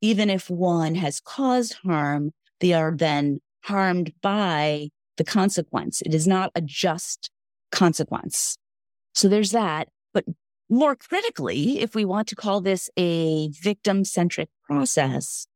even 0.00 0.30
if 0.30 0.50
one 0.50 0.94
has 0.96 1.20
caused 1.20 1.74
harm, 1.84 2.32
they 2.60 2.72
are 2.72 2.94
then 2.94 3.40
harmed 3.64 4.12
by 4.22 4.88
the 5.16 5.24
consequence. 5.24 6.02
It 6.02 6.14
is 6.14 6.26
not 6.26 6.50
a 6.54 6.60
just 6.60 7.30
consequence. 7.70 8.56
So 9.14 9.28
there's 9.28 9.50
that. 9.52 9.88
But 10.14 10.24
more 10.70 10.96
critically, 10.96 11.80
if 11.80 11.94
we 11.94 12.04
want 12.04 12.28
to 12.28 12.36
call 12.36 12.60
this 12.60 12.90
a 12.96 13.48
victim 13.50 14.04
centric 14.04 14.48
process, 14.64 15.46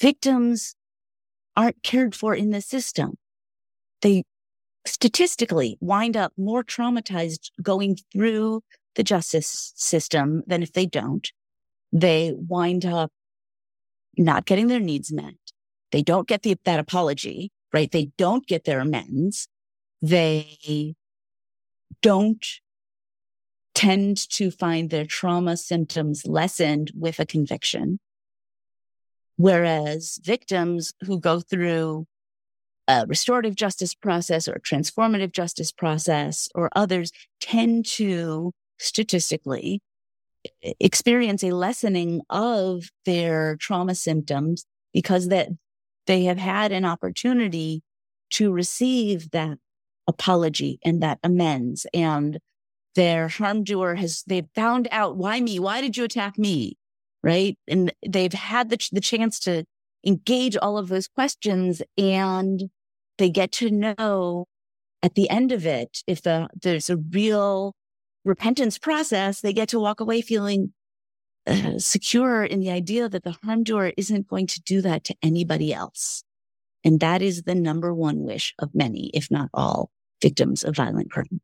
victims 0.00 0.74
aren't 1.56 1.82
cared 1.82 2.14
for 2.14 2.34
in 2.34 2.50
the 2.50 2.60
system. 2.60 3.14
They 4.02 4.24
statistically 4.86 5.76
wind 5.80 6.16
up 6.16 6.32
more 6.36 6.62
traumatized 6.62 7.50
going 7.62 7.96
through 8.12 8.62
the 8.96 9.02
justice 9.02 9.72
system 9.76 10.42
than 10.46 10.62
if 10.62 10.72
they 10.72 10.86
don't. 10.86 11.30
They 11.92 12.34
wind 12.36 12.84
up 12.84 13.10
not 14.16 14.44
getting 14.44 14.68
their 14.68 14.80
needs 14.80 15.12
met. 15.12 15.34
They 15.90 16.02
don't 16.02 16.28
get 16.28 16.42
the, 16.42 16.56
that 16.64 16.80
apology, 16.80 17.50
right? 17.72 17.90
They 17.90 18.10
don't 18.18 18.46
get 18.46 18.64
their 18.64 18.80
amends. 18.80 19.48
They 20.02 20.94
don't 22.02 22.44
tend 23.74 24.28
to 24.30 24.50
find 24.50 24.90
their 24.90 25.04
trauma 25.04 25.56
symptoms 25.56 26.26
lessened 26.26 26.92
with 26.94 27.18
a 27.18 27.26
conviction. 27.26 27.98
Whereas 29.36 30.20
victims 30.22 30.92
who 31.04 31.18
go 31.18 31.40
through 31.40 32.06
a 32.86 33.04
restorative 33.06 33.54
justice 33.54 33.94
process 33.94 34.46
or 34.46 34.60
transformative 34.60 35.32
justice 35.32 35.72
process 35.72 36.48
or 36.54 36.70
others 36.76 37.12
tend 37.40 37.86
to 37.86 38.52
statistically 38.78 39.80
experience 40.62 41.42
a 41.42 41.52
lessening 41.52 42.20
of 42.28 42.84
their 43.06 43.56
trauma 43.56 43.94
symptoms 43.94 44.66
because 44.92 45.28
that 45.28 45.48
they 46.06 46.24
have 46.24 46.38
had 46.38 46.70
an 46.70 46.84
opportunity 46.84 47.82
to 48.30 48.52
receive 48.52 49.30
that 49.30 49.58
apology 50.06 50.78
and 50.84 51.02
that 51.02 51.18
amends 51.22 51.86
and 51.94 52.38
their 52.94 53.28
harm 53.28 53.64
doer 53.64 53.94
has 53.94 54.22
they've 54.26 54.48
found 54.54 54.86
out 54.92 55.16
why 55.16 55.40
me? 55.40 55.58
Why 55.58 55.80
did 55.80 55.96
you 55.96 56.04
attack 56.04 56.38
me 56.38 56.76
right 57.24 57.58
and 57.66 57.92
they've 58.06 58.32
had 58.32 58.70
the, 58.70 58.88
the 58.92 59.00
chance 59.00 59.38
to 59.40 59.64
engage 60.06 60.56
all 60.56 60.76
of 60.76 60.88
those 60.88 61.08
questions 61.08 61.82
and 61.96 62.64
they 63.18 63.30
get 63.30 63.50
to 63.50 63.70
know 63.70 64.46
at 65.02 65.14
the 65.14 65.28
end 65.30 65.52
of 65.52 65.66
it 65.66 66.02
if 66.06 66.22
the 66.22 66.48
there's 66.62 66.90
a 66.90 66.96
real 66.96 67.74
repentance 68.24 68.78
process, 68.78 69.40
they 69.40 69.52
get 69.52 69.68
to 69.68 69.80
walk 69.80 70.00
away 70.00 70.20
feeling 70.20 70.72
uh, 71.46 71.78
secure 71.78 72.44
in 72.44 72.60
the 72.60 72.70
idea 72.70 73.08
that 73.08 73.22
the 73.22 73.36
harm 73.44 73.62
doer 73.62 73.92
isn't 73.96 74.28
going 74.28 74.46
to 74.46 74.60
do 74.62 74.80
that 74.80 75.04
to 75.04 75.14
anybody 75.22 75.72
else. 75.72 76.24
And 76.84 77.00
that 77.00 77.22
is 77.22 77.42
the 77.42 77.54
number 77.54 77.94
one 77.94 78.20
wish 78.20 78.54
of 78.58 78.74
many, 78.74 79.10
if 79.14 79.30
not 79.30 79.50
all, 79.54 79.90
victims 80.22 80.64
of 80.64 80.76
violent 80.76 81.10
crime. 81.10 81.40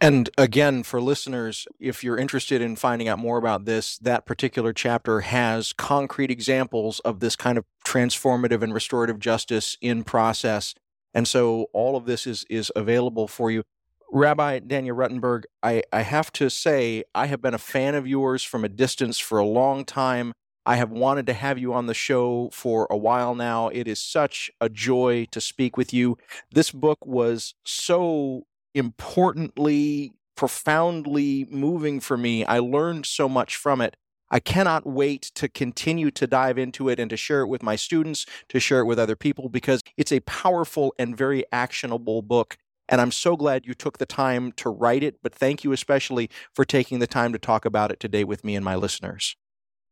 And 0.00 0.28
again, 0.36 0.82
for 0.82 1.00
listeners, 1.00 1.66
if 1.78 2.02
you're 2.02 2.18
interested 2.18 2.60
in 2.60 2.76
finding 2.76 3.08
out 3.08 3.18
more 3.18 3.38
about 3.38 3.64
this, 3.64 3.96
that 3.98 4.26
particular 4.26 4.72
chapter 4.72 5.20
has 5.20 5.72
concrete 5.72 6.30
examples 6.30 7.00
of 7.00 7.20
this 7.20 7.36
kind 7.36 7.56
of 7.56 7.64
transformative 7.86 8.62
and 8.62 8.74
restorative 8.74 9.18
justice 9.18 9.76
in 9.80 10.02
process. 10.04 10.74
And 11.14 11.28
so 11.28 11.68
all 11.72 11.96
of 11.96 12.06
this 12.06 12.26
is 12.26 12.44
is 12.50 12.72
available 12.74 13.28
for 13.28 13.50
you. 13.50 13.62
Rabbi 14.10 14.60
Danya 14.60 14.94
Ruttenberg, 14.94 15.44
I, 15.62 15.82
I 15.92 16.02
have 16.02 16.30
to 16.32 16.48
say, 16.48 17.04
I 17.14 17.26
have 17.26 17.40
been 17.40 17.54
a 17.54 17.58
fan 17.58 17.94
of 17.94 18.06
yours 18.06 18.42
from 18.44 18.64
a 18.64 18.68
distance 18.68 19.18
for 19.18 19.38
a 19.38 19.46
long 19.46 19.84
time. 19.84 20.32
I 20.66 20.76
have 20.76 20.90
wanted 20.90 21.26
to 21.26 21.32
have 21.34 21.58
you 21.58 21.74
on 21.74 21.86
the 21.86 21.94
show 21.94 22.48
for 22.52 22.86
a 22.90 22.96
while 22.96 23.34
now. 23.34 23.68
It 23.68 23.86
is 23.86 24.00
such 24.00 24.50
a 24.60 24.68
joy 24.68 25.26
to 25.30 25.40
speak 25.40 25.76
with 25.76 25.92
you. 25.92 26.16
This 26.52 26.70
book 26.70 27.04
was 27.04 27.54
so 27.64 28.46
importantly, 28.74 30.12
profoundly 30.36 31.46
moving 31.50 32.00
for 32.00 32.16
me. 32.16 32.44
I 32.44 32.58
learned 32.58 33.06
so 33.06 33.28
much 33.28 33.56
from 33.56 33.80
it. 33.80 33.96
I 34.30 34.40
cannot 34.40 34.84
wait 34.84 35.30
to 35.36 35.48
continue 35.48 36.10
to 36.10 36.26
dive 36.26 36.58
into 36.58 36.88
it 36.88 36.98
and 36.98 37.08
to 37.10 37.16
share 37.16 37.42
it 37.42 37.46
with 37.46 37.62
my 37.62 37.76
students, 37.76 38.26
to 38.48 38.58
share 38.58 38.80
it 38.80 38.86
with 38.86 38.98
other 38.98 39.14
people, 39.14 39.48
because 39.48 39.80
it's 39.96 40.10
a 40.10 40.20
powerful 40.20 40.92
and 40.98 41.16
very 41.16 41.44
actionable 41.52 42.20
book. 42.20 42.56
And 42.88 43.00
I'm 43.00 43.12
so 43.12 43.36
glad 43.36 43.66
you 43.66 43.74
took 43.74 43.98
the 43.98 44.06
time 44.06 44.52
to 44.52 44.68
write 44.70 45.02
it. 45.02 45.16
But 45.22 45.34
thank 45.34 45.62
you 45.62 45.72
especially 45.72 46.30
for 46.52 46.64
taking 46.64 46.98
the 46.98 47.06
time 47.06 47.32
to 47.32 47.38
talk 47.38 47.64
about 47.64 47.92
it 47.92 48.00
today 48.00 48.24
with 48.24 48.44
me 48.44 48.56
and 48.56 48.64
my 48.64 48.74
listeners. 48.74 49.36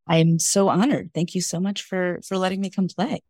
I'm 0.09 0.39
so 0.39 0.68
honored. 0.68 1.11
Thank 1.14 1.35
you 1.35 1.41
so 1.41 1.61
much 1.61 1.83
for 1.83 2.20
for 2.26 2.37
letting 2.37 2.61
me 2.61 2.70
come 2.70 2.89
play. 2.89 3.22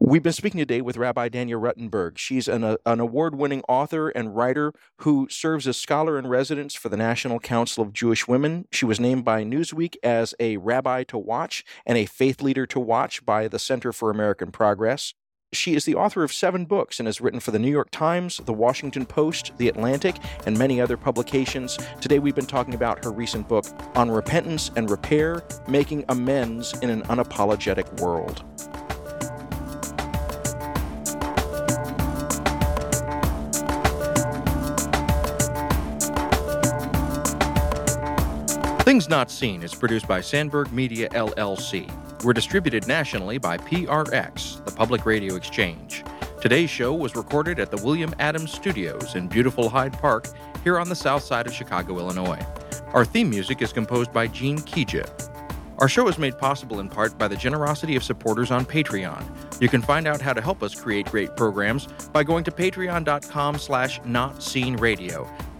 We've 0.00 0.22
been 0.22 0.32
speaking 0.32 0.58
today 0.58 0.80
with 0.80 0.96
Rabbi 0.96 1.28
Danya 1.28 1.60
Ruttenberg. 1.60 2.18
She's 2.18 2.46
an, 2.46 2.62
uh, 2.62 2.76
an 2.86 3.00
award 3.00 3.34
winning 3.34 3.62
author 3.68 4.10
and 4.10 4.36
writer 4.36 4.72
who 4.98 5.26
serves 5.28 5.66
as 5.66 5.76
scholar 5.76 6.16
in 6.16 6.28
residence 6.28 6.76
for 6.76 6.88
the 6.88 6.96
National 6.96 7.40
Council 7.40 7.82
of 7.82 7.92
Jewish 7.92 8.28
Women. 8.28 8.68
She 8.70 8.84
was 8.84 9.00
named 9.00 9.24
by 9.24 9.42
Newsweek 9.42 9.96
as 10.04 10.36
a 10.38 10.56
rabbi 10.58 11.02
to 11.02 11.18
watch 11.18 11.64
and 11.84 11.98
a 11.98 12.06
faith 12.06 12.40
leader 12.40 12.64
to 12.66 12.78
watch 12.78 13.26
by 13.26 13.48
the 13.48 13.58
Center 13.58 13.92
for 13.92 14.08
American 14.08 14.52
Progress. 14.52 15.14
She 15.52 15.74
is 15.74 15.84
the 15.84 15.96
author 15.96 16.22
of 16.22 16.32
seven 16.32 16.64
books 16.64 17.00
and 17.00 17.08
has 17.08 17.20
written 17.20 17.40
for 17.40 17.50
the 17.50 17.58
New 17.58 17.70
York 17.70 17.90
Times, 17.90 18.40
the 18.44 18.52
Washington 18.52 19.04
Post, 19.04 19.50
the 19.58 19.68
Atlantic, 19.68 20.14
and 20.46 20.56
many 20.56 20.80
other 20.80 20.96
publications. 20.96 21.76
Today 22.00 22.20
we've 22.20 22.36
been 22.36 22.46
talking 22.46 22.74
about 22.74 23.02
her 23.04 23.10
recent 23.10 23.48
book 23.48 23.64
on 23.96 24.12
repentance 24.12 24.70
and 24.76 24.90
repair, 24.90 25.42
making 25.66 26.04
amends 26.08 26.78
in 26.82 26.90
an 26.90 27.02
unapologetic 27.04 28.00
world. 28.00 28.44
Things 38.98 39.08
Not 39.08 39.30
Seen 39.30 39.62
is 39.62 39.76
produced 39.76 40.08
by 40.08 40.20
Sandberg 40.20 40.72
Media 40.72 41.08
LLC. 41.10 41.88
We're 42.24 42.32
distributed 42.32 42.88
nationally 42.88 43.38
by 43.38 43.56
PRX, 43.56 44.64
the 44.64 44.72
Public 44.72 45.06
Radio 45.06 45.36
Exchange. 45.36 46.02
Today's 46.40 46.68
show 46.68 46.92
was 46.92 47.14
recorded 47.14 47.60
at 47.60 47.70
the 47.70 47.76
William 47.84 48.12
Adams 48.18 48.50
Studios 48.50 49.14
in 49.14 49.28
beautiful 49.28 49.68
Hyde 49.68 49.92
Park 49.92 50.26
here 50.64 50.80
on 50.80 50.88
the 50.88 50.96
south 50.96 51.22
side 51.22 51.46
of 51.46 51.52
Chicago, 51.52 51.96
Illinois. 52.00 52.44
Our 52.92 53.04
theme 53.04 53.30
music 53.30 53.62
is 53.62 53.72
composed 53.72 54.12
by 54.12 54.26
Gene 54.26 54.58
Kija. 54.58 55.08
Our 55.78 55.88
show 55.88 56.08
is 56.08 56.18
made 56.18 56.36
possible 56.36 56.80
in 56.80 56.88
part 56.88 57.16
by 57.16 57.28
the 57.28 57.36
generosity 57.36 57.94
of 57.94 58.02
supporters 58.02 58.50
on 58.50 58.66
Patreon. 58.66 59.62
You 59.62 59.68
can 59.68 59.80
find 59.80 60.08
out 60.08 60.20
how 60.20 60.32
to 60.32 60.40
help 60.40 60.60
us 60.60 60.74
create 60.74 61.06
great 61.06 61.36
programs 61.36 61.86
by 62.12 62.24
going 62.24 62.42
to 62.42 62.50
patreon.com 62.50 63.58
slash 63.58 64.00
notseenradio. 64.00 65.47